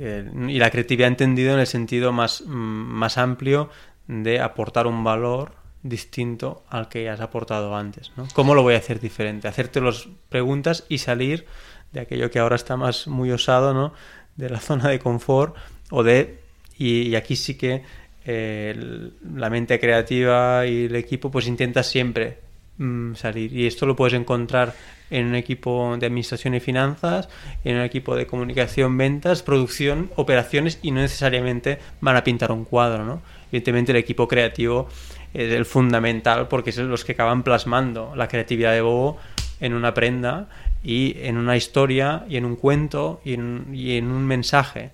Y 0.48 0.60
la 0.60 0.70
creatividad 0.70 1.08
entendido 1.08 1.54
en 1.54 1.60
el 1.60 1.68
sentido 1.68 2.12
más, 2.12 2.44
más 2.46 3.18
amplio 3.18 3.70
de 4.08 4.40
aportar 4.40 4.86
un 4.86 5.04
valor 5.04 5.63
distinto 5.84 6.64
al 6.70 6.88
que 6.88 7.10
has 7.10 7.20
aportado 7.20 7.76
antes. 7.76 8.12
¿no? 8.16 8.28
¿Cómo 8.34 8.56
lo 8.56 8.64
voy 8.64 8.76
a 8.76 8.78
hacer 8.78 9.00
diferente? 9.00 9.48
Hacerte 9.48 9.82
las 9.82 10.08
preguntas 10.30 10.86
y 10.90 10.98
salir 10.98 11.46
de 11.92 12.00
aquello 12.00 12.32
que 12.32 12.40
ahora 12.40 12.56
está 12.56 12.78
más 12.78 13.08
muy 13.08 13.32
osado, 13.32 13.74
¿no? 13.74 13.94
de 14.36 14.50
la 14.50 14.60
zona 14.62 14.90
de 14.90 15.00
confort 15.00 15.56
o 15.92 16.04
de... 16.04 16.42
Y, 16.76 17.14
aquí 17.16 17.36
sí 17.36 17.56
que 17.56 17.84
eh, 18.26 19.12
la 19.36 19.50
mente 19.50 19.80
creativa 19.80 20.66
y 20.66 20.86
el 20.86 20.96
equipo 20.96 21.30
pues 21.30 21.46
intenta 21.48 21.84
siempre 21.84 22.40
mm, 22.78 23.14
salir. 23.14 23.54
Y 23.54 23.68
esto 23.68 23.86
lo 23.86 23.96
puedes 23.96 24.16
encontrar 24.16 24.74
en 25.12 25.28
un 25.28 25.36
equipo 25.36 25.96
de 26.00 26.08
administración 26.08 26.56
y 26.56 26.60
finanzas, 26.60 27.30
en 27.64 27.76
un 27.76 27.84
equipo 27.84 28.16
de 28.16 28.26
comunicación, 28.26 28.98
ventas, 28.98 29.44
producción, 29.44 30.10
operaciones 30.16 30.80
y 30.82 30.90
no 30.90 31.02
necesariamente 31.02 31.78
van 32.02 32.16
a 32.16 32.24
pintar 32.24 32.52
un 32.52 32.66
cuadro, 32.66 33.06
¿no? 33.06 33.22
Evidentemente 33.52 33.92
el 33.92 34.00
equipo 34.00 34.28
creativo 34.28 34.90
es 35.34 35.52
el 35.52 35.66
fundamental 35.66 36.48
porque 36.48 36.72
son 36.72 36.90
los 36.90 37.04
que 37.04 37.14
acaban 37.14 37.44
plasmando 37.44 38.14
la 38.16 38.28
creatividad 38.28 38.74
de 38.74 38.82
Bobo 38.82 39.20
en 39.60 39.74
una 39.74 39.94
prenda 39.94 40.48
y 40.84 41.16
en 41.22 41.38
una 41.38 41.56
historia 41.56 42.26
y 42.30 42.38
en 42.38 42.46
un 42.46 42.56
cuento 42.56 43.22
y 43.24 43.34
en, 43.34 44.12
un 44.12 44.28
mensaje. 44.28 44.92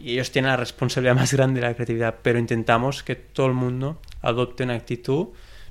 Y 0.00 0.12
ellos 0.12 0.30
tienen 0.30 0.50
la 0.50 0.56
responsabilidad 0.56 1.14
más 1.16 1.32
grande 1.32 1.60
de 1.60 1.66
la 1.66 1.74
creatividad, 1.74 2.16
pero 2.22 2.38
intentamos 2.38 3.02
que 3.02 3.16
todo 3.16 3.46
el 3.46 3.54
mundo 3.54 4.00
adopte 4.22 4.64
una 4.64 4.74
actitud 4.74 5.28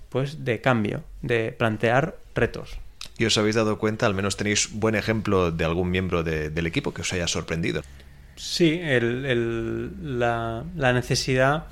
pues 0.10 0.46
de 0.46 0.62
cambio, 0.62 1.04
de 1.22 1.52
plantear 1.52 2.18
retos. 2.36 2.78
¿Y 3.18 3.26
os 3.26 3.38
habéis 3.38 3.56
dado 3.56 3.78
cuenta, 3.78 4.06
al 4.06 4.14
menos 4.14 4.38
tenéis 4.38 4.70
buen 4.72 4.96
ejemplo 4.96 5.52
de 5.52 5.66
algún 5.66 5.90
miembro 5.90 6.24
del 6.24 6.68
equipo 6.68 6.94
que 6.94 7.02
os 7.02 7.14
haya 7.14 7.28
sorprendido? 7.28 7.82
Sí, 8.36 8.82
la, 8.82 10.64
la 10.76 10.94
necesidad 10.94 11.68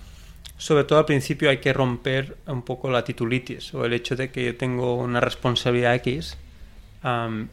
sobre 0.64 0.86
todo 0.86 1.00
al 1.00 1.06
principio 1.06 1.50
hay 1.50 1.58
que 1.58 1.74
romper 1.74 2.38
un 2.48 2.62
poco 2.62 2.90
la 2.90 3.04
titulitis 3.04 3.74
o 3.74 3.84
el 3.84 3.92
hecho 3.92 4.16
de 4.16 4.32
que 4.32 4.46
yo 4.46 4.56
tengo 4.56 4.96
una 4.96 5.20
responsabilidad 5.20 5.96
X 5.96 6.38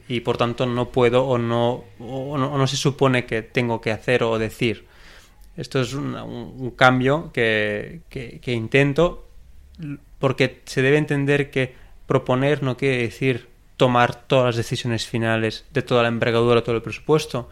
y 0.07 0.21
por 0.21 0.37
tanto 0.37 0.65
no 0.65 0.93
puedo 0.93 1.27
o 1.27 1.37
no, 1.37 1.83
o 1.99 2.39
no, 2.39 2.67
se 2.69 2.77
supone 2.77 3.27
que 3.27 3.43
tengo 3.43 3.81
que 3.81 3.91
hacer 3.91 4.23
o 4.23 4.39
decir. 4.39 4.85
Esto 5.57 5.81
es 5.81 5.93
un, 5.93 6.73
cambio 6.77 7.33
que, 7.33 8.03
que, 8.11 8.53
intento 8.53 9.27
porque 10.21 10.61
se 10.67 10.81
debe 10.81 10.99
entender 10.99 11.51
que 11.51 11.75
proponer 12.07 12.63
no 12.63 12.77
quiere 12.77 12.99
decir 12.99 13.49
tomar 13.77 14.15
todas 14.15 14.55
las 14.55 14.57
decisiones 14.57 15.09
finales 15.09 15.65
de 15.73 15.83
toda 15.83 16.03
la 16.03 16.09
envergadura, 16.11 16.63
todo 16.63 16.77
el 16.77 16.83
presupuesto. 16.83 17.51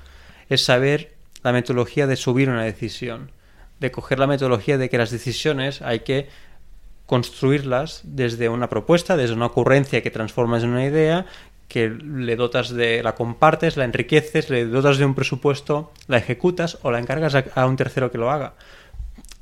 Es 0.49 0.65
saber 0.65 1.15
la 1.43 1.51
metodología 1.51 2.07
de 2.07 2.15
subir 2.15 2.49
una 2.49 2.63
decisión 2.63 3.33
de 3.81 3.91
coger 3.91 4.19
la 4.19 4.27
metodología 4.27 4.79
de 4.79 4.89
que 4.89 4.99
las 4.99 5.11
decisiones 5.11 5.83
hay 5.83 6.01
que 6.01 6.29
construirlas 7.07 8.03
desde 8.05 8.49
una 8.49 8.69
propuesta, 8.69 9.17
desde 9.17 9.35
una 9.35 9.47
ocurrencia 9.47 10.03
que 10.03 10.11
transformas 10.11 10.63
en 10.63 10.71
una 10.71 10.85
idea, 10.85 11.27
que 11.69 11.89
le 11.89 12.37
dotas 12.37 12.71
de, 12.71 13.03
la 13.03 13.15
compartes, 13.15 13.77
la 13.77 13.85
enriqueces, 13.85 14.51
le 14.51 14.67
dotas 14.67 14.99
de 14.99 15.05
un 15.05 15.15
presupuesto, 15.15 15.93
la 16.07 16.19
ejecutas 16.19 16.79
o 16.83 16.91
la 16.91 16.99
encargas 16.99 17.35
a, 17.35 17.67
un 17.67 17.77
tercero 17.77 18.11
que 18.11 18.19
lo 18.19 18.31
haga. 18.31 18.55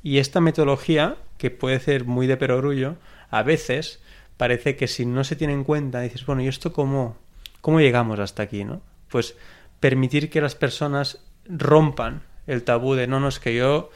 Y 0.03 0.19
esta 0.19 0.41
metodología, 0.41 1.15
que 1.37 1.51
puede 1.51 1.79
ser 1.79 2.05
muy 2.05 2.27
de 2.27 2.37
perogrullo, 2.37 2.95
a 3.29 3.43
veces 3.43 3.99
parece 4.35 4.75
que 4.75 4.87
si 4.87 5.05
no 5.05 5.23
se 5.23 5.35
tiene 5.35 5.53
en 5.53 5.63
cuenta, 5.63 6.01
dices, 6.01 6.25
bueno, 6.25 6.41
¿y 6.41 6.47
esto 6.47 6.71
cómo, 6.71 7.17
cómo 7.61 7.79
llegamos 7.79 8.19
hasta 8.19 8.43
aquí? 8.43 8.63
¿no? 8.63 8.81
Pues 9.09 9.35
permitir 9.79 10.29
que 10.29 10.41
las 10.41 10.55
personas 10.55 11.19
rompan 11.45 12.21
el 12.45 12.63
tabú 12.63 12.93
de 12.93 13.07
no, 13.07 13.19
no, 13.19 13.27
es 13.27 13.39
que 13.39 13.55
yo 13.55 13.89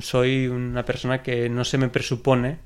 soy 0.00 0.48
una 0.48 0.84
persona 0.84 1.22
que 1.22 1.48
no 1.48 1.64
se 1.64 1.78
me 1.78 1.88
presupone 1.88 2.58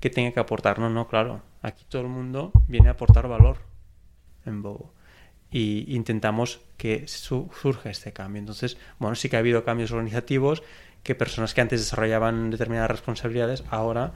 que 0.00 0.10
tenga 0.10 0.32
que 0.32 0.40
aportar. 0.40 0.78
No, 0.78 0.90
no, 0.90 1.08
claro. 1.08 1.42
Aquí 1.62 1.84
todo 1.88 2.02
el 2.02 2.08
mundo 2.08 2.52
viene 2.68 2.88
a 2.88 2.92
aportar 2.92 3.28
valor 3.28 3.58
en 4.44 4.62
Bobo. 4.62 4.92
Y 5.50 5.94
intentamos 5.94 6.60
que 6.76 7.08
surja 7.08 7.90
este 7.90 8.12
cambio. 8.12 8.40
Entonces, 8.40 8.76
bueno, 8.98 9.14
sí 9.16 9.28
que 9.28 9.36
ha 9.36 9.38
habido 9.38 9.64
cambios 9.64 9.92
organizativos, 9.92 10.62
que 11.02 11.14
personas 11.14 11.54
que 11.54 11.60
antes 11.60 11.80
desarrollaban 11.80 12.50
determinadas 12.50 12.90
responsabilidades, 12.90 13.64
ahora 13.70 14.12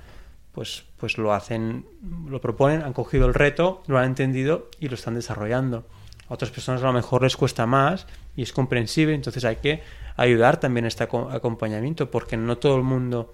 pues, 0.52 0.84
pues 0.98 1.16
lo 1.16 1.32
hacen, 1.32 1.86
lo 2.28 2.40
proponen, 2.40 2.82
han 2.82 2.92
cogido 2.92 3.26
el 3.26 3.34
reto, 3.34 3.82
lo 3.86 3.98
han 3.98 4.04
entendido 4.04 4.68
y 4.78 4.88
lo 4.88 4.94
están 4.94 5.14
desarrollando. 5.14 5.86
A 6.28 6.34
otras 6.34 6.50
personas 6.50 6.82
a 6.82 6.86
lo 6.86 6.92
mejor 6.92 7.22
les 7.22 7.36
cuesta 7.36 7.66
más 7.66 8.06
y 8.36 8.42
es 8.42 8.52
comprensible, 8.52 9.14
entonces 9.14 9.44
hay 9.44 9.56
que 9.56 9.82
ayudar 10.16 10.58
también 10.60 10.84
a 10.84 10.88
este 10.88 11.04
acompañamiento, 11.04 12.10
porque 12.10 12.36
no 12.36 12.58
todo 12.58 12.76
el 12.76 12.82
mundo 12.82 13.32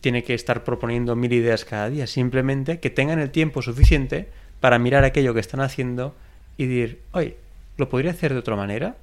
tiene 0.00 0.24
que 0.24 0.34
estar 0.34 0.64
proponiendo 0.64 1.14
mil 1.16 1.32
ideas 1.32 1.64
cada 1.64 1.88
día, 1.88 2.06
simplemente 2.06 2.80
que 2.80 2.90
tengan 2.90 3.18
el 3.18 3.30
tiempo 3.30 3.62
suficiente 3.62 4.28
para 4.60 4.78
mirar 4.78 5.04
aquello 5.04 5.34
que 5.34 5.40
están 5.40 5.60
haciendo 5.60 6.14
y 6.56 6.66
decir, 6.66 7.00
oye, 7.12 7.36
¿lo 7.76 7.88
podría 7.88 8.10
hacer 8.10 8.32
de 8.32 8.40
otra 8.40 8.56
manera? 8.56 8.96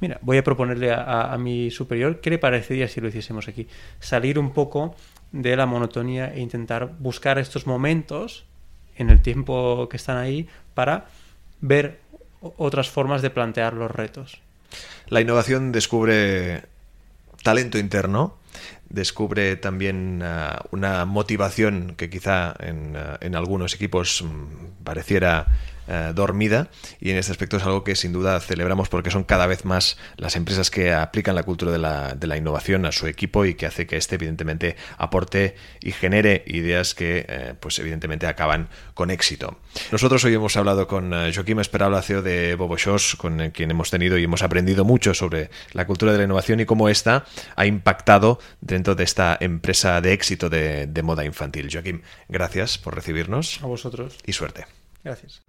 Mira, 0.00 0.18
voy 0.22 0.36
a 0.38 0.44
proponerle 0.44 0.92
a, 0.92 1.36
mi 1.38 1.70
superior 1.70 2.20
qué 2.20 2.30
le 2.30 2.38
parecería 2.38 2.88
si 2.88 3.00
lo 3.00 3.08
hiciésemos 3.08 3.48
aquí. 3.48 3.66
Salir 4.00 4.38
un 4.38 4.52
poco 4.52 4.94
de 5.32 5.56
la 5.56 5.66
monotonía 5.66 6.32
e 6.32 6.40
intentar 6.40 6.92
buscar 6.98 7.38
estos 7.38 7.66
momentos 7.66 8.44
en 8.96 9.10
el 9.10 9.22
tiempo 9.22 9.88
que 9.88 9.96
están 9.96 10.16
ahí 10.16 10.48
para 10.74 11.06
ver 11.60 12.00
otras 12.56 12.90
formas 12.90 13.22
de 13.22 13.30
plantear 13.30 13.74
los 13.74 13.90
retos. 13.90 14.40
La 15.08 15.20
innovación 15.20 15.72
descubre 15.72 16.62
talento 17.42 17.78
interno, 17.78 18.36
descubre 18.88 19.56
también 19.56 20.22
uh, 20.22 20.58
una 20.70 21.04
motivación 21.04 21.94
que 21.96 22.08
quizá 22.08 22.54
en, 22.58 22.96
uh, 22.96 23.16
en 23.20 23.36
algunos 23.36 23.74
equipos 23.74 24.22
um, 24.22 24.48
pareciera 24.82 25.46
eh, 25.88 26.12
dormida 26.14 26.68
y 27.00 27.10
en 27.10 27.16
este 27.16 27.32
aspecto 27.32 27.56
es 27.56 27.62
algo 27.64 27.84
que 27.84 27.96
sin 27.96 28.12
duda 28.12 28.40
celebramos 28.40 28.88
porque 28.88 29.10
son 29.10 29.24
cada 29.24 29.46
vez 29.46 29.64
más 29.64 29.96
las 30.16 30.36
empresas 30.36 30.70
que 30.70 30.92
aplican 30.92 31.34
la 31.34 31.42
cultura 31.42 31.72
de 31.72 31.78
la, 31.78 32.14
de 32.14 32.26
la 32.26 32.36
innovación 32.36 32.86
a 32.86 32.92
su 32.92 33.06
equipo 33.06 33.44
y 33.44 33.54
que 33.54 33.66
hace 33.66 33.86
que 33.86 33.96
este 33.96 34.14
evidentemente 34.14 34.76
aporte 34.98 35.56
y 35.80 35.92
genere 35.92 36.44
ideas 36.46 36.94
que 36.94 37.26
eh, 37.28 37.54
pues 37.58 37.78
evidentemente 37.78 38.26
acaban 38.26 38.68
con 38.94 39.10
éxito. 39.10 39.58
Nosotros 39.92 40.24
hoy 40.24 40.34
hemos 40.34 40.56
hablado 40.56 40.86
con 40.86 41.12
uh, 41.12 41.32
Joaquim 41.34 41.60
Esperabla, 41.60 42.02
CEO 42.02 42.22
de 42.22 42.54
Bobo 42.54 42.76
Shows, 42.76 43.16
con 43.16 43.50
quien 43.50 43.70
hemos 43.70 43.90
tenido 43.90 44.18
y 44.18 44.24
hemos 44.24 44.42
aprendido 44.42 44.84
mucho 44.84 45.14
sobre 45.14 45.50
la 45.72 45.86
cultura 45.86 46.12
de 46.12 46.18
la 46.18 46.24
innovación 46.24 46.60
y 46.60 46.64
cómo 46.64 46.88
esta 46.88 47.24
ha 47.56 47.66
impactado 47.66 48.38
dentro 48.60 48.94
de 48.94 49.04
esta 49.04 49.36
empresa 49.40 50.00
de 50.00 50.12
éxito 50.12 50.48
de, 50.48 50.86
de 50.86 51.02
moda 51.02 51.24
infantil. 51.24 51.68
Joaquim, 51.70 52.02
gracias 52.28 52.78
por 52.78 52.94
recibirnos. 52.94 53.60
A 53.62 53.66
vosotros. 53.66 54.18
Y 54.26 54.32
suerte. 54.32 54.66
Gracias. 55.04 55.42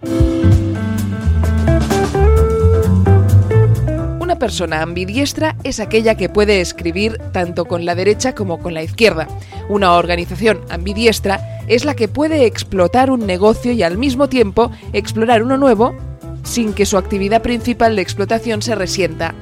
Una 4.20 4.38
persona 4.38 4.82
ambidiestra 4.82 5.56
es 5.64 5.80
aquella 5.80 6.16
que 6.16 6.28
puede 6.28 6.60
escribir 6.60 7.18
tanto 7.32 7.64
con 7.64 7.86
la 7.86 7.96
derecha 7.96 8.36
como 8.36 8.60
con 8.60 8.74
la 8.74 8.84
izquierda. 8.84 9.30
Una 9.70 9.94
organización 9.94 10.60
ambidiestra 10.70 11.40
es 11.68 11.86
la 11.86 11.96
que 11.96 12.10
puede 12.10 12.46
explotar 12.46 13.10
un 13.10 13.26
negocio 13.26 13.72
y 13.72 13.82
al 13.82 13.98
mismo 13.98 14.28
tiempo 14.28 14.72
explorar 14.92 15.42
uno 15.42 15.58
nuevo 15.58 15.96
sin 16.44 16.74
que 16.74 16.86
su 16.86 16.98
actividad 16.98 17.42
principal 17.42 17.96
de 17.96 18.02
explotación 18.02 18.62
se 18.62 18.76
resienta. 18.76 19.34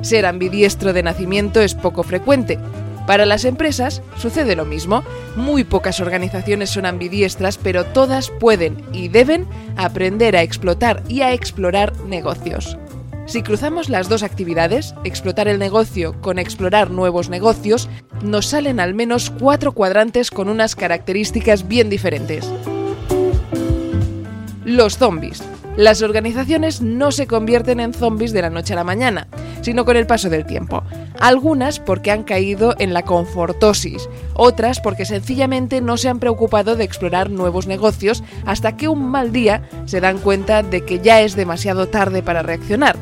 Ser 0.00 0.26
ambidiestro 0.26 0.92
de 0.92 1.02
nacimiento 1.04 1.60
es 1.60 1.74
poco 1.74 2.02
frecuente, 2.02 2.58
para 3.08 3.24
las 3.24 3.46
empresas 3.46 4.02
sucede 4.18 4.54
lo 4.54 4.66
mismo. 4.66 5.02
Muy 5.34 5.64
pocas 5.64 5.98
organizaciones 5.98 6.68
son 6.68 6.84
ambidiestras, 6.84 7.56
pero 7.56 7.86
todas 7.86 8.28
pueden 8.28 8.84
y 8.92 9.08
deben 9.08 9.46
aprender 9.78 10.36
a 10.36 10.42
explotar 10.42 11.02
y 11.08 11.22
a 11.22 11.32
explorar 11.32 11.98
negocios. 12.04 12.76
Si 13.24 13.42
cruzamos 13.42 13.88
las 13.88 14.10
dos 14.10 14.22
actividades, 14.22 14.94
explotar 15.04 15.48
el 15.48 15.58
negocio 15.58 16.20
con 16.20 16.38
explorar 16.38 16.90
nuevos 16.90 17.30
negocios, 17.30 17.88
nos 18.22 18.44
salen 18.44 18.78
al 18.78 18.92
menos 18.92 19.30
cuatro 19.30 19.72
cuadrantes 19.72 20.30
con 20.30 20.50
unas 20.50 20.76
características 20.76 21.66
bien 21.66 21.88
diferentes. 21.88 22.46
Los 24.66 24.98
zombies. 24.98 25.42
Las 25.78 26.02
organizaciones 26.02 26.82
no 26.82 27.12
se 27.12 27.28
convierten 27.28 27.78
en 27.78 27.94
zombies 27.94 28.32
de 28.32 28.42
la 28.42 28.50
noche 28.50 28.72
a 28.72 28.76
la 28.76 28.82
mañana, 28.82 29.28
sino 29.60 29.84
con 29.84 29.96
el 29.96 30.08
paso 30.08 30.28
del 30.28 30.44
tiempo. 30.44 30.82
Algunas 31.20 31.78
porque 31.78 32.10
han 32.10 32.24
caído 32.24 32.74
en 32.80 32.92
la 32.92 33.04
confortosis, 33.04 34.08
otras 34.34 34.80
porque 34.80 35.04
sencillamente 35.04 35.80
no 35.80 35.96
se 35.96 36.08
han 36.08 36.18
preocupado 36.18 36.74
de 36.74 36.82
explorar 36.82 37.30
nuevos 37.30 37.68
negocios 37.68 38.24
hasta 38.44 38.76
que 38.76 38.88
un 38.88 39.08
mal 39.08 39.30
día 39.30 39.68
se 39.84 40.00
dan 40.00 40.18
cuenta 40.18 40.64
de 40.64 40.84
que 40.84 40.98
ya 40.98 41.20
es 41.20 41.36
demasiado 41.36 41.86
tarde 41.86 42.24
para 42.24 42.42
reaccionar. 42.42 42.96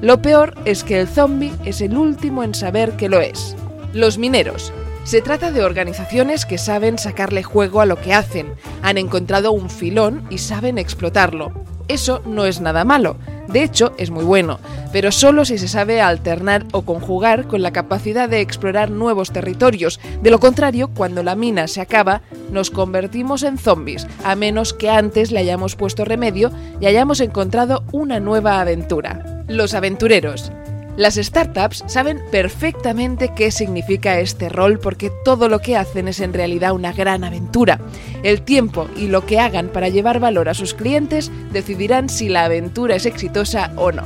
Lo 0.00 0.20
peor 0.20 0.56
es 0.64 0.82
que 0.82 0.98
el 0.98 1.06
zombie 1.06 1.54
es 1.64 1.80
el 1.80 1.96
último 1.96 2.42
en 2.42 2.56
saber 2.56 2.96
que 2.96 3.08
lo 3.08 3.20
es. 3.20 3.54
Los 3.92 4.18
mineros. 4.18 4.72
Se 5.04 5.22
trata 5.22 5.52
de 5.52 5.62
organizaciones 5.62 6.44
que 6.44 6.58
saben 6.58 6.98
sacarle 6.98 7.44
juego 7.44 7.80
a 7.80 7.86
lo 7.86 8.00
que 8.00 8.14
hacen, 8.14 8.52
han 8.82 8.98
encontrado 8.98 9.52
un 9.52 9.70
filón 9.70 10.26
y 10.28 10.38
saben 10.38 10.76
explotarlo. 10.76 11.75
Eso 11.88 12.22
no 12.26 12.46
es 12.46 12.60
nada 12.60 12.84
malo, 12.84 13.16
de 13.48 13.62
hecho 13.62 13.92
es 13.96 14.10
muy 14.10 14.24
bueno, 14.24 14.58
pero 14.92 15.12
solo 15.12 15.44
si 15.44 15.58
se 15.58 15.68
sabe 15.68 16.00
alternar 16.00 16.64
o 16.72 16.82
conjugar 16.82 17.46
con 17.46 17.62
la 17.62 17.72
capacidad 17.72 18.28
de 18.28 18.40
explorar 18.40 18.90
nuevos 18.90 19.30
territorios. 19.32 20.00
De 20.22 20.30
lo 20.30 20.40
contrario, 20.40 20.88
cuando 20.88 21.22
la 21.22 21.36
mina 21.36 21.68
se 21.68 21.80
acaba, 21.80 22.22
nos 22.50 22.70
convertimos 22.70 23.42
en 23.42 23.58
zombies, 23.58 24.06
a 24.24 24.34
menos 24.34 24.74
que 24.74 24.90
antes 24.90 25.30
le 25.30 25.38
hayamos 25.38 25.76
puesto 25.76 26.04
remedio 26.04 26.50
y 26.80 26.86
hayamos 26.86 27.20
encontrado 27.20 27.84
una 27.92 28.20
nueva 28.20 28.60
aventura. 28.60 29.44
Los 29.48 29.74
aventureros. 29.74 30.50
Las 30.96 31.16
startups 31.16 31.84
saben 31.86 32.22
perfectamente 32.30 33.30
qué 33.36 33.50
significa 33.50 34.18
este 34.18 34.48
rol 34.48 34.78
porque 34.78 35.12
todo 35.26 35.50
lo 35.50 35.58
que 35.58 35.76
hacen 35.76 36.08
es 36.08 36.20
en 36.20 36.32
realidad 36.32 36.72
una 36.72 36.92
gran 36.92 37.22
aventura. 37.22 37.78
El 38.22 38.40
tiempo 38.40 38.88
y 38.96 39.08
lo 39.08 39.26
que 39.26 39.38
hagan 39.38 39.68
para 39.68 39.90
llevar 39.90 40.20
valor 40.20 40.48
a 40.48 40.54
sus 40.54 40.72
clientes 40.72 41.30
decidirán 41.52 42.08
si 42.08 42.30
la 42.30 42.46
aventura 42.46 42.96
es 42.96 43.04
exitosa 43.04 43.72
o 43.76 43.92
no. 43.92 44.04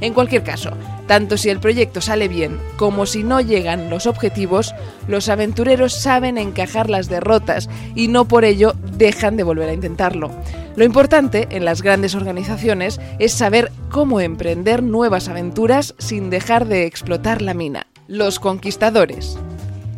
En 0.00 0.14
cualquier 0.14 0.44
caso, 0.44 0.70
tanto 1.08 1.36
si 1.36 1.48
el 1.48 1.58
proyecto 1.58 2.00
sale 2.00 2.28
bien 2.28 2.60
como 2.76 3.06
si 3.06 3.24
no 3.24 3.40
llegan 3.40 3.90
los 3.90 4.06
objetivos, 4.06 4.74
los 5.08 5.28
aventureros 5.28 5.92
saben 5.94 6.38
encajar 6.38 6.88
las 6.88 7.08
derrotas 7.08 7.68
y 7.96 8.06
no 8.06 8.28
por 8.28 8.44
ello 8.44 8.74
dejan 8.96 9.36
de 9.36 9.42
volver 9.42 9.70
a 9.70 9.72
intentarlo. 9.72 10.30
Lo 10.76 10.84
importante 10.84 11.48
en 11.50 11.64
las 11.64 11.82
grandes 11.82 12.14
organizaciones 12.14 13.00
es 13.18 13.32
saber 13.32 13.72
cómo 13.90 14.20
emprender 14.20 14.84
nuevas 14.84 15.28
aventuras 15.28 15.96
sin 15.98 16.30
dejar 16.30 16.66
de 16.68 16.86
explotar 16.86 17.42
la 17.42 17.54
mina. 17.54 17.88
Los 18.06 18.38
conquistadores. 18.38 19.36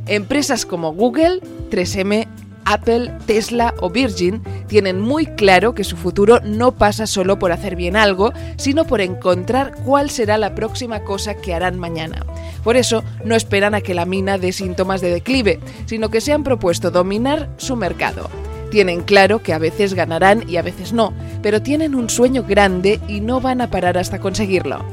Empresas 0.07 0.65
como 0.65 0.95
Google, 0.95 1.41
3M, 1.71 2.27
Apple, 2.65 3.13
Tesla 3.27 3.75
o 3.81 3.91
Virgin 3.91 4.43
tienen 4.67 5.01
muy 5.01 5.27
claro 5.27 5.75
que 5.75 5.85
su 5.85 5.97
futuro 5.97 6.41
no 6.45 6.73
pasa 6.73 7.07
solo 7.07 7.39
por 7.39 7.53
hacer 7.53 7.77
bien 7.77 7.97
algo, 7.97 8.33
sino 8.57 8.85
por 8.85 9.01
encontrar 9.01 9.75
cuál 9.85 10.11
será 10.11 10.39
la 10.39 10.55
próxima 10.55 11.01
cosa 11.01 11.35
que 11.35 11.55
harán 11.55 11.79
mañana. 11.79 12.25
Por 12.63 12.77
eso 12.77 13.03
no 13.25 13.35
esperan 13.35 13.75
a 13.75 13.81
que 13.81 13.95
la 13.95 14.05
mina 14.05 14.39
dé 14.39 14.53
síntomas 14.53 15.01
de 15.01 15.11
declive, 15.11 15.61
sino 15.87 16.11
que 16.11 16.21
se 16.21 16.33
han 16.33 16.45
propuesto 16.45 16.91
dominar 16.91 17.49
su 17.57 17.77
mercado. 17.77 18.29
Tienen 18.71 19.01
claro 19.03 19.43
que 19.43 19.53
a 19.53 19.59
veces 19.59 19.95
ganarán 19.95 20.49
y 20.49 20.57
a 20.57 20.63
veces 20.63 20.93
no, 20.93 21.13
pero 21.43 21.61
tienen 21.61 21.95
un 21.95 22.09
sueño 22.09 22.45
grande 22.45 23.01
y 23.09 23.21
no 23.21 23.41
van 23.41 23.61
a 23.61 23.71
parar 23.71 23.99
hasta 23.99 24.21
conseguirlo. 24.21 24.85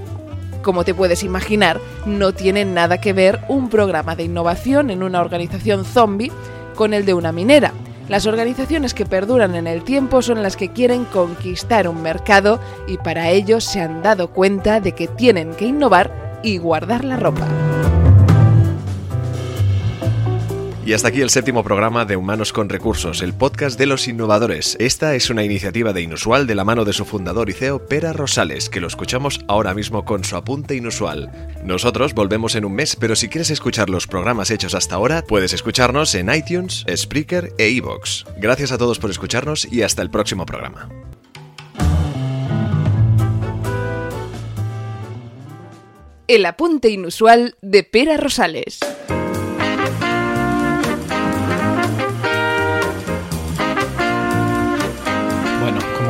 Como 0.64 0.84
te 0.84 0.96
puedes 0.96 1.24
imaginar, 1.24 1.80
no 2.06 2.34
tiene 2.34 2.66
nada 2.66 3.00
que 3.00 3.14
ver 3.14 3.40
un 3.48 3.70
programa 3.70 4.16
de 4.16 4.24
innovación 4.24 4.90
en 4.90 5.04
una 5.04 5.22
organización 5.22 5.86
zombie 5.86 6.32
con 6.78 6.94
el 6.94 7.06
de 7.06 7.14
una 7.14 7.34
minera. 7.34 7.74
Las 8.08 8.26
organizaciones 8.26 8.94
que 8.94 9.06
perduran 9.06 9.56
en 9.56 9.68
el 9.68 9.84
tiempo 9.84 10.22
son 10.22 10.42
las 10.42 10.56
que 10.56 10.72
quieren 10.72 11.04
conquistar 11.04 11.90
un 11.90 12.02
mercado 12.02 12.62
y 12.88 12.98
para 12.98 13.30
ello 13.32 13.60
se 13.60 13.82
han 13.82 14.02
dado 14.02 14.30
cuenta 14.30 14.80
de 14.80 14.94
que 14.94 15.08
tienen 15.10 15.54
que 15.54 15.66
innovar 15.66 16.40
y 16.42 16.58
guardar 16.58 17.04
la 17.04 17.18
ropa. 17.18 17.46
Y 20.88 20.94
hasta 20.94 21.10
aquí 21.10 21.20
el 21.20 21.30
séptimo 21.30 21.66
programa 21.66 22.06
de 22.06 22.16
Humanos 22.16 22.54
con 22.54 22.70
Recursos, 22.70 23.22
el 23.22 23.34
podcast 23.34 23.78
de 23.78 23.88
los 23.88 24.08
innovadores. 24.08 24.78
Esta 24.80 25.16
es 25.16 25.30
una 25.30 25.44
iniciativa 25.44 25.92
de 25.92 26.02
Inusual 26.02 26.48
de 26.48 26.56
la 26.56 26.64
mano 26.64 26.86
de 26.86 26.94
su 26.94 27.04
fundador 27.04 27.50
y 27.50 27.54
CEO, 27.54 27.86
Pera 27.88 28.14
Rosales, 28.14 28.70
que 28.70 28.80
lo 28.80 28.88
escuchamos 28.88 29.42
ahora 29.50 29.74
mismo 29.74 30.06
con 30.06 30.24
su 30.24 30.38
apunte 30.38 30.76
inusual. 30.76 31.30
Nosotros 31.62 32.14
volvemos 32.14 32.56
en 32.56 32.64
un 32.64 32.74
mes, 32.74 32.96
pero 32.96 33.18
si 33.18 33.28
quieres 33.28 33.50
escuchar 33.50 33.90
los 33.90 34.08
programas 34.08 34.50
hechos 34.50 34.76
hasta 34.76 34.96
ahora, 34.96 35.24
puedes 35.24 35.52
escucharnos 35.52 36.16
en 36.16 36.34
iTunes, 36.34 36.86
Spreaker 36.96 37.52
e 37.58 37.68
iVoox. 37.68 38.24
Gracias 38.38 38.72
a 38.72 38.78
todos 38.78 38.98
por 38.98 39.10
escucharnos 39.10 39.68
y 39.70 39.82
hasta 39.82 40.02
el 40.02 40.10
próximo 40.10 40.46
programa. 40.46 40.88
El 46.30 46.46
apunte 46.46 46.90
inusual 46.90 47.58
de 47.62 47.84
Pera 47.84 48.16
Rosales. 48.16 48.80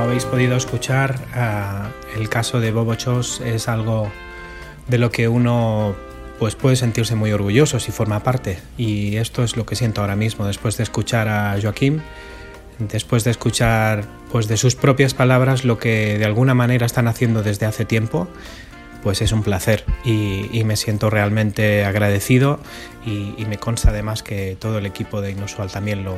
Habéis 0.07 0.23
podido 0.23 0.55
escuchar, 0.55 1.19
ah, 1.33 1.89
el 2.15 2.29
caso 2.29 2.61
de 2.61 2.71
Bobo 2.71 2.95
Chos 2.95 3.41
es 3.41 3.67
algo 3.67 4.09
de 4.87 4.97
lo 4.97 5.11
que 5.11 5.27
uno 5.27 5.95
pues 6.39 6.55
puede 6.55 6.77
sentirse 6.77 7.15
muy 7.15 7.33
orgulloso 7.33 7.77
si 7.81 7.91
forma 7.91 8.23
parte. 8.23 8.57
Y 8.77 9.17
esto 9.17 9.43
es 9.43 9.57
lo 9.57 9.65
que 9.65 9.75
siento 9.75 9.99
ahora 9.99 10.15
mismo 10.15 10.47
después 10.47 10.77
de 10.77 10.83
escuchar 10.83 11.27
a 11.27 11.59
Joaquín, 11.61 12.01
después 12.79 13.25
de 13.25 13.31
escuchar 13.31 14.05
pues 14.31 14.47
de 14.47 14.55
sus 14.55 14.75
propias 14.75 15.13
palabras 15.13 15.65
lo 15.65 15.77
que 15.77 16.17
de 16.17 16.25
alguna 16.25 16.53
manera 16.53 16.85
están 16.85 17.09
haciendo 17.09 17.43
desde 17.43 17.65
hace 17.65 17.83
tiempo. 17.83 18.29
Pues 19.07 19.21
es 19.21 19.31
un 19.31 19.41
placer 19.41 19.85
y, 20.03 20.65
me 20.65 20.75
siento 20.75 21.09
realmente 21.09 21.85
agradecido 21.85 22.59
y, 23.05 23.45
me 23.45 23.57
consta 23.57 23.91
además 23.91 24.21
que 24.21 24.57
todo 24.59 24.79
el 24.79 24.85
equipo 24.85 25.21
de 25.21 25.31
Inusual 25.31 25.71
también 25.71 26.03
lo, 26.03 26.17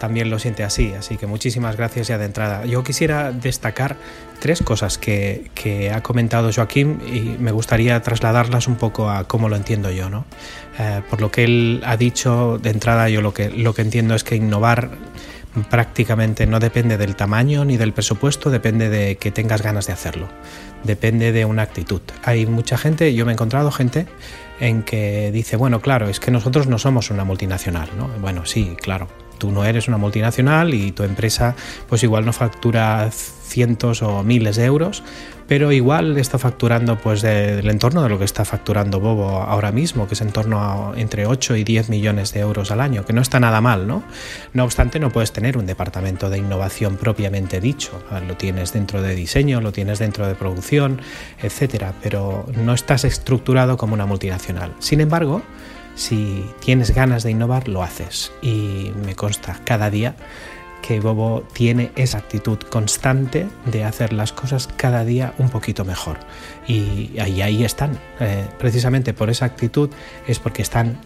también 0.00 0.28
lo 0.28 0.40
siente 0.40 0.64
así. 0.64 0.92
Así 0.92 1.16
que 1.16 1.28
muchísimas 1.28 1.76
gracias 1.76 2.08
ya 2.08 2.18
de 2.18 2.24
entrada. 2.24 2.66
Yo 2.66 2.82
quisiera 2.82 3.30
destacar 3.30 3.94
tres 4.40 4.60
cosas 4.60 4.98
que, 4.98 5.52
que 5.54 5.92
ha 5.92 6.02
comentado 6.02 6.50
Joaquín 6.52 7.00
y 7.06 7.40
me 7.40 7.52
gustaría 7.52 8.02
trasladarlas 8.02 8.66
un 8.66 8.74
poco 8.74 9.08
a 9.08 9.28
cómo 9.28 9.48
lo 9.48 9.54
entiendo 9.54 9.92
yo. 9.92 10.10
¿no? 10.10 10.24
Eh, 10.80 11.02
por 11.08 11.20
lo 11.20 11.30
que 11.30 11.44
él 11.44 11.80
ha 11.86 11.96
dicho 11.96 12.58
de 12.60 12.70
entrada, 12.70 13.08
yo 13.08 13.22
lo 13.22 13.32
que, 13.32 13.50
lo 13.50 13.72
que 13.72 13.82
entiendo 13.82 14.16
es 14.16 14.24
que 14.24 14.34
innovar 14.34 14.90
prácticamente 15.68 16.46
no 16.46 16.60
depende 16.60 16.96
del 16.96 17.16
tamaño 17.16 17.64
ni 17.64 17.76
del 17.76 17.92
presupuesto, 17.92 18.50
depende 18.50 18.88
de 18.88 19.16
que 19.16 19.30
tengas 19.30 19.62
ganas 19.62 19.86
de 19.86 19.92
hacerlo, 19.92 20.28
depende 20.84 21.32
de 21.32 21.44
una 21.44 21.62
actitud. 21.62 22.00
Hay 22.22 22.46
mucha 22.46 22.78
gente, 22.78 23.14
yo 23.14 23.26
me 23.26 23.32
he 23.32 23.34
encontrado 23.34 23.70
gente 23.70 24.06
en 24.60 24.82
que 24.82 25.30
dice, 25.32 25.56
bueno, 25.56 25.80
claro, 25.80 26.08
es 26.08 26.20
que 26.20 26.30
nosotros 26.30 26.66
no 26.66 26.78
somos 26.78 27.10
una 27.10 27.24
multinacional, 27.24 27.88
¿no? 27.96 28.08
Bueno, 28.20 28.46
sí, 28.46 28.76
claro, 28.80 29.08
tú 29.40 29.50
no 29.50 29.64
eres 29.64 29.88
una 29.88 29.96
multinacional 29.96 30.72
y 30.72 30.92
tu 30.92 31.02
empresa 31.02 31.56
pues 31.88 32.04
igual 32.04 32.24
no 32.24 32.32
factura 32.32 33.10
cientos 33.10 34.02
o 34.02 34.22
miles 34.22 34.54
de 34.54 34.64
euros, 34.64 35.02
pero 35.48 35.72
igual 35.72 36.16
está 36.16 36.38
facturando 36.38 36.96
pues 36.96 37.22
del 37.22 37.68
entorno 37.68 38.04
de 38.04 38.08
lo 38.08 38.20
que 38.20 38.24
está 38.24 38.44
facturando 38.44 39.00
Bobo 39.00 39.42
ahora 39.42 39.72
mismo, 39.72 40.06
que 40.06 40.14
es 40.14 40.20
en 40.20 40.30
torno 40.30 40.60
a 40.60 40.92
entre 40.96 41.26
8 41.26 41.56
y 41.56 41.64
10 41.64 41.88
millones 41.88 42.32
de 42.32 42.38
euros 42.38 42.70
al 42.70 42.80
año, 42.80 43.04
que 43.04 43.12
no 43.12 43.20
está 43.20 43.40
nada 43.40 43.60
mal, 43.60 43.88
¿no? 43.88 44.04
No 44.54 44.62
obstante, 44.62 45.00
no 45.00 45.10
puedes 45.10 45.32
tener 45.32 45.58
un 45.58 45.66
departamento 45.66 46.30
de 46.30 46.38
innovación 46.38 46.96
propiamente 46.96 47.60
dicho, 47.60 48.00
lo 48.28 48.36
tienes 48.36 48.72
dentro 48.72 49.02
de 49.02 49.16
diseño, 49.16 49.60
lo 49.60 49.72
tienes 49.72 49.98
dentro 49.98 50.28
de 50.28 50.36
producción, 50.36 51.00
etcétera, 51.42 51.94
pero 52.00 52.46
no 52.56 52.72
estás 52.72 53.04
estructurado 53.04 53.76
como 53.76 53.94
una 53.94 54.06
multinacional. 54.06 54.72
Sin 54.78 55.00
embargo, 55.00 55.42
si 56.00 56.46
tienes 56.60 56.94
ganas 56.94 57.24
de 57.24 57.30
innovar, 57.30 57.68
lo 57.68 57.82
haces. 57.82 58.32
Y 58.40 58.90
me 59.04 59.14
consta 59.14 59.60
cada 59.64 59.90
día 59.90 60.16
que 60.80 60.98
Bobo 60.98 61.46
tiene 61.52 61.92
esa 61.94 62.16
actitud 62.16 62.58
constante 62.58 63.46
de 63.66 63.84
hacer 63.84 64.14
las 64.14 64.32
cosas 64.32 64.66
cada 64.66 65.04
día 65.04 65.34
un 65.36 65.50
poquito 65.50 65.84
mejor. 65.84 66.16
Y 66.66 67.18
ahí, 67.18 67.64
están. 67.64 67.98
Eh, 68.18 68.46
precisamente 68.58 69.12
por 69.12 69.28
esa 69.28 69.44
actitud 69.44 69.90
es 70.26 70.38
porque 70.38 70.62
están 70.62 70.98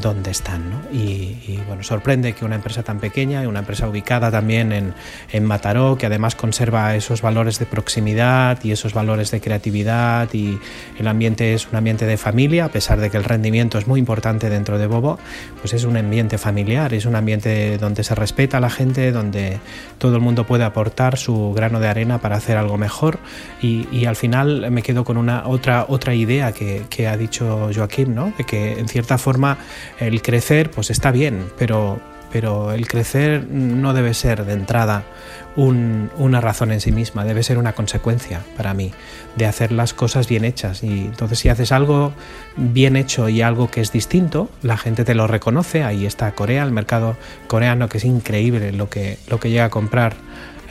dónde 0.00 0.30
están. 0.30 0.70
¿no? 0.70 0.80
Y, 0.92 1.58
bueno, 1.66 1.82
sorprende 1.82 2.32
que 2.32 2.44
una 2.44 2.56
empresa 2.56 2.82
tan 2.82 2.98
pequeña, 2.98 3.46
una 3.48 3.60
empresa 3.60 3.88
ubicada 3.88 4.30
también 4.30 4.72
en, 4.72 4.94
en, 5.30 5.44
Mataró, 5.44 5.98
que 5.98 6.06
además 6.06 6.34
conserva 6.34 6.94
esos 6.94 7.22
valores 7.22 7.58
de 7.58 7.66
proximidad 7.66 8.58
y 8.62 8.72
esos 8.72 8.94
valores 8.94 9.30
de 9.30 9.40
creatividad 9.40 10.28
y 10.32 10.58
el 10.98 11.06
ambiente 11.06 11.54
es 11.54 11.68
un 11.68 11.76
ambiente 11.76 12.06
de 12.06 12.16
familia, 12.16 12.66
a 12.66 12.68
pesar 12.68 13.00
de 13.00 13.10
que 13.10 13.16
el 13.16 13.24
rendimiento 13.24 13.78
es 13.78 13.86
muy 13.86 14.00
importante 14.00 14.48
dentro 14.48 14.78
de 14.78 14.86
Bobo, 14.86 15.18
pues 15.60 15.74
es 15.74 15.84
un 15.84 15.96
ambiente 15.96 16.38
familiar, 16.38 16.94
es 16.94 17.04
un 17.04 17.16
ambiente 17.16 17.78
donde 17.78 18.04
se 18.04 18.14
respeta 18.14 18.58
a 18.58 18.60
la 18.60 18.70
gente, 18.70 19.12
donde 19.12 19.58
todo 19.98 20.16
el 20.16 20.22
mundo 20.22 20.46
puede 20.46 20.64
aportar 20.64 21.18
su 21.18 21.52
grano 21.54 21.80
de 21.80 21.88
arena 21.88 22.18
para 22.18 22.36
hacer 22.36 22.56
algo 22.56 22.78
mejor 22.78 23.18
y, 23.60 23.86
y 23.92 24.06
al 24.06 24.16
final 24.16 24.70
me 24.70 24.82
quedo 24.82 25.04
con 25.04 25.16
una 25.16 25.46
otra, 25.46 25.86
otra 25.88 26.14
idea 26.14 26.52
que, 26.52 26.84
que 26.88 27.08
ha 27.08 27.16
dicho 27.16 27.70
Joaquín, 27.74 28.14
¿no? 28.14 28.32
de 28.36 28.44
que 28.44 28.78
en 28.78 28.88
cierta 28.88 29.18
forma 29.18 29.58
el 29.98 30.22
crecer 30.22 30.70
pues 30.70 30.90
está 30.90 31.10
bien, 31.10 31.46
pero, 31.58 32.00
pero 32.32 32.72
el 32.72 32.86
crecer 32.86 33.46
no 33.48 33.92
debe 33.92 34.14
ser 34.14 34.44
de 34.44 34.52
entrada 34.52 35.04
una 35.54 36.40
razón 36.40 36.72
en 36.72 36.80
sí 36.80 36.92
misma, 36.92 37.24
debe 37.24 37.42
ser 37.42 37.58
una 37.58 37.74
consecuencia 37.74 38.40
para 38.56 38.72
mí 38.72 38.92
de 39.36 39.44
hacer 39.44 39.70
las 39.70 39.92
cosas 39.92 40.26
bien 40.26 40.44
hechas. 40.44 40.82
Y 40.82 41.06
entonces 41.06 41.38
si 41.38 41.48
haces 41.50 41.72
algo 41.72 42.12
bien 42.56 42.96
hecho 42.96 43.28
y 43.28 43.42
algo 43.42 43.70
que 43.70 43.82
es 43.82 43.92
distinto, 43.92 44.48
la 44.62 44.78
gente 44.78 45.04
te 45.04 45.14
lo 45.14 45.26
reconoce, 45.26 45.84
ahí 45.84 46.06
está 46.06 46.34
Corea, 46.34 46.62
el 46.62 46.72
mercado 46.72 47.16
coreano 47.48 47.88
que 47.88 47.98
es 47.98 48.04
increíble 48.04 48.72
lo 48.72 48.88
que, 48.88 49.18
lo 49.28 49.38
que 49.40 49.50
llega 49.50 49.66
a 49.66 49.70
comprar 49.70 50.14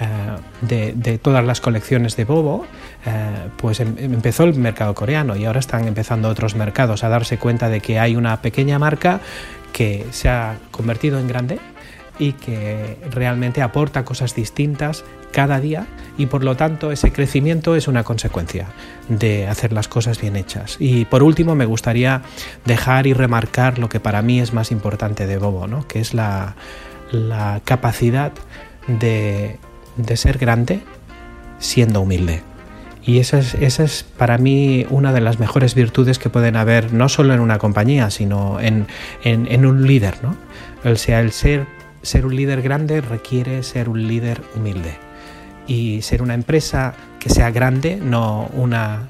eh, 0.02 0.94
de, 0.96 1.18
todas 1.20 1.46
las 1.46 1.62
colecciones 1.62 2.16
de 2.16 2.26
Bobo, 2.26 2.66
eh, 3.06 3.50
pues 3.58 3.80
em, 3.80 3.96
empezó 4.00 4.46
el 4.46 4.56
mercado 4.56 4.96
coreano 4.96 5.36
y 5.36 5.46
ahora 5.46 5.60
están 5.60 5.88
empezando 5.88 6.28
otros 6.28 6.56
mercados 6.56 7.04
a 7.04 7.10
darse 7.10 7.38
cuenta 7.38 7.70
de 7.70 7.82
que 7.82 8.00
hay 8.00 8.16
una 8.16 8.42
pequeña 8.42 8.80
marca 8.80 9.22
que 9.74 10.08
se 10.10 10.28
ha 10.28 10.58
convertido 10.72 11.20
en 11.20 11.28
grande 11.28 11.60
y 12.18 12.34
que 12.34 12.98
realmente 13.12 13.62
aporta 13.62 14.04
cosas 14.04 14.34
distintas 14.34 15.04
cada 15.32 15.60
día 15.60 15.86
y 16.18 16.26
por 16.26 16.44
lo 16.44 16.58
tanto 16.58 16.92
ese 16.92 17.12
crecimiento 17.12 17.76
es 17.76 17.88
una 17.88 18.04
consecuencia 18.04 18.70
de 19.08 19.48
hacer 19.48 19.72
las 19.72 19.88
cosas 19.88 20.20
bien 20.20 20.36
hechas. 20.36 20.78
Y 20.80 21.06
por 21.06 21.22
último 21.22 21.54
me 21.54 21.66
gustaría 21.66 22.24
dejar 22.66 23.06
y 23.06 23.14
remarcar 23.14 23.78
lo 23.78 23.88
que 23.88 24.00
para 24.00 24.24
mí 24.24 24.40
es 24.40 24.52
más 24.52 24.72
importante 24.72 25.28
de 25.28 25.38
Bobo, 25.38 25.68
¿no? 25.68 25.88
que 25.88 26.00
es 26.00 26.16
la, 26.16 26.56
la 27.12 27.62
capacidad 27.66 28.32
de 28.88 29.60
de 29.98 30.18
ser 30.18 30.38
grande 30.38 30.82
siendo 31.60 32.02
humilde. 32.02 32.44
Y 33.04 33.20
esa 33.20 33.40
es, 33.40 33.56
esa 33.56 33.84
es 33.84 34.04
para 34.04 34.38
mí 34.38 34.86
una 34.90 35.12
de 35.12 35.22
las 35.22 35.40
mejores 35.40 35.74
virtudes 35.74 36.20
que 36.20 36.30
pueden 36.30 36.56
haber, 36.56 36.94
no 36.94 37.10
solo 37.10 37.34
en 37.34 37.40
una 37.40 37.58
compañía, 37.58 38.12
sino 38.12 38.60
en, 38.60 38.88
en, 39.24 39.66
un 39.66 39.88
líder. 39.88 40.16
¿no? 40.22 40.36
O 40.90 40.96
sea, 40.96 41.20
el 41.20 41.32
ser, 41.32 41.66
ser 42.04 42.26
un 42.26 42.36
líder 42.36 42.62
grande 42.62 43.02
requiere 43.02 43.64
ser 43.64 43.90
un 43.90 44.08
líder 44.08 44.42
humilde. 44.56 44.98
Y 45.66 46.02
ser 46.04 46.22
una 46.22 46.36
empresa 46.36 46.94
que 47.20 47.30
sea 47.30 47.50
grande, 47.50 47.96
no 47.96 48.50
una, 48.54 49.10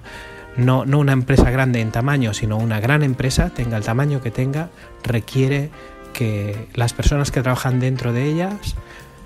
no, 0.56 0.86
no 0.86 1.00
una 1.00 1.12
empresa 1.12 1.50
grande 1.50 1.82
en 1.82 1.92
tamaño, 1.92 2.34
sino 2.34 2.58
una 2.58 2.80
gran 2.80 3.04
empresa, 3.04 3.50
tenga 3.50 3.76
el 3.76 3.84
tamaño 3.84 4.22
que 4.22 4.32
tenga, 4.32 4.70
requiere 5.04 5.70
que 6.14 6.68
las 6.76 6.94
personas 6.94 7.32
que 7.32 7.42
trabajan 7.42 7.80
dentro 7.80 8.14
de 8.14 8.26
ellas, 8.26 8.76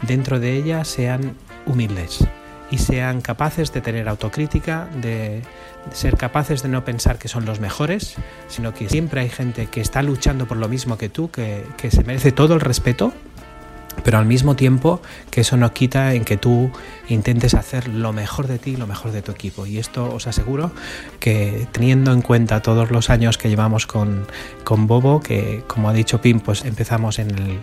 dentro 0.03 0.39
de 0.39 0.55
ellas 0.55 0.87
sean 0.87 1.35
humildes 1.65 2.25
y 2.71 2.77
sean 2.77 3.21
capaces 3.21 3.71
de 3.73 3.81
tener 3.81 4.09
autocrítica, 4.09 4.87
de 5.01 5.41
ser 5.93 6.17
capaces 6.17 6.63
de 6.63 6.69
no 6.69 6.83
pensar 6.83 7.17
que 7.17 7.27
son 7.27 7.45
los 7.45 7.59
mejores, 7.59 8.15
sino 8.47 8.73
que 8.73 8.89
siempre 8.89 9.21
hay 9.21 9.29
gente 9.29 9.67
que 9.67 9.81
está 9.81 10.01
luchando 10.01 10.47
por 10.47 10.57
lo 10.57 10.67
mismo 10.67 10.97
que 10.97 11.09
tú, 11.09 11.29
que, 11.29 11.65
se 11.89 12.03
merece 12.03 12.31
todo 12.31 12.55
el 12.55 12.61
respeto, 12.61 13.13
pero 14.03 14.17
al 14.17 14.25
mismo 14.25 14.55
tiempo 14.55 15.01
que 15.29 15.41
eso 15.41 15.57
no 15.57 15.71
quita 15.71 16.13
en 16.15 16.25
que 16.25 16.37
tú 16.37 16.69
intentes 17.07 17.53
hacer 17.53 17.87
lo 17.87 18.11
mejor 18.11 18.47
de 18.47 18.59
ti 18.59 18.75
lo 18.75 18.87
mejor 18.87 19.11
de 19.11 19.21
tu 19.21 19.31
equipo. 19.31 19.65
Y 19.65 19.77
esto 19.77 20.13
os 20.13 20.27
aseguro 20.27 20.71
que 21.19 21.67
teniendo 21.71 22.11
en 22.11 22.21
cuenta 22.21 22.61
todos 22.61 22.91
los 22.91 23.09
años 23.09 23.37
que 23.37 23.47
llevamos 23.47 23.87
con, 23.87 24.27
con 24.63 24.87
Bobo, 24.87 25.21
que 25.21 25.63
como 25.67 25.87
ha 25.89 25.93
dicho 25.93 26.19
Pim, 26.19 26.39
pues 26.41 26.65
empezamos 26.65 27.19
en 27.19 27.31
el 27.31 27.59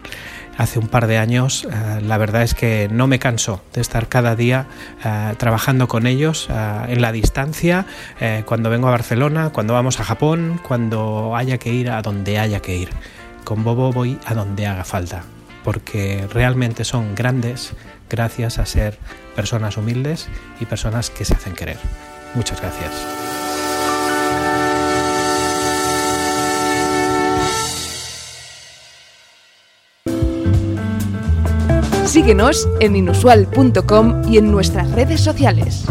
hace 0.56 0.78
un 0.78 0.88
par 0.88 1.06
de 1.06 1.18
años, 1.18 1.64
eh, 1.64 2.00
la 2.02 2.18
verdad 2.18 2.42
es 2.42 2.54
que 2.54 2.88
no 2.90 3.06
me 3.06 3.18
canso 3.18 3.62
de 3.72 3.80
estar 3.80 4.08
cada 4.08 4.36
día 4.36 4.66
eh, 5.04 5.34
trabajando 5.38 5.88
con 5.88 6.06
ellos 6.06 6.48
eh, 6.50 6.84
en 6.88 7.00
la 7.02 7.12
distancia, 7.12 7.86
cuando 8.44 8.70
vengo 8.70 8.88
a 8.88 8.92
Barcelona, 8.92 9.50
cuando 9.50 9.74
vamos 9.74 9.98
a 9.98 10.04
Japón, 10.04 10.60
cuando 10.66 11.34
haya 11.36 11.58
que 11.58 11.72
ir 11.72 11.90
a 11.90 12.02
donde 12.02 12.38
haya 12.38 12.60
que 12.60 12.76
ir. 12.76 12.90
Con 13.44 13.64
Bobo 13.64 13.92
voy 13.92 14.18
a 14.24 14.34
donde 14.34 14.66
haga 14.66 14.84
falta, 14.84 15.24
porque 15.64 16.28
realmente 16.32 16.84
son 16.84 17.14
grandes 17.14 17.74
gracias 18.08 18.58
a 18.58 18.66
ser 18.66 18.98
personas 19.34 19.76
humildes 19.76 20.28
y 20.60 20.66
personas 20.66 21.10
que 21.10 21.24
se 21.24 21.34
hacen 21.34 21.54
querer. 21.54 21.78
Muchas 22.34 22.60
gracias. 22.60 23.41
Síguenos 32.12 32.68
en 32.80 32.94
inusual.com 32.94 34.30
y 34.30 34.36
en 34.36 34.52
nuestras 34.52 34.90
redes 34.90 35.18
sociales. 35.18 35.86